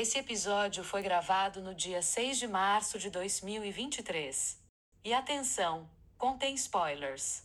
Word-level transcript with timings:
Esse 0.00 0.16
episódio 0.16 0.82
foi 0.82 1.02
gravado 1.02 1.60
no 1.60 1.74
dia 1.74 2.00
6 2.00 2.38
de 2.38 2.48
março 2.48 2.98
de 2.98 3.10
2023. 3.10 4.58
E 5.04 5.12
atenção, 5.12 5.90
contém 6.16 6.54
spoilers. 6.54 7.42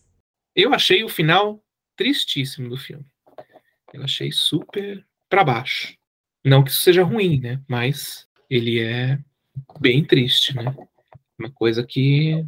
Eu 0.55 0.73
achei 0.73 1.03
o 1.03 1.09
final 1.09 1.61
tristíssimo 1.97 2.69
do 2.69 2.77
filme. 2.77 3.05
Eu 3.93 4.03
achei 4.03 4.31
super 4.31 5.05
para 5.27 5.43
baixo. 5.43 5.97
Não 6.45 6.63
que 6.63 6.71
isso 6.71 6.79
seja 6.79 7.03
ruim, 7.03 7.41
né? 7.41 7.61
Mas 7.67 8.25
ele 8.49 8.79
é 8.79 9.19
bem 9.77 10.05
triste, 10.05 10.55
né? 10.55 10.73
Uma 11.37 11.51
coisa 11.51 11.85
que 11.85 12.41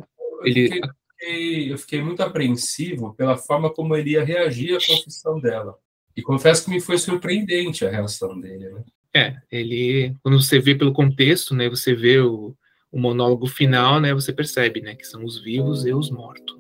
ele. 0.46 0.80
Eu 0.80 0.90
fiquei, 1.20 1.74
eu 1.74 1.78
fiquei 1.78 2.02
muito 2.02 2.24
apreensivo 2.24 3.14
pela 3.14 3.36
forma 3.36 3.74
como 3.74 3.94
ele 3.94 4.12
ia 4.12 4.24
reagir 4.24 4.74
à 4.74 4.80
confissão 4.80 5.38
dela. 5.38 5.78
E 6.16 6.22
confesso 6.22 6.64
que 6.64 6.72
me 6.72 6.80
foi 6.80 6.98
surpreendente 6.98 7.86
a 7.86 7.92
reação 7.92 8.40
dele, 8.40 8.70
né? 8.70 8.86
É, 9.16 9.36
ele, 9.52 10.16
quando 10.22 10.40
você 10.42 10.60
vê 10.60 10.76
pelo 10.76 10.94
contexto, 10.94 11.56
né, 11.56 11.70
você 11.70 11.96
vê 11.96 12.20
o, 12.20 12.56
o 12.92 13.00
monólogo 13.00 13.48
final, 13.48 14.00
né, 14.00 14.14
você 14.14 14.32
percebe, 14.32 14.82
né, 14.82 14.96
que 14.96 15.06
são 15.06 15.24
os 15.24 15.40
vivos 15.42 15.86
e 15.86 15.94
os 15.94 16.10
mortos. 16.10 16.57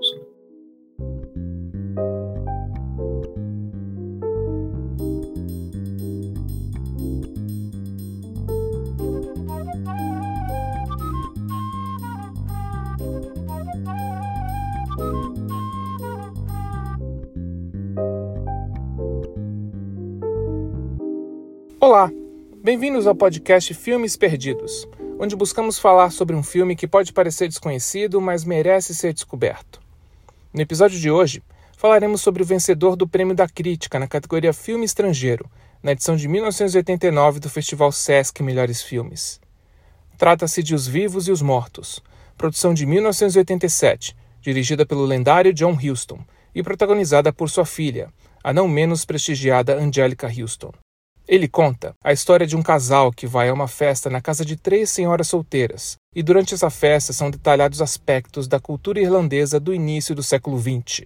Bem-vindos 22.68 23.08
ao 23.08 23.16
podcast 23.16 23.74
Filmes 23.74 24.18
Perdidos, 24.18 24.86
onde 25.18 25.38
buscamos 25.38 25.80
falar 25.80 26.12
sobre 26.12 26.36
um 26.36 26.44
filme 26.44 26.76
que 26.76 26.86
pode 26.86 27.14
parecer 27.14 27.48
desconhecido, 27.48 28.20
mas 28.20 28.44
merece 28.44 28.94
ser 28.94 29.14
descoberto. 29.14 29.80
No 30.54 30.60
episódio 30.60 31.00
de 31.00 31.10
hoje, 31.10 31.42
falaremos 31.78 32.20
sobre 32.20 32.44
o 32.44 32.46
vencedor 32.46 32.98
do 32.98 33.08
Prêmio 33.08 33.34
da 33.34 33.48
Crítica 33.48 33.98
na 33.98 34.06
categoria 34.06 34.52
Filme 34.52 34.84
Estrangeiro, 34.84 35.50
na 35.82 35.94
edição 35.94 36.18
de 36.18 36.28
1989 36.28 37.40
do 37.40 37.50
Festival 37.50 37.90
Sesc 37.90 38.44
Melhores 38.44 38.82
Filmes. 38.82 39.40
Trata-se 40.18 40.62
de 40.62 40.76
Os 40.76 40.86
Vivos 40.86 41.30
e 41.30 41.32
os 41.32 41.42
Mortos, 41.42 42.04
produção 42.38 42.74
de 42.74 42.86
1987, 42.86 44.14
dirigida 44.42 44.86
pelo 44.86 45.06
lendário 45.06 45.54
John 45.54 45.72
Huston 45.82 46.20
e 46.54 46.62
protagonizada 46.62 47.32
por 47.32 47.50
sua 47.50 47.66
filha, 47.66 48.12
a 48.44 48.52
não 48.52 48.68
menos 48.68 49.06
prestigiada 49.06 49.78
Angelica 49.78 50.28
Huston. 50.28 50.74
Ele 51.28 51.48
conta 51.48 51.94
a 52.02 52.14
história 52.14 52.48
de 52.48 52.56
um 52.56 52.64
casal 52.64 53.12
que 53.12 53.28
vai 53.28 53.50
a 53.50 53.54
uma 53.54 53.68
festa 53.68 54.10
na 54.10 54.22
casa 54.22 54.46
de 54.46 54.56
três 54.56 54.90
senhoras 54.90 55.28
solteiras, 55.28 55.98
e 56.16 56.24
durante 56.24 56.54
essa 56.54 56.70
festa 56.70 57.12
são 57.12 57.30
detalhados 57.30 57.82
aspectos 57.82 58.48
da 58.48 58.62
cultura 58.62 59.02
irlandesa 59.02 59.60
do 59.60 59.74
início 59.74 60.16
do 60.16 60.24
século 60.24 60.58
XX. 60.58 61.06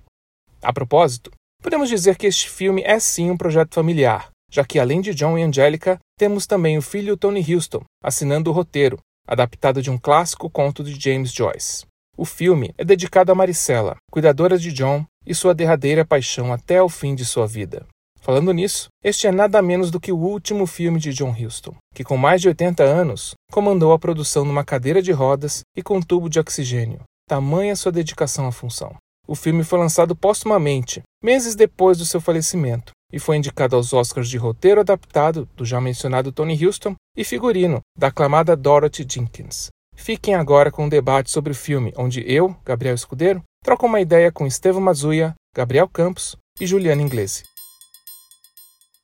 A 0.62 0.72
propósito, 0.72 1.32
podemos 1.64 1.90
dizer 1.90 2.18
que 2.18 2.28
este 2.28 2.48
filme 2.48 2.84
é 2.86 3.00
sim 3.00 3.32
um 3.32 3.38
projeto 3.38 3.74
familiar, 3.74 4.30
já 4.52 4.64
que 4.64 4.78
além 4.78 5.02
de 5.02 5.16
John 5.16 5.40
e 5.40 5.42
Angelica, 5.42 5.98
temos 6.20 6.46
também 6.46 6.78
o 6.78 6.84
filho 6.84 7.18
Tony 7.18 7.44
Houston 7.52 7.82
assinando 8.04 8.52
o 8.52 8.54
roteiro, 8.54 9.00
adaptado 9.28 9.82
de 9.82 9.90
um 9.90 9.98
clássico 9.98 10.50
conto 10.52 10.84
de 10.84 11.00
James 11.00 11.32
Joyce. 11.32 11.86
O 12.16 12.26
filme 12.26 12.74
é 12.78 12.86
dedicado 12.86 13.32
a 13.32 13.36
Maricela, 13.36 13.96
cuidadora 14.12 14.58
de 14.58 14.72
John 14.72 15.04
e 15.26 15.34
sua 15.34 15.56
derradeira 15.56 16.06
paixão 16.06 16.54
até 16.54 16.82
o 16.82 16.90
fim 16.90 17.16
de 17.16 17.26
sua 17.26 17.48
vida. 17.48 17.88
Falando 18.22 18.54
nisso, 18.54 18.88
este 19.04 19.26
é 19.26 19.32
nada 19.32 19.64
menos 19.64 19.90
do 19.90 20.00
que 20.00 20.12
o 20.12 20.18
último 20.18 20.68
filme 20.68 21.00
de 21.00 21.12
John 21.12 21.32
Huston, 21.32 21.76
que 21.94 22.04
com 22.04 22.16
mais 22.16 22.40
de 22.40 22.48
80 22.50 22.84
anos 22.84 23.34
comandou 23.52 23.92
a 23.94 24.00
produção 24.00 24.46
numa 24.46 24.64
cadeira 24.64 25.02
de 25.02 25.12
rodas 25.12 25.62
e 25.76 25.82
com 25.82 26.00
tubo 26.00 26.30
de 26.30 26.40
oxigênio. 26.40 27.02
Tamanha 27.28 27.76
sua 27.76 27.92
dedicação 27.92 28.46
à 28.46 28.52
função. 28.52 28.96
O 29.28 29.34
filme 29.34 29.64
foi 29.64 29.80
lançado 29.80 30.16
postumamente, 30.16 31.02
meses 31.24 31.56
depois 31.56 31.98
do 31.98 32.06
seu 32.06 32.22
falecimento, 32.22 32.92
e 33.12 33.18
foi 33.18 33.38
indicado 33.38 33.76
aos 33.76 33.92
Oscars 33.92 34.30
de 34.30 34.38
roteiro 34.38 34.82
adaptado 34.82 35.50
do 35.56 35.66
já 35.66 35.82
mencionado 35.82 36.32
Tony 36.32 36.54
Huston 36.64 36.94
e 37.18 37.24
figurino 37.24 37.80
da 37.98 38.08
aclamada 38.08 38.56
Dorothy 38.56 39.04
Jenkins. 39.10 39.70
Fiquem 39.96 40.36
agora 40.36 40.72
com 40.72 40.86
um 40.86 40.90
debate 40.90 41.32
sobre 41.32 41.54
o 41.54 41.56
filme, 41.56 41.92
onde 41.98 42.24
eu, 42.32 42.56
Gabriel 42.64 42.94
Escudeiro, 42.94 43.42
troco 43.64 43.88
uma 43.88 44.00
ideia 44.00 44.32
com 44.32 44.46
Estevam 44.46 44.82
Mazuia, 44.82 45.34
Gabriel 45.56 45.90
Campos 45.90 46.36
e 46.60 46.68
Juliana 46.68 47.02
Inglesi. 47.02 47.51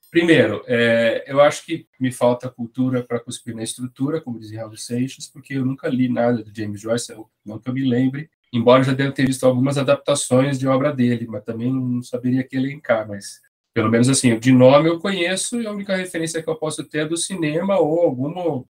Primeiro, 0.09 0.63
é, 0.65 1.25
eu 1.27 1.41
acho 1.41 1.65
que 1.65 1.85
me 1.99 2.11
falta 2.11 2.49
cultura 2.49 3.03
para 3.03 3.19
cuspir 3.19 3.53
na 3.53 3.63
estrutura, 3.63 4.21
como 4.21 4.39
dizia 4.39 4.61
Raul 4.61 4.77
Seixas, 4.77 5.27
porque 5.27 5.55
eu 5.55 5.65
nunca 5.65 5.89
li 5.89 6.07
nada 6.07 6.41
do 6.41 6.51
James 6.55 6.79
Joyce, 6.79 7.11
eu, 7.11 7.29
não 7.45 7.59
que 7.59 7.69
eu 7.69 7.73
me 7.73 7.87
lembre, 7.87 8.29
embora 8.53 8.83
já 8.83 8.93
deva 8.93 9.11
ter 9.11 9.27
visto 9.27 9.45
algumas 9.45 9.77
adaptações 9.77 10.57
de 10.57 10.67
obra 10.67 10.93
dele, 10.93 11.27
mas 11.27 11.43
também 11.43 11.71
não 11.71 12.01
saberia 12.01 12.43
que 12.43 12.55
elencar, 12.55 13.07
mas 13.07 13.41
pelo 13.73 13.91
menos 13.91 14.07
assim, 14.09 14.39
de 14.39 14.51
nome 14.51 14.89
eu 14.89 14.99
conheço 14.99 15.61
e 15.61 15.67
a 15.67 15.71
única 15.71 15.95
referência 15.95 16.41
que 16.41 16.49
eu 16.49 16.55
posso 16.55 16.83
ter 16.85 16.99
é 16.99 17.05
do 17.05 17.17
cinema 17.17 17.77
ou 17.77 18.01
alguma 18.01 18.65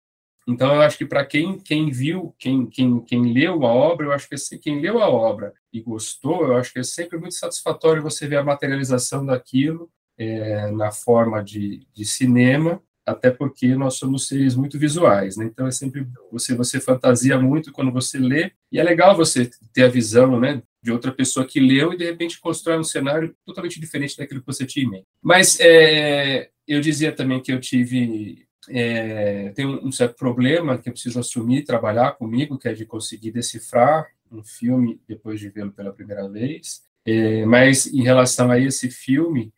então, 0.47 0.75
eu 0.75 0.83
acho 0.83 0.99
que 0.99 1.07
para 1.07 1.25
quem, 1.25 1.59
quem 1.59 1.91
viu, 1.91 2.35
quem, 2.39 2.67
quem, 2.67 3.01
quem 3.01 3.33
leu 3.33 3.65
a 3.65 3.73
obra, 3.73 4.07
eu 4.07 4.13
acho 4.13 4.29
que 4.29 4.35
assim, 4.35 4.59
quem 4.59 4.79
leu 4.79 5.03
a 5.03 5.09
obra 5.09 5.55
e 5.73 5.81
gostou, 5.81 6.45
eu 6.45 6.57
acho 6.57 6.71
que 6.71 6.81
é 6.81 6.83
sempre 6.83 7.19
muito 7.19 7.35
satisfatório 7.35 8.03
você 8.03 8.29
ver 8.29 8.37
a 8.37 8.45
materialização 8.45 9.25
daquilo 9.25 9.91
é, 10.19 10.71
na 10.71 10.91
forma 10.91 11.43
de, 11.43 11.87
de 11.93 12.05
cinema, 12.05 12.81
até 13.07 13.31
porque 13.31 13.75
nós 13.75 13.95
somos 13.95 14.27
seres 14.27 14.55
muito 14.55 14.79
visuais, 14.79 15.37
né? 15.37 15.45
Então 15.45 15.67
é 15.67 15.71
sempre 15.71 16.07
você 16.33 16.55
você 16.55 16.81
fantasia 16.81 17.39
muito 17.39 17.71
quando 17.71 17.93
você 17.93 18.19
lê 18.19 18.53
e 18.73 18.79
é 18.79 18.83
legal 18.83 19.17
você 19.17 19.51
ter 19.73 19.85
a 19.85 19.89
visão, 19.89 20.41
né, 20.41 20.63
de 20.83 20.91
outra 20.91 21.13
pessoa 21.13 21.47
que 21.47 21.61
leu 21.61 21.93
e 21.93 21.99
de 21.99 22.05
repente 22.05 22.41
constrói 22.41 22.79
um 22.79 22.85
cenário 22.85 23.35
totalmente 23.45 23.79
diferente 23.79 24.17
daquilo 24.17 24.41
que 24.41 24.47
você 24.47 24.65
tinha. 24.65 25.03
Mas 25.23 25.59
é, 25.61 26.49
eu 26.67 26.81
dizia 26.81 27.13
também 27.13 27.41
que 27.41 27.53
eu 27.53 27.61
tive 27.61 28.47
é, 28.69 29.51
tem 29.51 29.67
um 29.67 29.93
certo 29.93 30.17
problema 30.17 30.79
que 30.79 30.89
eu 30.89 30.93
preciso 30.93 31.21
assumir, 31.21 31.65
trabalhar 31.65 32.13
comigo, 32.13 32.59
que 32.59 32.69
é 32.69 32.73
de 32.73 32.87
conseguir 32.87 33.31
decifrar 33.31 34.07
um 34.33 34.43
filme 34.43 35.01
depois 35.07 35.39
de 35.39 35.49
vê-lo 35.51 35.73
pela 35.73 35.93
primeira 35.93 36.29
vez. 36.29 36.83
É, 37.07 37.45
mas 37.45 37.87
em 37.87 38.03
relação 38.03 38.51
a 38.51 38.59
esse 38.59 38.91
filme, 38.91 39.53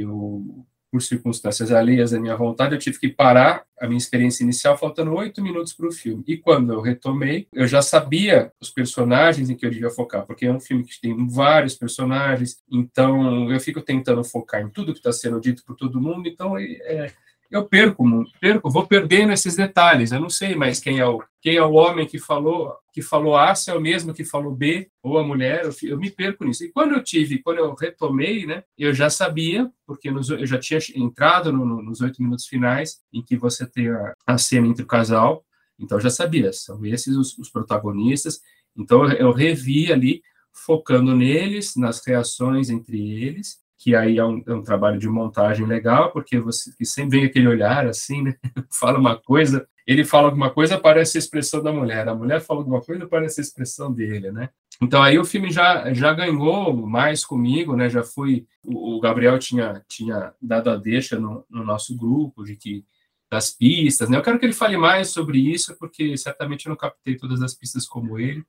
eu, 0.00 0.64
por 0.90 1.02
circunstâncias 1.02 1.70
alheias 1.70 2.12
à 2.12 2.20
minha 2.20 2.36
vontade, 2.36 2.74
eu 2.74 2.78
tive 2.78 2.98
que 2.98 3.08
parar 3.08 3.64
a 3.80 3.86
minha 3.86 3.98
experiência 3.98 4.42
inicial 4.42 4.76
faltando 4.76 5.14
oito 5.14 5.42
minutos 5.42 5.72
para 5.72 5.86
o 5.86 5.92
filme. 5.92 6.24
E 6.26 6.36
quando 6.36 6.72
eu 6.72 6.80
retomei, 6.80 7.46
eu 7.52 7.66
já 7.66 7.82
sabia 7.82 8.52
os 8.60 8.70
personagens 8.70 9.50
em 9.50 9.54
que 9.54 9.64
eu 9.66 9.70
devia 9.70 9.90
focar, 9.90 10.26
porque 10.26 10.46
é 10.46 10.52
um 10.52 10.60
filme 10.60 10.84
que 10.84 11.00
tem 11.00 11.28
vários 11.28 11.74
personagens, 11.74 12.58
então 12.70 13.50
eu 13.52 13.60
fico 13.60 13.80
tentando 13.82 14.24
focar 14.24 14.62
em 14.62 14.70
tudo 14.70 14.92
que 14.92 14.98
está 14.98 15.12
sendo 15.12 15.40
dito 15.40 15.62
por 15.64 15.76
todo 15.76 16.00
mundo, 16.00 16.28
então 16.28 16.56
é, 16.58 17.12
eu 17.50 17.64
perco, 17.64 18.04
perco, 18.40 18.70
vou 18.70 18.86
perdendo 18.86 19.32
esses 19.32 19.56
detalhes. 19.56 20.12
Eu 20.12 20.20
não 20.20 20.28
sei 20.28 20.54
mais 20.54 20.80
quem 20.80 20.98
é 20.98 21.06
o 21.06 21.22
quem 21.40 21.56
é 21.56 21.62
o 21.62 21.72
homem 21.72 22.06
que 22.06 22.18
falou 22.18 22.76
que 22.92 23.00
falou 23.00 23.36
A, 23.36 23.54
se 23.54 23.70
é 23.70 23.74
o 23.74 23.80
mesmo 23.80 24.12
que 24.12 24.24
falou 24.24 24.54
B, 24.54 24.90
ou 25.02 25.18
a 25.18 25.24
mulher. 25.24 25.64
Eu, 25.64 25.74
eu 25.90 25.98
me 25.98 26.10
perco 26.10 26.44
nisso. 26.44 26.64
E 26.64 26.72
quando 26.72 26.94
eu 26.94 27.02
tive, 27.02 27.38
quando 27.38 27.58
eu 27.58 27.74
retomei, 27.74 28.44
né, 28.44 28.64
eu 28.76 28.92
já 28.92 29.08
sabia, 29.08 29.70
porque 29.86 30.10
nos, 30.10 30.28
eu 30.28 30.46
já 30.46 30.58
tinha 30.58 30.80
entrado 30.96 31.52
no, 31.52 31.64
no, 31.64 31.82
nos 31.82 32.00
oito 32.00 32.20
minutos 32.22 32.46
finais 32.46 33.00
em 33.12 33.22
que 33.22 33.36
você 33.36 33.64
tem 33.66 33.88
a, 33.88 34.14
a, 34.26 34.36
cena 34.36 34.66
entre 34.66 34.82
o 34.82 34.86
casal. 34.86 35.44
Então 35.78 35.96
eu 35.98 36.02
já 36.02 36.10
sabia, 36.10 36.52
são 36.52 36.84
esses 36.84 37.16
os, 37.16 37.38
os 37.38 37.48
protagonistas. 37.48 38.40
Então 38.76 39.04
eu, 39.04 39.12
eu 39.12 39.32
revi 39.32 39.92
ali 39.92 40.20
focando 40.52 41.14
neles, 41.14 41.76
nas 41.76 42.04
reações 42.04 42.68
entre 42.68 42.98
eles, 43.22 43.58
que 43.78 43.94
aí 43.94 44.18
é 44.18 44.24
um, 44.24 44.42
é 44.44 44.52
um, 44.52 44.62
trabalho 44.62 44.98
de 44.98 45.08
montagem 45.08 45.64
legal, 45.64 46.10
porque 46.10 46.40
você 46.40 46.72
que 46.76 46.84
sempre 46.84 47.18
vem 47.18 47.26
aquele 47.26 47.46
olhar 47.46 47.86
assim, 47.86 48.22
né? 48.22 48.34
Fala 48.70 48.98
uma 48.98 49.16
coisa, 49.16 49.66
ele 49.86 50.04
fala 50.04 50.26
alguma 50.26 50.50
coisa, 50.50 50.76
parece 50.76 51.16
a 51.16 51.20
expressão 51.20 51.62
da 51.62 51.72
mulher, 51.72 52.08
a 52.08 52.14
mulher 52.14 52.40
fala 52.40 52.60
alguma 52.60 52.80
coisa, 52.82 53.06
parece 53.06 53.40
a 53.40 53.42
expressão 53.42 53.92
dele, 53.92 54.32
né? 54.32 54.50
Então 54.82 55.02
aí 55.02 55.18
o 55.18 55.24
filme 55.24 55.50
já, 55.50 55.92
já 55.94 56.12
ganhou 56.12 56.76
mais 56.76 57.24
comigo, 57.24 57.76
né? 57.76 57.88
Já 57.88 58.02
fui, 58.02 58.46
o, 58.64 58.96
o 58.96 59.00
Gabriel 59.00 59.38
tinha, 59.38 59.82
tinha 59.88 60.34
dado 60.42 60.70
a 60.70 60.76
deixa 60.76 61.18
no, 61.18 61.44
no 61.48 61.64
nosso 61.64 61.96
grupo 61.96 62.44
de 62.44 62.56
que 62.56 62.84
das 63.30 63.50
pistas, 63.50 64.08
né? 64.08 64.16
Eu 64.16 64.22
quero 64.22 64.38
que 64.38 64.46
ele 64.46 64.52
fale 64.52 64.76
mais 64.76 65.10
sobre 65.10 65.38
isso, 65.38 65.76
porque 65.78 66.16
certamente 66.16 66.66
eu 66.66 66.70
não 66.70 66.76
captei 66.76 67.16
todas 67.16 67.42
as 67.42 67.54
pistas 67.54 67.86
como 67.86 68.18
ele, 68.18 68.44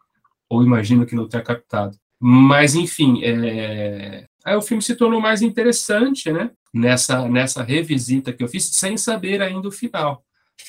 ou 0.49 0.63
imagino 0.63 1.05
que 1.05 1.15
não 1.15 1.27
tenha 1.27 1.43
captado. 1.43 1.97
Mas, 2.19 2.75
enfim, 2.75 3.23
é, 3.23 4.25
Aí 4.43 4.55
o 4.55 4.61
filme 4.61 4.81
se 4.81 4.95
tornou 4.95 5.19
mais 5.19 5.41
interessante, 5.41 6.31
né? 6.31 6.51
Nessa, 6.73 7.27
nessa 7.27 7.63
revisita 7.63 8.31
que 8.31 8.43
eu 8.43 8.47
fiz, 8.47 8.65
sem 8.65 8.97
saber 8.97 9.41
ainda 9.41 9.67
o 9.67 9.71
final. 9.71 10.23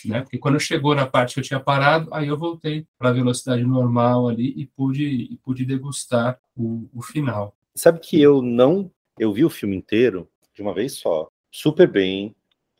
Né? 0.04 0.20
Porque 0.20 0.38
quando 0.38 0.58
chegou 0.58 0.94
na 0.94 1.06
parte 1.06 1.34
que 1.34 1.40
eu 1.40 1.44
tinha 1.44 1.60
parado, 1.60 2.08
aí 2.12 2.28
eu 2.28 2.38
voltei 2.38 2.86
para 2.98 3.10
a 3.10 3.12
velocidade 3.12 3.64
normal 3.64 4.28
ali 4.28 4.52
e 4.56 4.66
pude, 4.66 5.04
e 5.04 5.36
pude 5.42 5.64
degustar 5.64 6.38
o, 6.56 6.88
o 6.92 7.02
final. 7.02 7.54
Sabe 7.74 8.00
que 8.00 8.20
eu 8.20 8.42
não. 8.42 8.90
Eu 9.18 9.32
vi 9.32 9.44
o 9.44 9.50
filme 9.50 9.76
inteiro 9.76 10.28
de 10.54 10.62
uma 10.62 10.74
vez 10.74 10.94
só, 10.94 11.28
super 11.50 11.90
bem. 11.90 12.34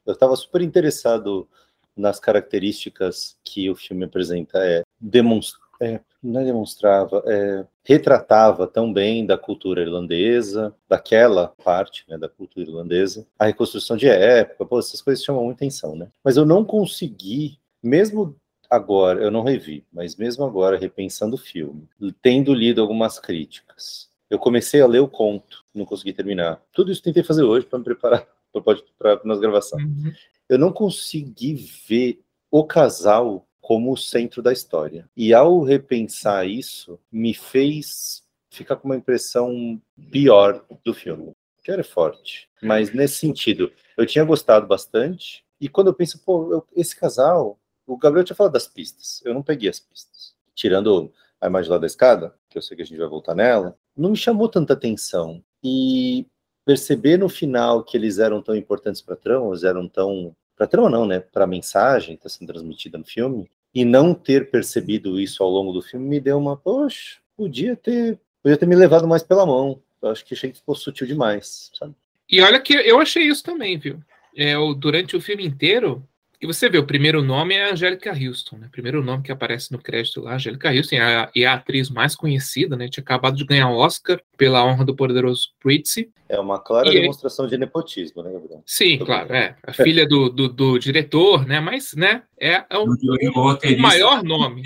Eu 0.06 0.14
estava 0.14 0.34
super 0.36 0.62
interessado 0.62 1.48
nas 1.96 2.18
características 2.18 3.36
que 3.44 3.68
o 3.68 3.76
filme 3.76 4.04
apresenta 4.04 4.58
é, 4.58 4.82
demonstra, 4.98 5.60
é 5.80 6.00
não 6.22 6.40
é 6.40 6.44
demonstrava, 6.44 7.22
é, 7.26 7.64
retratava 7.84 8.66
tão 8.66 8.92
bem 8.92 9.24
da 9.24 9.38
cultura 9.38 9.80
irlandesa, 9.82 10.74
daquela 10.88 11.48
parte 11.48 12.04
né, 12.08 12.18
da 12.18 12.28
cultura 12.28 12.68
irlandesa, 12.68 13.26
a 13.38 13.46
reconstrução 13.46 13.96
de 13.96 14.08
época, 14.08 14.66
pô, 14.66 14.78
essas 14.78 15.00
coisas 15.00 15.24
chamam 15.24 15.44
muita 15.44 15.64
atenção, 15.64 15.96
né? 15.96 16.08
Mas 16.22 16.36
eu 16.36 16.44
não 16.44 16.64
consegui, 16.64 17.58
mesmo 17.82 18.36
agora, 18.68 19.22
eu 19.22 19.30
não 19.30 19.42
revi, 19.42 19.84
mas 19.92 20.16
mesmo 20.16 20.44
agora, 20.44 20.78
repensando 20.78 21.34
o 21.34 21.38
filme, 21.38 21.88
tendo 22.22 22.54
lido 22.54 22.80
algumas 22.80 23.18
críticas, 23.18 24.08
eu 24.28 24.38
comecei 24.38 24.80
a 24.80 24.86
ler 24.86 25.00
o 25.00 25.08
conto, 25.08 25.64
não 25.74 25.84
consegui 25.84 26.12
terminar. 26.12 26.62
Tudo 26.72 26.92
isso 26.92 27.02
tentei 27.02 27.24
fazer 27.24 27.42
hoje 27.42 27.66
para 27.66 27.80
me 27.80 27.84
preparar 27.84 28.26
para 28.96 29.14
a 29.14 29.20
nossa 29.24 29.40
gravação. 29.40 29.78
Uhum. 29.80 30.12
Eu 30.48 30.58
não 30.58 30.72
consegui 30.72 31.54
ver 31.88 32.22
o 32.50 32.64
casal 32.64 33.46
como 33.70 33.92
o 33.92 33.96
centro 33.96 34.42
da 34.42 34.52
história. 34.52 35.08
E 35.16 35.32
ao 35.32 35.62
repensar 35.62 36.44
isso, 36.44 36.98
me 37.08 37.32
fez 37.32 38.20
ficar 38.50 38.74
com 38.74 38.88
uma 38.88 38.96
impressão 38.96 39.80
pior 40.10 40.64
do 40.84 40.92
filme. 40.92 41.30
Que 41.62 41.70
era 41.70 41.84
forte, 41.84 42.48
mas 42.60 42.92
nesse 42.92 43.18
sentido, 43.18 43.70
eu 43.96 44.04
tinha 44.04 44.24
gostado 44.24 44.66
bastante. 44.66 45.44
E 45.60 45.68
quando 45.68 45.86
eu 45.86 45.94
penso, 45.94 46.18
pô, 46.24 46.52
eu, 46.52 46.66
esse 46.74 46.96
casal, 46.96 47.60
o 47.86 47.96
Gabriel 47.96 48.24
tinha 48.24 48.34
falado 48.34 48.54
das 48.54 48.66
pistas, 48.66 49.22
eu 49.24 49.32
não 49.32 49.40
peguei 49.40 49.70
as 49.70 49.78
pistas. 49.78 50.34
Tirando 50.52 51.12
a 51.40 51.46
imagem 51.46 51.70
lá 51.70 51.78
da 51.78 51.86
escada, 51.86 52.34
que 52.48 52.58
eu 52.58 52.62
sei 52.62 52.76
que 52.76 52.82
a 52.82 52.86
gente 52.86 52.98
vai 52.98 53.06
voltar 53.06 53.36
nela, 53.36 53.78
não 53.96 54.10
me 54.10 54.16
chamou 54.16 54.48
tanta 54.48 54.72
atenção. 54.72 55.44
E 55.62 56.26
perceber 56.64 57.18
no 57.18 57.28
final 57.28 57.84
que 57.84 57.96
eles 57.96 58.18
eram 58.18 58.42
tão 58.42 58.56
importantes 58.56 59.00
para 59.00 59.14
a 59.14 59.16
trama, 59.16 59.46
eles 59.46 59.62
eram 59.62 59.88
tão 59.88 60.34
para 60.56 60.66
trama 60.66 60.90
não, 60.90 61.06
né, 61.06 61.20
para 61.20 61.44
a 61.44 61.46
mensagem 61.46 62.16
que 62.16 62.26
está 62.26 62.28
sendo 62.28 62.48
transmitida 62.48 62.98
no 62.98 63.04
filme, 63.06 63.50
e 63.74 63.84
não 63.84 64.14
ter 64.14 64.50
percebido 64.50 65.20
isso 65.20 65.42
ao 65.42 65.50
longo 65.50 65.72
do 65.72 65.82
filme 65.82 66.08
me 66.08 66.20
deu 66.20 66.38
uma, 66.38 66.56
poxa, 66.56 67.18
podia 67.36 67.76
ter, 67.76 68.18
podia 68.42 68.56
ter 68.56 68.66
me 68.66 68.74
levado 68.74 69.06
mais 69.06 69.22
pela 69.22 69.46
mão. 69.46 69.80
Eu 70.02 70.10
acho 70.10 70.24
que 70.24 70.34
achei 70.34 70.50
que 70.50 70.58
ficou 70.58 70.74
sutil 70.74 71.06
demais, 71.06 71.70
sabe? 71.78 71.94
E 72.28 72.40
olha 72.40 72.60
que 72.60 72.74
eu 72.74 73.00
achei 73.00 73.24
isso 73.24 73.42
também, 73.42 73.78
viu? 73.78 74.00
É, 74.36 74.54
durante 74.76 75.16
o 75.16 75.20
filme 75.20 75.44
inteiro, 75.44 76.06
e 76.40 76.46
você 76.46 76.70
vê, 76.70 76.78
o 76.78 76.86
primeiro 76.86 77.22
nome 77.22 77.54
é 77.54 77.70
Angélica 77.70 78.12
Houston, 78.12 78.56
né? 78.56 78.66
O 78.68 78.70
primeiro 78.70 79.04
nome 79.04 79.22
que 79.22 79.30
aparece 79.30 79.70
no 79.72 79.78
crédito 79.78 80.22
lá, 80.22 80.36
Angélica 80.36 80.70
Houston, 80.72 80.96
é 80.96 81.00
a, 81.00 81.30
é 81.36 81.44
a 81.44 81.54
atriz 81.54 81.90
mais 81.90 82.16
conhecida, 82.16 82.76
né? 82.76 82.88
Tinha 82.88 83.02
acabado 83.02 83.36
de 83.36 83.44
ganhar 83.44 83.70
Oscar 83.70 84.18
pela 84.38 84.64
honra 84.64 84.86
do 84.86 84.96
poderoso 84.96 85.50
Pritzi. 85.60 86.10
É 86.28 86.40
uma 86.40 86.58
clara 86.58 86.88
e 86.88 86.92
demonstração 86.92 87.46
de 87.46 87.58
nepotismo, 87.58 88.22
né, 88.22 88.32
Gabriel? 88.32 88.62
Sim, 88.64 88.96
Tô 88.96 89.04
claro, 89.04 89.34
é. 89.34 89.54
A 89.62 89.72
filha 89.74 90.06
do, 90.06 90.30
do, 90.30 90.48
do, 90.48 90.78
diretor, 90.78 91.46
né? 91.46 91.60
Mas, 91.60 91.92
né, 91.94 92.22
é, 92.38 92.64
é 92.70 92.78
o, 92.78 92.84
o, 92.84 93.52
o 93.52 93.78
maior 93.78 94.22
nome. 94.22 94.62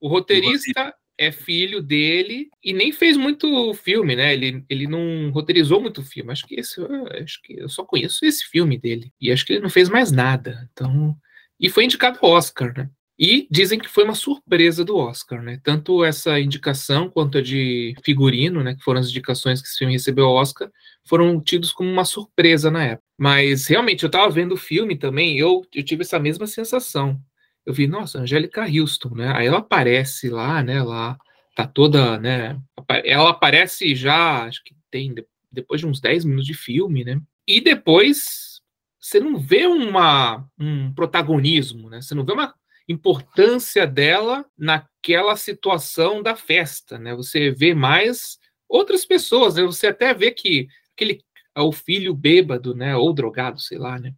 O 0.00 0.08
roteirista 0.08 0.92
é 1.26 1.32
filho 1.32 1.80
dele 1.80 2.48
e 2.62 2.72
nem 2.72 2.92
fez 2.92 3.16
muito 3.16 3.72
filme, 3.74 4.16
né? 4.16 4.32
Ele, 4.32 4.64
ele 4.68 4.86
não 4.86 5.30
roteirizou 5.30 5.80
muito 5.80 6.02
filme. 6.02 6.32
Acho 6.32 6.46
que 6.46 6.56
esse, 6.58 6.80
acho 7.22 7.40
que 7.42 7.58
eu 7.58 7.68
só 7.68 7.84
conheço 7.84 8.24
esse 8.24 8.44
filme 8.44 8.78
dele. 8.78 9.12
E 9.20 9.30
acho 9.30 9.46
que 9.46 9.52
ele 9.52 9.62
não 9.62 9.70
fez 9.70 9.88
mais 9.88 10.10
nada. 10.10 10.68
Então, 10.72 11.16
e 11.60 11.68
foi 11.68 11.84
indicado 11.84 12.18
ao 12.20 12.30
Oscar, 12.30 12.76
né? 12.76 12.90
E 13.18 13.46
dizem 13.50 13.78
que 13.78 13.88
foi 13.88 14.04
uma 14.04 14.14
surpresa 14.14 14.84
do 14.84 14.96
Oscar, 14.96 15.42
né? 15.42 15.60
Tanto 15.62 16.04
essa 16.04 16.40
indicação 16.40 17.08
quanto 17.08 17.38
a 17.38 17.42
de 17.42 17.94
figurino, 18.04 18.64
né? 18.64 18.74
Que 18.74 18.82
foram 18.82 19.00
as 19.00 19.08
indicações 19.08 19.62
que 19.62 19.68
esse 19.68 19.78
filme 19.78 19.92
recebeu 19.92 20.24
ao 20.24 20.34
Oscar, 20.34 20.70
foram 21.06 21.40
tidos 21.40 21.72
como 21.72 21.88
uma 21.90 22.04
surpresa 22.04 22.70
na 22.70 22.84
época. 22.84 23.06
Mas 23.16 23.66
realmente, 23.68 24.02
eu 24.02 24.08
estava 24.08 24.28
vendo 24.28 24.52
o 24.52 24.56
filme 24.56 24.96
também, 24.96 25.38
eu, 25.38 25.62
eu 25.72 25.84
tive 25.84 26.02
essa 26.02 26.18
mesma 26.18 26.46
sensação 26.46 27.20
eu 27.64 27.72
vi, 27.72 27.86
nossa, 27.86 28.18
Angélica 28.18 28.64
Houston, 28.66 29.14
né? 29.14 29.32
Aí 29.34 29.46
ela 29.46 29.58
aparece 29.58 30.28
lá, 30.28 30.62
né? 30.62 30.82
Lá 30.82 31.16
tá 31.54 31.66
toda, 31.66 32.18
né? 32.18 32.60
Ela 33.04 33.30
aparece 33.30 33.94
já, 33.94 34.44
acho 34.44 34.62
que 34.64 34.74
tem 34.90 35.14
depois 35.50 35.80
de 35.80 35.86
uns 35.86 36.00
10 36.00 36.24
minutos 36.24 36.46
de 36.46 36.54
filme, 36.54 37.04
né? 37.04 37.20
E 37.46 37.60
depois 37.60 38.60
você 38.98 39.18
não 39.20 39.36
vê 39.36 39.66
uma, 39.66 40.46
um 40.58 40.92
protagonismo, 40.94 41.90
né? 41.90 42.00
Você 42.00 42.14
não 42.14 42.24
vê 42.24 42.32
uma 42.32 42.54
importância 42.88 43.86
dela 43.86 44.44
naquela 44.56 45.36
situação 45.36 46.22
da 46.22 46.36
festa, 46.36 46.98
né? 46.98 47.14
Você 47.14 47.50
vê 47.50 47.74
mais 47.74 48.38
outras 48.68 49.04
pessoas, 49.04 49.56
né? 49.56 49.62
Você 49.62 49.88
até 49.88 50.14
vê 50.14 50.30
que 50.30 50.68
aquele 50.94 51.20
o 51.54 51.70
filho 51.70 52.14
bêbado, 52.14 52.74
né? 52.74 52.96
Ou 52.96 53.12
drogado, 53.12 53.60
sei 53.60 53.76
lá, 53.76 53.98
né? 53.98 54.14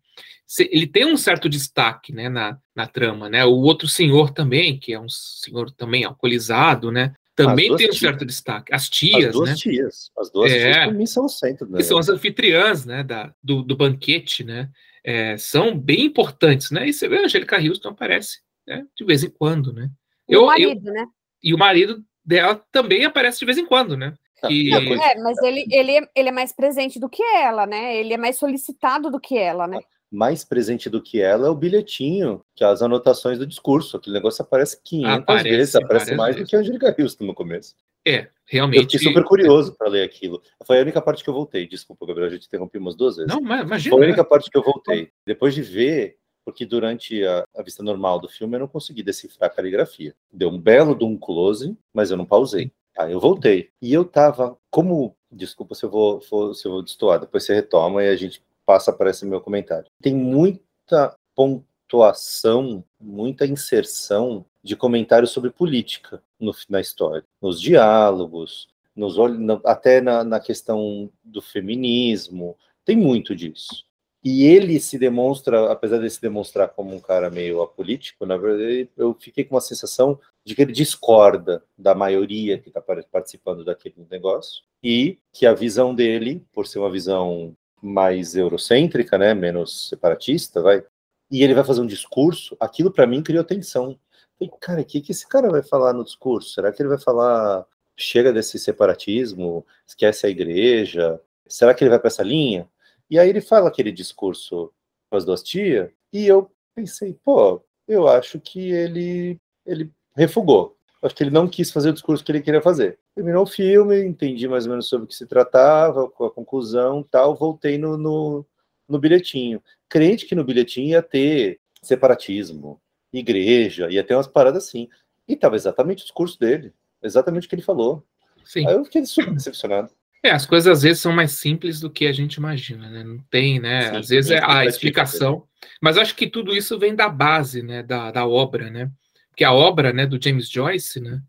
Ele 0.59 0.87
tem 0.87 1.05
um 1.05 1.17
certo 1.17 1.49
destaque 1.49 2.13
né, 2.13 2.29
na, 2.29 2.59
na 2.75 2.87
trama, 2.87 3.29
né? 3.29 3.45
O 3.45 3.55
outro 3.55 3.89
senhor 3.89 4.31
também, 4.31 4.79
que 4.79 4.93
é 4.93 5.01
um 5.01 5.09
senhor 5.09 5.71
também 5.71 6.05
alcoolizado, 6.05 6.93
né? 6.93 7.15
Também 7.35 7.75
tem 7.75 7.91
um 7.91 7.93
certo 7.93 8.25
destaque. 8.25 8.73
As 8.73 8.89
tias, 8.89 9.27
as 9.27 9.33
duas 9.33 9.49
né? 9.51 9.57
tias. 9.57 10.11
As 10.17 10.31
duas 10.31 10.53
é, 10.53 10.59
tias, 10.59 10.77
para 10.77 10.93
mim, 10.93 11.07
são 11.07 11.25
o 11.25 11.29
centro. 11.29 11.69
Né? 11.69 11.79
Que 11.79 11.85
são 11.85 11.99
as 11.99 12.09
anfitriãs, 12.09 12.85
né? 12.87 13.03
Da, 13.03 13.35
do, 13.43 13.63
do 13.63 13.77
banquete, 13.77 14.45
né? 14.45 14.71
É, 15.03 15.37
são 15.37 15.77
bem 15.77 16.05
importantes, 16.05 16.71
né? 16.71 16.89
E 16.89 16.93
você 16.93 17.09
vê 17.09 17.19
a 17.19 17.25
Angélica 17.25 17.61
Houston 17.61 17.89
aparece 17.89 18.39
né? 18.67 18.87
de 18.97 19.05
vez 19.05 19.25
em 19.25 19.31
quando, 19.31 19.73
né? 19.73 19.91
E 20.29 20.35
eu, 20.35 20.45
o 20.45 20.47
marido, 20.47 20.89
eu, 20.89 20.93
né? 20.93 21.07
E 21.43 21.53
o 21.53 21.59
marido 21.59 22.05
dela 22.25 22.63
também 22.71 23.05
aparece 23.05 23.39
de 23.39 23.45
vez 23.45 23.59
em 23.59 23.67
quando, 23.67 23.97
né? 23.97 24.15
Que... 24.47 24.73
É, 24.75 25.19
mas 25.21 25.39
ele, 25.43 25.67
ele, 25.71 25.93
é, 25.93 26.09
ele 26.15 26.29
é 26.29 26.33
mais 26.33 26.53
presente 26.53 27.01
do 27.01 27.09
que 27.09 27.23
ela, 27.23 27.67
né? 27.67 27.97
Ele 27.97 28.13
é 28.13 28.19
mais 28.19 28.37
solicitado 28.37 29.11
do 29.11 29.19
que 29.19 29.37
ela, 29.37 29.67
né? 29.67 29.81
Mais 30.15 30.45
presente 30.45 30.89
do 30.89 31.03
que 31.03 31.21
ela 31.21 31.49
é 31.49 31.51
o 31.51 31.55
bilhetinho, 31.55 32.41
que 32.55 32.63
é 32.63 32.67
as 32.69 32.81
anotações 32.81 33.39
do 33.39 33.47
discurso. 33.47 33.97
Aquele 33.97 34.15
negócio 34.15 34.43
aparece 34.43 34.81
500 34.83 35.19
aparece, 35.19 35.49
vezes, 35.49 35.75
aparece 35.75 36.15
mais 36.15 36.37
vezes. 36.37 36.49
do 36.49 36.51
que 36.51 36.57
a 36.57 36.61
Angelica 36.61 36.95
Houston 36.97 37.25
no 37.25 37.35
começo. 37.35 37.75
É, 38.07 38.29
realmente. 38.47 38.77
Eu 38.79 38.83
fiquei 38.85 39.01
super 39.01 39.25
curioso 39.25 39.75
para 39.77 39.89
ler 39.89 40.05
aquilo. 40.05 40.41
Foi 40.65 40.79
a 40.79 40.83
única 40.83 41.03
parte 41.03 41.25
que 41.25 41.29
eu 41.29 41.35
voltei. 41.35 41.67
Desculpa, 41.67 42.07
Gabriel, 42.07 42.29
a 42.29 42.33
gente 42.33 42.47
interrompeu 42.47 42.81
umas 42.81 42.95
duas 42.95 43.17
vezes. 43.17 43.33
Não, 43.33 43.41
mas 43.41 43.63
imagina. 43.63 43.97
Foi 43.97 44.05
a 44.05 44.07
única 44.07 44.25
parte 44.25 44.51
que 44.51 44.57
eu 44.57 44.63
voltei. 44.63 45.11
Depois 45.27 45.53
de 45.53 45.63
ver, 45.63 46.17
porque 46.45 46.65
durante 46.65 47.25
a, 47.25 47.45
a, 47.57 47.63
vista 47.63 47.83
normal 47.83 48.21
do 48.21 48.29
filme 48.29 48.55
eu 48.55 48.61
não 48.61 48.69
consegui 48.69 49.03
decifrar 49.03 49.51
a 49.51 49.53
caligrafia. 49.53 50.15
Deu 50.33 50.49
um 50.49 50.59
belo 50.59 50.95
de 50.95 51.05
um 51.05 51.17
close, 51.17 51.77
mas 51.93 52.11
eu 52.11 52.17
não 52.17 52.27
pausei. 52.27 52.71
Aí 52.97 53.13
eu 53.13 53.19
voltei. 53.19 53.71
E 53.83 53.93
eu 53.93 54.05
tava, 54.05 54.57
como. 54.71 55.17
Desculpa 55.33 55.75
se 55.75 55.85
eu 55.85 55.91
vou, 55.91 56.21
se 56.55 56.65
eu 56.65 56.71
vou 56.71 56.83
destoar, 56.83 57.19
depois 57.19 57.43
você 57.43 57.53
retoma 57.53 58.05
e 58.05 58.09
a 58.09 58.15
gente 58.15 58.41
passa 58.65 58.93
para 58.93 59.11
esse 59.11 59.25
meu 59.25 59.41
comentário. 59.41 59.91
Tem 60.01 60.15
muita 60.15 61.17
pontuação, 61.35 62.85
muita 63.01 63.47
inserção 63.47 64.45
de 64.63 64.75
comentários 64.75 65.31
sobre 65.31 65.51
política 65.51 66.23
no, 66.41 66.53
na 66.69 66.81
história, 66.81 67.25
nos 67.41 67.61
diálogos, 67.61 68.69
nos, 68.97 69.17
até 69.65 70.01
na, 70.01 70.25
na 70.25 70.41
questão 70.41 71.11
do 71.23 71.43
feminismo, 71.43 72.57
tem 72.85 72.97
muito 72.97 73.35
disso. 73.35 73.85
E 74.25 74.45
ele 74.45 74.81
se 74.81 74.99
demonstra, 74.99 75.71
apesar 75.71 75.99
de 75.99 76.09
se 76.09 76.21
demonstrar 76.21 76.69
como 76.71 76.95
um 76.95 77.01
cara 77.01 77.29
meio 77.29 77.61
apolítico, 77.61 78.25
na 78.25 78.39
verdade, 78.39 78.89
eu 78.97 79.15
fiquei 79.21 79.45
com 79.45 79.55
uma 79.55 79.61
sensação 79.61 80.19
de 80.43 80.55
que 80.55 80.63
ele 80.63 80.73
discorda 80.73 81.63
da 81.77 81.95
maioria 81.95 82.59
que 82.59 82.69
está 82.69 82.81
participando 82.81 83.65
daquele 83.65 84.07
negócio 84.11 84.63
e 84.83 85.19
que 85.31 85.45
a 85.45 85.53
visão 85.53 85.95
dele, 85.95 86.43
por 86.55 86.67
ser 86.67 86.79
uma 86.79 86.91
visão 86.91 87.55
mais 87.85 88.35
eurocêntrica, 88.35 89.19
né, 89.19 89.35
menos 89.35 89.89
separatista, 89.89 90.63
vai. 90.63 90.83
E 91.31 91.43
ele 91.43 91.55
vai 91.55 91.65
fazer 91.65 91.81
um 91.81 91.87
discurso, 91.87 92.57
aquilo 92.59 92.91
para 92.91 93.07
mim 93.07 93.23
criou 93.23 93.45
tensão. 93.45 93.99
Falei, 94.39 94.53
cara, 94.61 94.81
o 94.81 94.85
que, 94.85 95.01
que 95.01 95.13
esse 95.13 95.29
cara 95.29 95.51
vai 95.51 95.63
falar 95.63 95.93
no 95.93 96.05
discurso? 96.05 96.55
Será 96.55 96.73
que 96.73 96.83
ele 96.83 96.89
vai 96.89 96.99
falar 96.99 97.67
chega 97.97 98.33
desse 98.33 98.59
separatismo, 98.59 99.65
esquece 99.87 100.27
a 100.27 100.31
igreja? 100.31 101.21
Será 101.47 101.75
que 101.75 101.85
ele 101.85 101.91
vai 101.91 101.99
para 101.99 102.09
essa 102.09 102.23
linha? 102.23 102.69
E 103.11 103.19
aí 103.19 103.29
ele 103.29 103.41
fala 103.41 103.69
aquele 103.69 103.93
discurso 103.93 104.73
com 105.11 105.17
as 105.17 105.25
duas 105.25 105.43
tias, 105.43 105.91
e 106.13 106.27
eu 106.27 106.51
pensei, 106.75 107.15
pô, 107.25 107.63
eu 107.87 108.09
acho 108.09 108.41
que 108.41 108.73
ele 108.73 109.39
ele 109.67 109.91
refugou 110.17 110.77
acho 111.05 111.15
que 111.15 111.23
ele 111.23 111.31
não 111.31 111.47
quis 111.47 111.71
fazer 111.71 111.91
o 111.91 111.93
discurso 111.93 112.25
que 112.25 112.33
ele 112.33 112.41
queria 112.41 112.63
fazer. 112.63 112.99
Terminou 113.15 113.43
o 113.43 113.47
filme, 113.47 114.05
entendi 114.05 114.49
mais 114.49 114.65
ou 114.65 114.71
menos 114.71 114.89
sobre 114.89 115.05
o 115.05 115.09
que 115.09 115.15
se 115.15 115.27
tratava, 115.27 116.05
a 116.05 116.31
conclusão 116.31 117.03
tal, 117.03 117.35
voltei 117.35 117.79
no, 117.79 117.97
no, 117.97 118.47
no 118.89 118.99
bilhetinho. 118.99 119.63
Crente 119.89 120.27
que 120.27 120.35
no 120.35 120.45
bilhetinho 120.45 120.91
ia 120.91 121.03
ter 121.03 121.61
separatismo, 121.83 122.81
igreja, 123.13 123.91
ia 123.91 124.03
ter 124.03 124.15
umas 124.15 124.27
paradas 124.27 124.65
assim. 124.65 124.89
E 125.29 125.35
estava 125.35 125.57
exatamente 125.57 126.01
o 126.01 126.05
discurso 126.05 126.39
dele, 126.39 126.73
exatamente 127.03 127.47
o 127.47 127.51
que 127.51 127.55
ele 127.55 127.63
falou. 127.63 128.03
Sim. 128.45 128.67
Aí 128.67 128.75
eu 128.75 128.85
fiquei 128.85 129.05
super 129.05 129.33
decepcionado. 129.33 129.91
É, 130.23 130.31
as 130.31 130.47
coisas 130.47 130.79
às 130.79 130.83
vezes 130.83 131.03
são 131.03 131.13
mais 131.13 131.33
simples 131.33 131.81
do 131.81 131.91
que 131.91 132.07
a 132.07 132.13
gente 132.13 132.37
imagina, 132.37 132.89
né? 132.89 133.05
Não 133.05 133.19
tem, 133.31 133.61
né? 133.61 133.91
Sim, 133.91 133.97
às 133.97 134.09
vezes 134.09 134.31
é 134.31 134.41
a 134.43 134.65
explicação. 134.65 135.47
Mas 135.83 135.99
acho 135.99 136.17
que 136.17 136.27
tudo 136.27 136.57
isso 136.57 136.79
vem 136.79 136.95
da 136.95 137.11
base, 137.11 137.63
né? 137.63 137.83
Da, 137.83 138.11
da 138.11 138.27
obra, 138.27 138.71
né? 138.71 138.91
Que 139.37 139.45
a 139.45 139.53
obra 139.53 139.93
né, 139.93 140.07
do 140.07 140.23
James 140.23 140.49
Joyce, 140.49 141.01
né, 141.01 141.23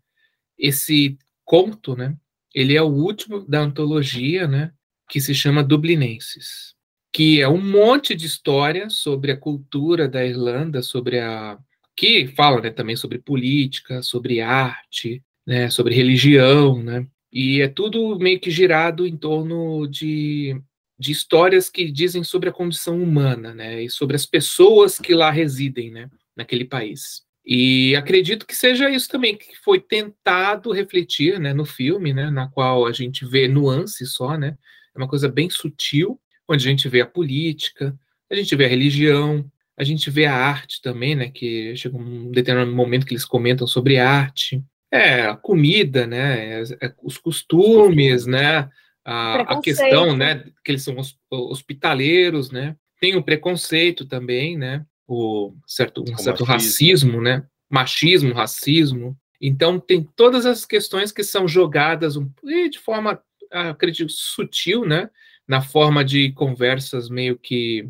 esse 0.58 1.18
conto, 1.44 1.96
né, 1.96 2.16
ele 2.54 2.76
é 2.76 2.82
o 2.82 2.86
último 2.86 3.40
da 3.46 3.60
antologia, 3.60 4.46
né, 4.46 4.72
que 5.08 5.20
se 5.20 5.34
chama 5.34 5.62
Dublinenses, 5.62 6.74
que 7.12 7.40
é 7.40 7.48
um 7.48 7.60
monte 7.60 8.14
de 8.14 8.26
história 8.26 8.90
sobre 8.90 9.32
a 9.32 9.36
cultura 9.36 10.08
da 10.08 10.24
Irlanda, 10.24 10.82
sobre 10.82 11.20
a 11.20 11.58
que 11.96 12.26
fala 12.28 12.60
né, 12.60 12.70
também 12.70 12.94
sobre 12.94 13.18
política, 13.18 14.02
sobre 14.02 14.42
arte, 14.42 15.22
né, 15.46 15.70
sobre 15.70 15.94
religião, 15.94 16.82
né? 16.82 17.06
E 17.32 17.60
é 17.60 17.68
tudo 17.68 18.18
meio 18.18 18.38
que 18.38 18.50
girado 18.50 19.06
em 19.06 19.16
torno 19.16 19.86
de, 19.86 20.60
de 20.98 21.12
histórias 21.12 21.70
que 21.70 21.90
dizem 21.90 22.22
sobre 22.22 22.48
a 22.48 22.52
condição 22.52 23.02
humana, 23.02 23.54
né? 23.54 23.82
E 23.82 23.90
sobre 23.90 24.16
as 24.16 24.26
pessoas 24.26 24.98
que 24.98 25.14
lá 25.14 25.30
residem, 25.30 25.90
né? 25.90 26.10
Naquele 26.36 26.64
país. 26.64 27.25
E 27.46 27.94
acredito 27.94 28.44
que 28.44 28.56
seja 28.56 28.90
isso 28.90 29.08
também 29.08 29.36
que 29.36 29.56
foi 29.62 29.78
tentado 29.78 30.72
refletir, 30.72 31.38
né? 31.38 31.54
No 31.54 31.64
filme, 31.64 32.12
né? 32.12 32.28
Na 32.28 32.48
qual 32.48 32.86
a 32.86 32.92
gente 32.92 33.24
vê 33.24 33.46
nuances 33.46 34.14
só, 34.14 34.36
né? 34.36 34.58
É 34.92 34.98
uma 34.98 35.06
coisa 35.06 35.28
bem 35.28 35.48
sutil, 35.48 36.20
onde 36.48 36.66
a 36.66 36.70
gente 36.70 36.88
vê 36.88 37.02
a 37.02 37.06
política, 37.06 37.96
a 38.28 38.34
gente 38.34 38.56
vê 38.56 38.64
a 38.64 38.68
religião, 38.68 39.48
a 39.76 39.84
gente 39.84 40.10
vê 40.10 40.26
a 40.26 40.34
arte 40.34 40.82
também, 40.82 41.14
né? 41.14 41.30
Que 41.30 41.76
chega 41.76 41.96
um 41.96 42.32
determinado 42.32 42.74
momento 42.74 43.06
que 43.06 43.12
eles 43.12 43.24
comentam 43.24 43.64
sobre 43.64 43.98
arte. 43.98 44.60
É, 44.90 45.26
a 45.26 45.36
comida, 45.36 46.04
né? 46.04 46.62
É, 46.62 46.62
é, 46.80 46.94
os 47.00 47.16
costumes, 47.16 48.26
né? 48.26 48.68
A, 49.04 49.42
a, 49.42 49.60
questão, 49.60 50.16
né? 50.16 50.44
Que 50.64 50.72
eles 50.72 50.82
são 50.82 50.96
hospitaleiros, 51.30 52.50
né? 52.50 52.74
Tem 53.00 53.14
o 53.14 53.22
preconceito 53.22 54.04
também, 54.04 54.56
né? 54.58 54.84
O 55.06 55.54
certo, 55.66 56.04
um 56.08 56.16
certo 56.16 56.44
racismo, 56.44 57.20
né? 57.20 57.44
Machismo, 57.70 58.34
racismo. 58.34 59.16
Então 59.40 59.78
tem 59.78 60.02
todas 60.16 60.46
as 60.46 60.64
questões 60.64 61.12
que 61.12 61.22
são 61.22 61.46
jogadas 61.46 62.16
um, 62.16 62.28
de 62.42 62.78
forma, 62.78 63.20
acredito, 63.50 64.12
sutil, 64.12 64.84
né? 64.84 65.08
Na 65.46 65.60
forma 65.60 66.04
de 66.04 66.32
conversas 66.32 67.08
meio 67.08 67.38
que 67.38 67.88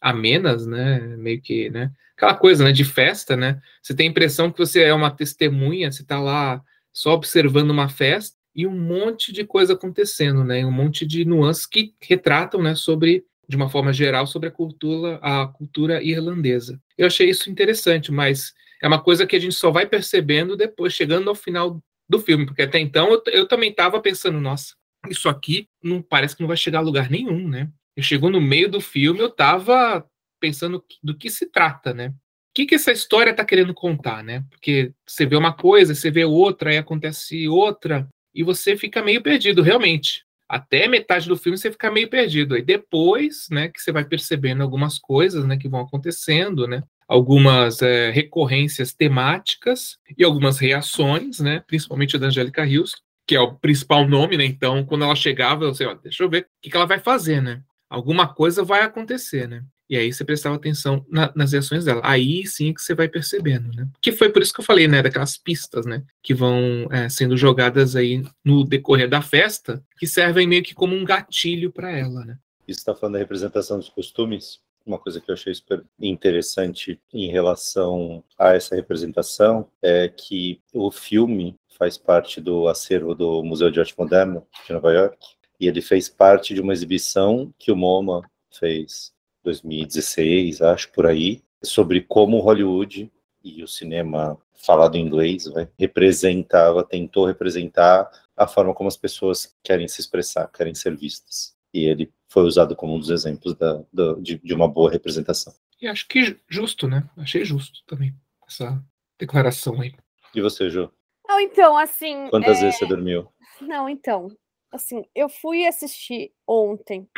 amenas, 0.00 0.66
né? 0.66 1.00
Meio 1.16 1.40
que, 1.40 1.68
né? 1.70 1.90
Aquela 2.16 2.34
coisa, 2.34 2.64
né? 2.64 2.72
De 2.72 2.84
festa, 2.84 3.36
né? 3.36 3.60
Você 3.82 3.94
tem 3.94 4.06
a 4.06 4.10
impressão 4.10 4.50
que 4.50 4.58
você 4.58 4.82
é 4.82 4.94
uma 4.94 5.10
testemunha, 5.10 5.90
você 5.90 6.02
está 6.02 6.20
lá 6.20 6.62
só 6.92 7.12
observando 7.12 7.70
uma 7.70 7.88
festa 7.88 8.36
e 8.54 8.66
um 8.66 8.78
monte 8.78 9.32
de 9.32 9.44
coisa 9.44 9.72
acontecendo, 9.72 10.44
né? 10.44 10.64
Um 10.64 10.70
monte 10.70 11.04
de 11.04 11.24
nuances 11.24 11.66
que 11.66 11.94
retratam, 12.00 12.62
né? 12.62 12.74
Sobre 12.74 13.24
de 13.48 13.56
uma 13.56 13.68
forma 13.68 13.92
geral 13.92 14.26
sobre 14.26 14.48
a 14.48 14.52
cultura 14.52 15.18
a 15.22 15.46
cultura 15.46 16.02
irlandesa. 16.02 16.80
Eu 16.96 17.06
achei 17.06 17.28
isso 17.28 17.50
interessante, 17.50 18.10
mas 18.10 18.52
é 18.82 18.86
uma 18.86 19.02
coisa 19.02 19.26
que 19.26 19.36
a 19.36 19.38
gente 19.38 19.54
só 19.54 19.70
vai 19.70 19.86
percebendo 19.86 20.56
depois 20.56 20.92
chegando 20.92 21.28
ao 21.28 21.34
final 21.34 21.80
do 22.08 22.18
filme, 22.18 22.46
porque 22.46 22.62
até 22.62 22.78
então 22.78 23.10
eu, 23.10 23.22
eu 23.28 23.48
também 23.48 23.70
estava 23.70 24.00
pensando, 24.00 24.40
nossa, 24.40 24.74
isso 25.08 25.28
aqui 25.28 25.68
não 25.82 26.02
parece 26.02 26.36
que 26.36 26.42
não 26.42 26.48
vai 26.48 26.56
chegar 26.56 26.78
a 26.78 26.82
lugar 26.82 27.10
nenhum, 27.10 27.48
né? 27.48 27.70
chegou 28.00 28.28
no 28.28 28.40
meio 28.40 28.68
do 28.68 28.80
filme, 28.80 29.20
eu 29.20 29.30
tava 29.30 30.04
pensando 30.40 30.84
do 31.02 31.16
que 31.16 31.30
se 31.30 31.46
trata, 31.46 31.94
né? 31.94 32.08
O 32.08 32.12
que, 32.54 32.66
que 32.66 32.74
essa 32.74 32.92
história 32.92 33.30
está 33.30 33.44
querendo 33.44 33.72
contar, 33.72 34.22
né? 34.22 34.44
Porque 34.50 34.92
você 35.06 35.26
vê 35.26 35.36
uma 35.36 35.52
coisa, 35.52 35.94
você 35.94 36.10
vê 36.10 36.24
outra, 36.24 36.70
aí 36.70 36.76
acontece 36.76 37.48
outra, 37.48 38.08
e 38.34 38.42
você 38.42 38.76
fica 38.76 39.02
meio 39.02 39.22
perdido, 39.22 39.62
realmente. 39.62 40.24
Até 40.54 40.86
metade 40.86 41.28
do 41.28 41.36
filme 41.36 41.58
você 41.58 41.70
fica 41.70 41.90
meio 41.90 42.08
perdido. 42.08 42.54
Aí 42.54 42.62
depois, 42.62 43.48
né, 43.50 43.68
que 43.68 43.80
você 43.80 43.90
vai 43.90 44.04
percebendo 44.04 44.62
algumas 44.62 44.98
coisas, 44.98 45.44
né, 45.44 45.56
que 45.56 45.68
vão 45.68 45.80
acontecendo, 45.80 46.66
né? 46.66 46.82
Algumas 47.08 47.82
é, 47.82 48.10
recorrências 48.10 48.92
temáticas 48.92 49.98
e 50.16 50.24
algumas 50.24 50.58
reações, 50.58 51.40
né? 51.40 51.62
Principalmente 51.66 52.16
da 52.16 52.28
Angélica 52.28 52.64
Rios, 52.64 52.94
que 53.26 53.34
é 53.34 53.40
o 53.40 53.54
principal 53.54 54.08
nome, 54.08 54.36
né? 54.36 54.44
Então, 54.44 54.84
quando 54.84 55.04
ela 55.04 55.14
chegava, 55.14 55.64
eu 55.64 55.74
sei, 55.74 55.86
ó, 55.86 55.94
deixa 55.94 56.22
eu 56.22 56.30
ver 56.30 56.42
o 56.42 56.46
que, 56.62 56.70
que 56.70 56.76
ela 56.76 56.86
vai 56.86 56.98
fazer, 56.98 57.42
né? 57.42 57.62
alguma 57.94 58.26
coisa 58.26 58.64
vai 58.64 58.82
acontecer, 58.82 59.48
né? 59.48 59.64
E 59.88 59.96
aí 59.96 60.12
você 60.12 60.24
prestava 60.24 60.56
atenção 60.56 61.04
na, 61.08 61.32
nas 61.34 61.52
reações 61.52 61.84
dela. 61.84 62.00
Aí 62.04 62.46
sim 62.46 62.72
que 62.72 62.80
você 62.80 62.94
vai 62.94 63.08
percebendo, 63.08 63.68
né? 63.74 63.88
Que 64.00 64.12
foi 64.12 64.30
por 64.30 64.42
isso 64.42 64.52
que 64.52 64.60
eu 64.60 64.64
falei, 64.64 64.88
né? 64.88 65.02
Daquelas 65.02 65.36
pistas, 65.36 65.84
né? 65.84 66.02
Que 66.22 66.32
vão 66.32 66.88
é, 66.90 67.08
sendo 67.08 67.36
jogadas 67.36 67.94
aí 67.94 68.24
no 68.44 68.64
decorrer 68.64 69.08
da 69.08 69.20
festa, 69.20 69.82
que 69.98 70.06
servem 70.06 70.46
meio 70.46 70.62
que 70.62 70.74
como 70.74 70.94
um 70.94 71.04
gatilho 71.04 71.70
para 71.70 71.90
ela, 71.90 72.24
né? 72.24 72.38
Isso 72.66 72.78
está 72.78 72.94
falando 72.94 73.14
da 73.14 73.18
representação 73.18 73.78
dos 73.78 73.90
costumes. 73.90 74.60
Uma 74.86 74.98
coisa 74.98 75.20
que 75.20 75.30
eu 75.30 75.34
achei 75.34 75.54
super 75.54 75.82
interessante 75.98 77.00
em 77.12 77.30
relação 77.30 78.22
a 78.38 78.54
essa 78.54 78.74
representação 78.74 79.68
é 79.82 80.08
que 80.08 80.60
o 80.72 80.90
filme 80.90 81.56
faz 81.78 81.98
parte 81.98 82.40
do 82.40 82.68
acervo 82.68 83.14
do 83.14 83.42
Museu 83.42 83.70
de 83.70 83.80
Arte 83.80 83.94
Moderna 83.98 84.42
de 84.66 84.72
Nova 84.72 84.92
York 84.92 85.18
e 85.58 85.66
ele 85.66 85.80
fez 85.80 86.08
parte 86.08 86.54
de 86.54 86.60
uma 86.60 86.72
exibição 86.72 87.52
que 87.58 87.72
o 87.72 87.76
MoMA 87.76 88.22
fez 88.50 89.12
2016, 89.44 90.62
acho 90.62 90.90
por 90.92 91.06
aí, 91.06 91.42
sobre 91.62 92.00
como 92.00 92.40
Hollywood 92.40 93.10
e 93.42 93.62
o 93.62 93.68
cinema 93.68 94.38
falado 94.54 94.96
em 94.96 95.04
inglês 95.04 95.46
né, 95.46 95.68
representava, 95.78 96.82
tentou 96.82 97.26
representar 97.26 98.10
a 98.36 98.46
forma 98.46 98.74
como 98.74 98.88
as 98.88 98.96
pessoas 98.96 99.54
querem 99.62 99.86
se 99.86 100.00
expressar, 100.00 100.48
querem 100.48 100.74
ser 100.74 100.96
vistas. 100.96 101.54
E 101.72 101.84
ele 101.84 102.12
foi 102.28 102.44
usado 102.44 102.74
como 102.74 102.94
um 102.94 102.98
dos 102.98 103.10
exemplos 103.10 103.54
da, 103.54 103.82
da, 103.92 104.14
de, 104.14 104.38
de, 104.38 104.54
uma 104.54 104.66
boa 104.66 104.90
representação. 104.90 105.52
E 105.80 105.86
acho 105.86 106.08
que 106.08 106.38
justo, 106.48 106.88
né? 106.88 107.08
Achei 107.16 107.44
justo 107.44 107.80
também 107.86 108.14
essa 108.48 108.82
declaração 109.18 109.80
aí. 109.80 109.94
E 110.34 110.40
você, 110.40 110.70
Ju? 110.70 110.90
Não, 111.28 111.38
então, 111.38 111.76
assim. 111.76 112.28
Quantas 112.30 112.58
é... 112.58 112.62
vezes 112.62 112.78
você 112.78 112.86
dormiu? 112.86 113.28
Não, 113.60 113.88
então 113.88 114.30
assim, 114.74 115.04
eu 115.14 115.28
fui 115.28 115.66
assistir 115.66 116.32
ontem, 116.46 117.08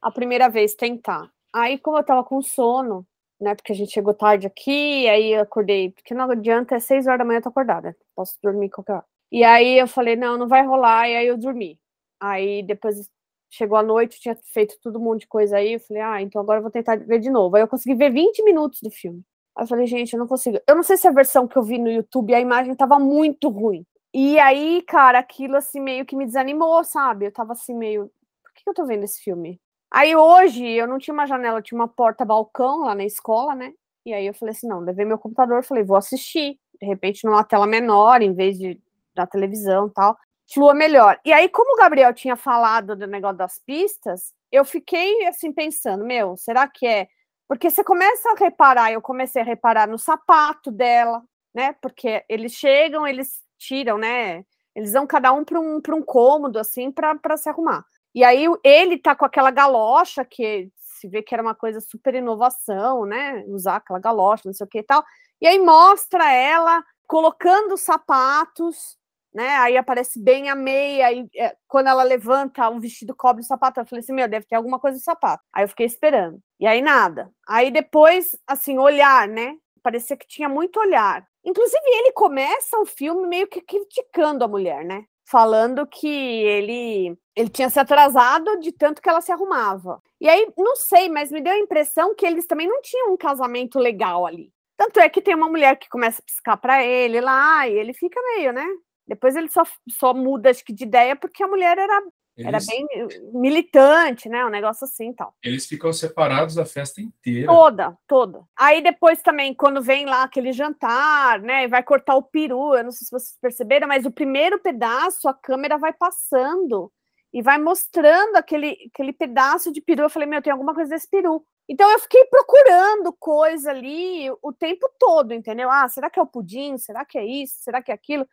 a 0.00 0.10
primeira 0.10 0.48
vez 0.48 0.74
tentar. 0.74 1.30
Aí, 1.52 1.78
como 1.78 1.98
eu 1.98 2.04
tava 2.04 2.24
com 2.24 2.40
sono, 2.40 3.06
né? 3.40 3.54
Porque 3.54 3.72
a 3.72 3.74
gente 3.74 3.92
chegou 3.92 4.14
tarde 4.14 4.46
aqui, 4.46 5.08
aí 5.08 5.32
eu 5.34 5.42
acordei, 5.42 5.90
porque 5.90 6.14
não 6.14 6.30
adianta, 6.30 6.76
é 6.76 6.80
seis 6.80 7.06
horas 7.06 7.18
da 7.18 7.24
manhã 7.24 7.38
eu 7.38 7.42
tô 7.42 7.48
acordada, 7.50 7.96
posso 8.14 8.38
dormir 8.42 8.70
qualquer 8.70 8.94
hora. 8.94 9.04
E 9.30 9.44
aí 9.44 9.78
eu 9.78 9.86
falei, 9.88 10.16
não, 10.16 10.38
não 10.38 10.48
vai 10.48 10.64
rolar, 10.66 11.08
e 11.08 11.16
aí 11.16 11.26
eu 11.26 11.36
dormi. 11.36 11.78
Aí 12.20 12.62
depois 12.62 13.08
chegou 13.50 13.76
a 13.76 13.82
noite, 13.82 14.20
tinha 14.20 14.36
feito 14.54 14.78
todo 14.82 15.00
mundo 15.00 15.20
de 15.20 15.26
coisa 15.26 15.56
aí, 15.58 15.74
eu 15.74 15.80
falei, 15.80 16.02
ah, 16.02 16.22
então 16.22 16.40
agora 16.40 16.58
eu 16.58 16.62
vou 16.62 16.70
tentar 16.70 16.96
ver 16.98 17.18
de 17.18 17.30
novo. 17.30 17.56
Aí 17.56 17.62
eu 17.62 17.68
consegui 17.68 17.94
ver 17.94 18.10
20 18.12 18.42
minutos 18.44 18.80
do 18.82 18.90
filme. 18.90 19.22
Aí 19.56 19.64
eu 19.64 19.68
falei, 19.68 19.86
gente, 19.86 20.12
eu 20.14 20.18
não 20.18 20.26
consigo. 20.26 20.58
Eu 20.66 20.74
não 20.76 20.82
sei 20.82 20.96
se 20.96 21.06
a 21.06 21.10
versão 21.12 21.46
que 21.46 21.56
eu 21.58 21.62
vi 21.62 21.78
no 21.78 21.90
YouTube, 21.90 22.34
a 22.34 22.40
imagem 22.40 22.74
tava 22.74 22.98
muito 22.98 23.48
ruim. 23.50 23.84
E 24.14 24.38
aí, 24.38 24.82
cara, 24.82 25.18
aquilo 25.18 25.56
assim 25.56 25.80
meio 25.80 26.06
que 26.06 26.16
me 26.16 26.24
desanimou, 26.26 26.82
sabe? 26.84 27.26
Eu 27.26 27.32
tava 27.32 27.52
assim 27.52 27.74
meio, 27.74 28.10
por 28.42 28.52
que 28.54 28.68
eu 28.68 28.74
tô 28.74 28.86
vendo 28.86 29.04
esse 29.04 29.20
filme? 29.22 29.60
Aí 29.92 30.16
hoje 30.16 30.66
eu 30.66 30.86
não 30.88 30.98
tinha 30.98 31.12
uma 31.12 31.26
janela, 31.26 31.60
tinha 31.60 31.78
uma 31.78 31.86
porta 31.86 32.24
balcão 32.24 32.80
lá 32.80 32.94
na 32.94 33.04
escola, 33.04 33.54
né? 33.54 33.74
E 34.06 34.14
aí 34.14 34.26
eu 34.26 34.32
falei 34.32 34.54
assim, 34.54 34.66
não, 34.66 34.80
levei 34.80 35.04
meu 35.04 35.18
computador, 35.18 35.62
falei, 35.62 35.84
vou 35.84 35.96
assistir, 35.98 36.58
de 36.80 36.86
repente 36.86 37.24
numa 37.26 37.44
tela 37.44 37.66
menor, 37.66 38.22
em 38.22 38.32
vez 38.32 38.58
de 38.58 38.80
da 39.14 39.26
televisão, 39.26 39.90
tal, 39.90 40.16
flua 40.52 40.74
melhor. 40.74 41.20
E 41.24 41.32
aí, 41.32 41.46
como 41.48 41.74
o 41.74 41.76
Gabriel 41.76 42.14
tinha 42.14 42.36
falado 42.36 42.96
do 42.96 43.06
negócio 43.06 43.36
das 43.36 43.58
pistas, 43.58 44.32
eu 44.50 44.64
fiquei 44.64 45.26
assim 45.26 45.52
pensando, 45.52 46.04
meu, 46.04 46.38
será 46.38 46.66
que 46.66 46.86
é? 46.86 47.08
Porque 47.46 47.70
você 47.70 47.84
começa 47.84 48.30
a 48.30 48.34
reparar, 48.38 48.90
eu 48.92 49.02
comecei 49.02 49.42
a 49.42 49.44
reparar 49.44 49.86
no 49.86 49.98
sapato 49.98 50.70
dela, 50.70 51.22
né? 51.54 51.74
Porque 51.82 52.24
eles 52.30 52.52
chegam, 52.52 53.06
eles 53.06 53.42
tiram, 53.58 53.98
né? 53.98 54.42
Eles 54.74 54.94
vão 54.94 55.06
cada 55.06 55.32
um 55.34 55.44
para 55.44 55.60
um, 55.60 55.76
um 55.76 56.02
cômodo, 56.02 56.58
assim, 56.58 56.90
para 56.90 57.36
se 57.36 57.50
arrumar. 57.50 57.84
E 58.14 58.24
aí 58.24 58.46
ele 58.62 58.98
tá 58.98 59.14
com 59.16 59.24
aquela 59.24 59.50
galocha 59.50 60.24
que 60.24 60.70
se 60.76 61.08
vê 61.08 61.22
que 61.22 61.34
era 61.34 61.42
uma 61.42 61.54
coisa 61.54 61.80
super 61.80 62.14
inovação, 62.14 63.04
né? 63.04 63.44
Usar 63.48 63.76
aquela 63.76 63.98
galocha, 63.98 64.42
não 64.46 64.52
sei 64.52 64.66
o 64.66 64.68
que 64.68 64.78
e 64.78 64.82
tal. 64.82 65.04
E 65.40 65.46
aí 65.46 65.58
mostra 65.58 66.32
ela 66.32 66.82
colocando 67.06 67.76
sapatos, 67.76 68.96
né? 69.34 69.56
Aí 69.56 69.76
aparece 69.76 70.20
bem 70.22 70.48
a 70.50 70.54
meia, 70.54 71.12
e 71.12 71.28
é, 71.36 71.56
quando 71.66 71.88
ela 71.88 72.02
levanta, 72.02 72.68
o 72.70 72.80
vestido 72.80 73.14
cobre 73.16 73.42
o 73.42 73.46
sapato. 73.46 73.80
Eu 73.80 73.86
falei 73.86 74.00
assim: 74.00 74.12
meu, 74.12 74.28
deve 74.28 74.46
ter 74.46 74.54
alguma 74.56 74.78
coisa 74.78 74.96
no 74.96 75.02
sapato. 75.02 75.42
Aí 75.52 75.64
eu 75.64 75.68
fiquei 75.68 75.86
esperando. 75.86 76.38
E 76.60 76.66
aí 76.66 76.80
nada. 76.82 77.30
Aí 77.48 77.70
depois, 77.70 78.36
assim, 78.46 78.78
olhar, 78.78 79.26
né? 79.28 79.56
Parecia 79.82 80.16
que 80.16 80.26
tinha 80.26 80.48
muito 80.48 80.78
olhar. 80.78 81.26
Inclusive, 81.44 81.82
ele 81.84 82.12
começa 82.12 82.78
o 82.78 82.86
filme 82.86 83.26
meio 83.26 83.48
que 83.48 83.60
criticando 83.60 84.44
a 84.44 84.48
mulher, 84.48 84.84
né? 84.84 85.04
Falando 85.32 85.86
que 85.86 86.06
ele, 86.06 87.18
ele 87.34 87.48
tinha 87.48 87.70
se 87.70 87.80
atrasado 87.80 88.60
de 88.60 88.70
tanto 88.70 89.00
que 89.00 89.08
ela 89.08 89.22
se 89.22 89.32
arrumava. 89.32 89.98
E 90.20 90.28
aí, 90.28 90.46
não 90.58 90.76
sei, 90.76 91.08
mas 91.08 91.32
me 91.32 91.40
deu 91.40 91.54
a 91.54 91.58
impressão 91.58 92.14
que 92.14 92.26
eles 92.26 92.46
também 92.46 92.68
não 92.68 92.82
tinham 92.82 93.14
um 93.14 93.16
casamento 93.16 93.78
legal 93.78 94.26
ali. 94.26 94.52
Tanto 94.76 95.00
é 95.00 95.08
que 95.08 95.22
tem 95.22 95.34
uma 95.34 95.48
mulher 95.48 95.78
que 95.78 95.88
começa 95.88 96.20
a 96.20 96.24
piscar 96.26 96.58
para 96.58 96.84
ele 96.84 97.18
lá, 97.18 97.66
e 97.66 97.72
ele 97.72 97.94
fica 97.94 98.20
meio, 98.36 98.52
né? 98.52 98.66
Depois 99.06 99.34
ele 99.34 99.48
só, 99.48 99.62
só 99.88 100.12
muda, 100.12 100.50
acho 100.50 100.62
que, 100.62 100.72
de 100.74 100.84
ideia 100.84 101.16
porque 101.16 101.42
a 101.42 101.48
mulher 101.48 101.78
era 101.78 102.02
eles... 102.36 102.68
Era 102.68 102.76
bem 102.76 102.86
militante, 103.32 104.28
né? 104.28 104.44
Um 104.44 104.50
negócio 104.50 104.84
assim 104.84 105.12
tal. 105.12 105.34
Eles 105.42 105.66
ficam 105.66 105.92
separados 105.92 106.56
a 106.56 106.64
festa 106.64 107.00
inteira. 107.00 107.46
Toda, 107.46 107.98
toda. 108.06 108.42
Aí 108.56 108.82
depois 108.82 109.20
também, 109.20 109.54
quando 109.54 109.82
vem 109.82 110.06
lá 110.06 110.22
aquele 110.22 110.52
jantar, 110.52 111.40
né? 111.40 111.64
E 111.64 111.68
vai 111.68 111.82
cortar 111.82 112.14
o 112.16 112.22
peru, 112.22 112.74
eu 112.74 112.84
não 112.84 112.90
sei 112.90 113.04
se 113.04 113.10
vocês 113.10 113.36
perceberam, 113.40 113.86
mas 113.86 114.06
o 114.06 114.10
primeiro 114.10 114.58
pedaço, 114.58 115.28
a 115.28 115.34
câmera 115.34 115.76
vai 115.76 115.92
passando 115.92 116.90
e 117.32 117.42
vai 117.42 117.58
mostrando 117.58 118.36
aquele, 118.36 118.76
aquele 118.92 119.12
pedaço 119.12 119.70
de 119.70 119.80
peru. 119.80 120.02
Eu 120.02 120.10
falei, 120.10 120.28
meu, 120.28 120.42
tem 120.42 120.52
alguma 120.52 120.74
coisa 120.74 120.90
desse 120.90 121.08
peru. 121.08 121.44
Então 121.68 121.90
eu 121.90 121.98
fiquei 121.98 122.24
procurando 122.24 123.12
coisa 123.12 123.70
ali 123.70 124.30
o 124.42 124.52
tempo 124.52 124.90
todo, 124.98 125.32
entendeu? 125.32 125.70
Ah, 125.70 125.88
será 125.88 126.10
que 126.10 126.18
é 126.18 126.22
o 126.22 126.26
pudim? 126.26 126.76
Será 126.76 127.04
que 127.04 127.16
é 127.16 127.24
isso? 127.24 127.56
Será 127.60 127.82
que 127.82 127.90
é 127.90 127.94
aquilo? 127.94 128.26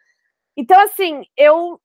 Então, 0.58 0.79
assim, 0.82 1.24
eu 1.38 1.79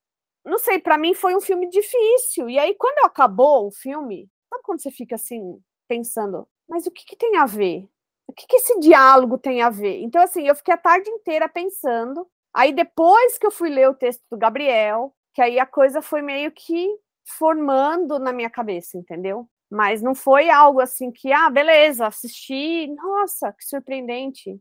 não 0.45 0.59
sei, 0.59 0.79
para 0.79 0.99
mim 0.99 1.15
foi 1.15 1.35
um 1.35 1.41
filme 1.41 1.69
difícil. 1.69 2.49
E 2.49 2.59
aí, 2.59 2.75
quando 2.75 3.05
acabou 3.05 3.67
o 3.67 3.73
filme, 3.73 4.29
sabe 4.51 4.63
quando 4.63 4.83
você 4.83 4.91
fica 4.91 5.15
assim, 5.15 5.59
pensando, 5.89 6.47
mas 6.69 6.87
o 6.87 6.91
que, 6.91 7.05
que 7.05 7.17
tem 7.17 7.37
a 7.37 7.47
ver? 7.47 7.89
O 8.27 8.33
que, 8.33 8.47
que 8.47 8.57
esse 8.57 8.79
diálogo 8.81 9.39
tem 9.39 9.63
a 9.63 9.71
ver? 9.71 10.01
Então, 10.01 10.23
assim, 10.23 10.47
eu 10.47 10.55
fiquei 10.55 10.75
a 10.75 10.79
tarde 10.79 11.09
inteira 11.11 11.49
pensando. 11.49 12.27
Aí, 12.53 12.73
depois 12.73 13.39
que 13.39 13.47
eu 13.47 13.51
fui 13.51 13.69
ler 13.69 13.89
o 13.89 13.95
texto 13.95 14.23
do 14.31 14.39
Gabriel, 14.39 15.15
que 15.35 15.43
aí 15.43 15.59
a 15.59 15.67
coisa 15.67 16.01
foi 16.01 16.23
meio 16.23 16.53
que 16.53 16.89
formando 17.27 18.19
na 18.19 18.33
minha 18.33 18.51
cabeça, 18.51 18.97
entendeu? 18.97 19.49
Mas 19.71 20.01
não 20.01 20.15
foi 20.15 20.51
algo 20.51 20.81
assim 20.81 21.11
que, 21.11 21.33
ah, 21.33 21.51
beleza, 21.51 22.07
assisti, 22.07 22.87
nossa, 22.95 23.53
que 23.53 23.65
surpreendente. 23.65 24.59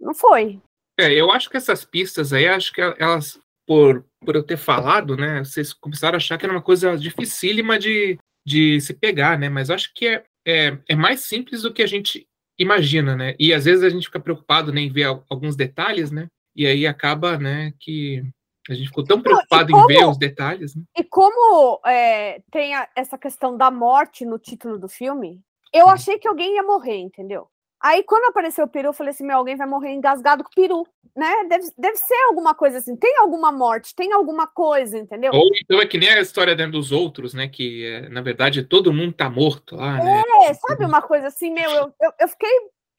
Não 0.00 0.14
foi. 0.14 0.60
É, 0.98 1.12
eu 1.12 1.30
acho 1.30 1.50
que 1.50 1.56
essas 1.56 1.84
pistas 1.84 2.32
aí, 2.32 2.48
acho 2.48 2.72
que 2.72 2.80
elas, 2.80 3.38
por, 3.66 4.04
por 4.24 4.34
eu 4.36 4.42
ter 4.42 4.56
falado, 4.56 5.16
né, 5.16 5.44
vocês 5.44 5.72
começaram 5.72 6.16
a 6.16 6.18
achar 6.18 6.38
que 6.38 6.44
era 6.44 6.54
uma 6.54 6.62
coisa 6.62 6.96
dificílima 6.96 7.78
de, 7.78 8.18
de 8.46 8.80
se 8.80 8.94
pegar, 8.94 9.38
né, 9.38 9.48
mas 9.48 9.70
acho 9.70 9.92
que 9.94 10.06
é, 10.06 10.24
é, 10.46 10.78
é 10.88 10.94
mais 10.94 11.20
simples 11.20 11.62
do 11.62 11.72
que 11.72 11.82
a 11.82 11.86
gente 11.86 12.26
imagina, 12.58 13.16
né, 13.16 13.34
e 13.38 13.52
às 13.52 13.64
vezes 13.64 13.82
a 13.82 13.88
gente 13.88 14.06
fica 14.06 14.20
preocupado 14.20 14.72
né, 14.72 14.80
em 14.80 14.92
ver 14.92 15.04
alguns 15.28 15.56
detalhes, 15.56 16.10
né, 16.10 16.28
e 16.54 16.66
aí 16.66 16.86
acaba, 16.86 17.38
né, 17.38 17.72
que 17.80 18.22
a 18.68 18.74
gente 18.74 18.88
ficou 18.88 19.04
tão 19.04 19.20
preocupado 19.20 19.72
como, 19.72 19.84
em 19.84 19.94
ver 19.94 20.06
os 20.06 20.16
detalhes. 20.16 20.74
Né? 20.74 20.82
E 20.96 21.04
como 21.04 21.80
é, 21.84 22.40
tem 22.50 22.74
a, 22.74 22.88
essa 22.96 23.18
questão 23.18 23.56
da 23.56 23.70
morte 23.70 24.24
no 24.24 24.38
título 24.38 24.78
do 24.78 24.88
filme, 24.88 25.42
eu 25.72 25.88
achei 25.88 26.18
que 26.18 26.28
alguém 26.28 26.54
ia 26.54 26.62
morrer, 26.62 26.96
entendeu? 26.96 27.48
Aí, 27.84 28.02
quando 28.02 28.24
apareceu 28.30 28.64
o 28.64 28.68
peru, 28.68 28.88
eu 28.88 28.92
falei 28.94 29.10
assim: 29.10 29.26
meu, 29.26 29.36
alguém 29.36 29.56
vai 29.56 29.66
morrer 29.66 29.92
engasgado 29.92 30.42
com 30.42 30.48
o 30.48 30.54
peru, 30.54 30.86
né? 31.14 31.44
Deve, 31.50 31.70
deve 31.76 31.96
ser 31.98 32.16
alguma 32.30 32.54
coisa 32.54 32.78
assim. 32.78 32.96
Tem 32.96 33.18
alguma 33.18 33.52
morte, 33.52 33.94
tem 33.94 34.10
alguma 34.14 34.46
coisa, 34.46 34.96
entendeu? 34.96 35.30
Ou 35.34 35.50
então 35.54 35.78
é 35.78 35.86
que 35.86 35.98
nem 35.98 36.08
a 36.08 36.20
história 36.20 36.56
dentro 36.56 36.72
dos 36.72 36.92
outros, 36.92 37.34
né? 37.34 37.46
Que, 37.46 37.84
é, 37.84 38.08
na 38.08 38.22
verdade, 38.22 38.64
todo 38.64 38.90
mundo 38.90 39.12
tá 39.12 39.28
morto 39.28 39.76
lá, 39.76 40.02
né? 40.02 40.22
É, 40.46 40.54
sabe 40.54 40.86
uma 40.86 41.02
coisa 41.02 41.26
assim, 41.26 41.52
meu? 41.52 41.70
Eu, 41.70 41.94
eu, 42.00 42.12
eu 42.20 42.28
fiquei 42.28 42.50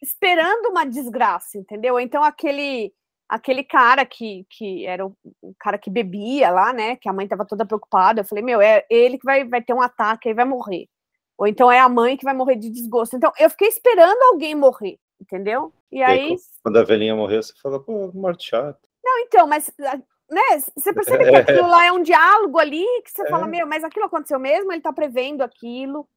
esperando 0.04 0.70
uma 0.70 0.86
desgraça, 0.86 1.58
entendeu? 1.58 2.00
Então, 2.00 2.24
aquele 2.24 2.94
aquele 3.28 3.64
cara 3.64 4.06
que, 4.06 4.46
que 4.52 4.86
era 4.86 5.04
o, 5.04 5.18
cara 5.60 5.80
que 5.80 5.90
bebia 5.90 6.52
lá, 6.52 6.72
né? 6.72 6.96
Que 6.96 7.10
a 7.10 7.14
mãe 7.14 7.26
estava 7.26 7.44
toda 7.44 7.66
preocupada. 7.66 8.22
Eu 8.22 8.26
falei, 8.26 8.44
meu, 8.44 8.62
é 8.62 8.86
ele 8.88 9.18
que 9.18 9.26
vai, 9.26 9.44
vai 9.46 9.64
ter 9.64 9.74
um 9.74 9.82
ataque 9.82 10.30
e 10.30 10.34
vai 10.36 10.46
morrer. 10.46 10.88
Ou 11.38 11.48
então 11.48 11.72
é 11.72 11.80
a 11.80 11.90
mãe 11.90 12.16
que 12.16 12.24
vai 12.24 12.34
morrer 12.34 12.56
de 12.56 12.70
desgosto. 12.70 13.16
Então, 13.16 13.32
eu 13.38 13.50
fiquei 13.50 13.68
esperando 13.68 14.22
alguém 14.24 14.56
morrer, 14.56 14.98
entendeu? 15.22 15.74
E, 15.92 16.00
e 16.00 16.04
aí. 16.04 16.36
Quando 16.64 16.78
a 16.78 16.84
velhinha 16.84 17.16
morreu, 17.16 17.44
você 17.44 17.54
fala, 17.62 17.80
pô, 17.80 18.12
morte 18.14 18.50
chata. 18.50 18.80
Não, 19.04 19.20
então, 19.20 19.46
mas. 19.48 19.72
Né, 20.30 20.42
você 20.76 20.92
percebe 20.92 21.30
que 21.30 21.36
aquilo 21.36 21.68
lá 21.68 21.86
é 21.86 21.92
um 21.92 22.02
diálogo 22.02 22.58
ali 22.58 22.86
que 23.04 23.12
você 23.12 23.24
é. 23.24 23.30
fala, 23.30 23.48
meu, 23.48 23.68
mas 23.68 23.84
aquilo 23.84 24.06
aconteceu 24.06 24.40
mesmo, 24.40 24.72
ele 24.72 24.82
tá 24.82 24.92
prevendo 24.92 25.44
aquilo. 25.44 26.08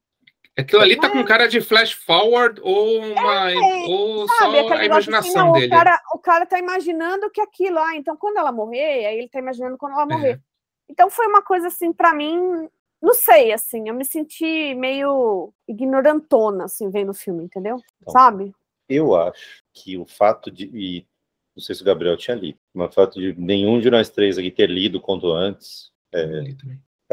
Aquilo 0.59 0.83
ali 0.83 0.97
tá 0.97 1.09
com 1.09 1.25
cara 1.25 1.47
de 1.47 1.61
flash 1.61 1.93
forward 1.93 2.61
ou, 2.65 2.99
uma, 2.99 3.53
é, 3.53 3.55
ou 3.87 4.27
sabe, 4.27 4.61
só 4.67 4.75
a 4.75 4.85
imaginação 4.85 5.31
assim, 5.31 5.39
não, 5.39 5.53
dele. 5.53 5.67
O 5.67 5.71
cara, 5.71 6.03
o 6.15 6.19
cara 6.19 6.47
tá 6.47 6.59
imaginando 6.59 7.31
que 7.31 7.41
aquilo, 7.41 7.79
ah, 7.79 7.95
então 7.95 8.17
quando 8.17 8.39
ela 8.39 8.51
morrer, 8.51 9.07
aí 9.07 9.19
ele 9.19 9.29
tá 9.29 9.39
imaginando 9.39 9.79
quando 9.79 9.93
ela 9.93 10.05
morrer. 10.05 10.33
É. 10.33 10.41
Então 10.89 11.09
foi 11.11 11.29
uma 11.29 11.43
coisa 11.43 11.69
assim, 11.69 11.93
para 11.93 12.13
mim, 12.13 12.69
não 13.01 13.15
sei, 13.15 13.53
assim, 13.53 13.89
eu 13.89 13.95
me 13.95 14.05
senti 14.05 14.75
meio 14.75 15.53
ignorantona, 15.67 16.65
assim, 16.65 16.91
vendo 16.91 17.11
o 17.11 17.15
filme, 17.15 17.45
entendeu? 17.45 17.77
Então, 18.01 18.13
Sabe? 18.13 18.53
Eu 18.89 19.15
acho 19.15 19.63
que 19.73 19.97
o 19.97 20.07
fato 20.07 20.51
de. 20.51 20.65
E 20.73 21.07
não 21.55 21.63
sei 21.63 21.75
se 21.75 21.83
o 21.83 21.85
Gabriel 21.85 22.17
tinha 22.17 22.37
lido, 22.37 22.59
mas 22.75 22.91
o 22.91 22.93
fato 22.93 23.21
de 23.21 23.35
nenhum 23.39 23.81
de 23.81 23.91
nós 23.91 24.09
três 24.09 24.39
aqui 24.39 24.51
ter 24.51 24.69
lido 24.69 25.01
quanto 25.01 25.31
antes. 25.33 25.93
É, 26.13 26.55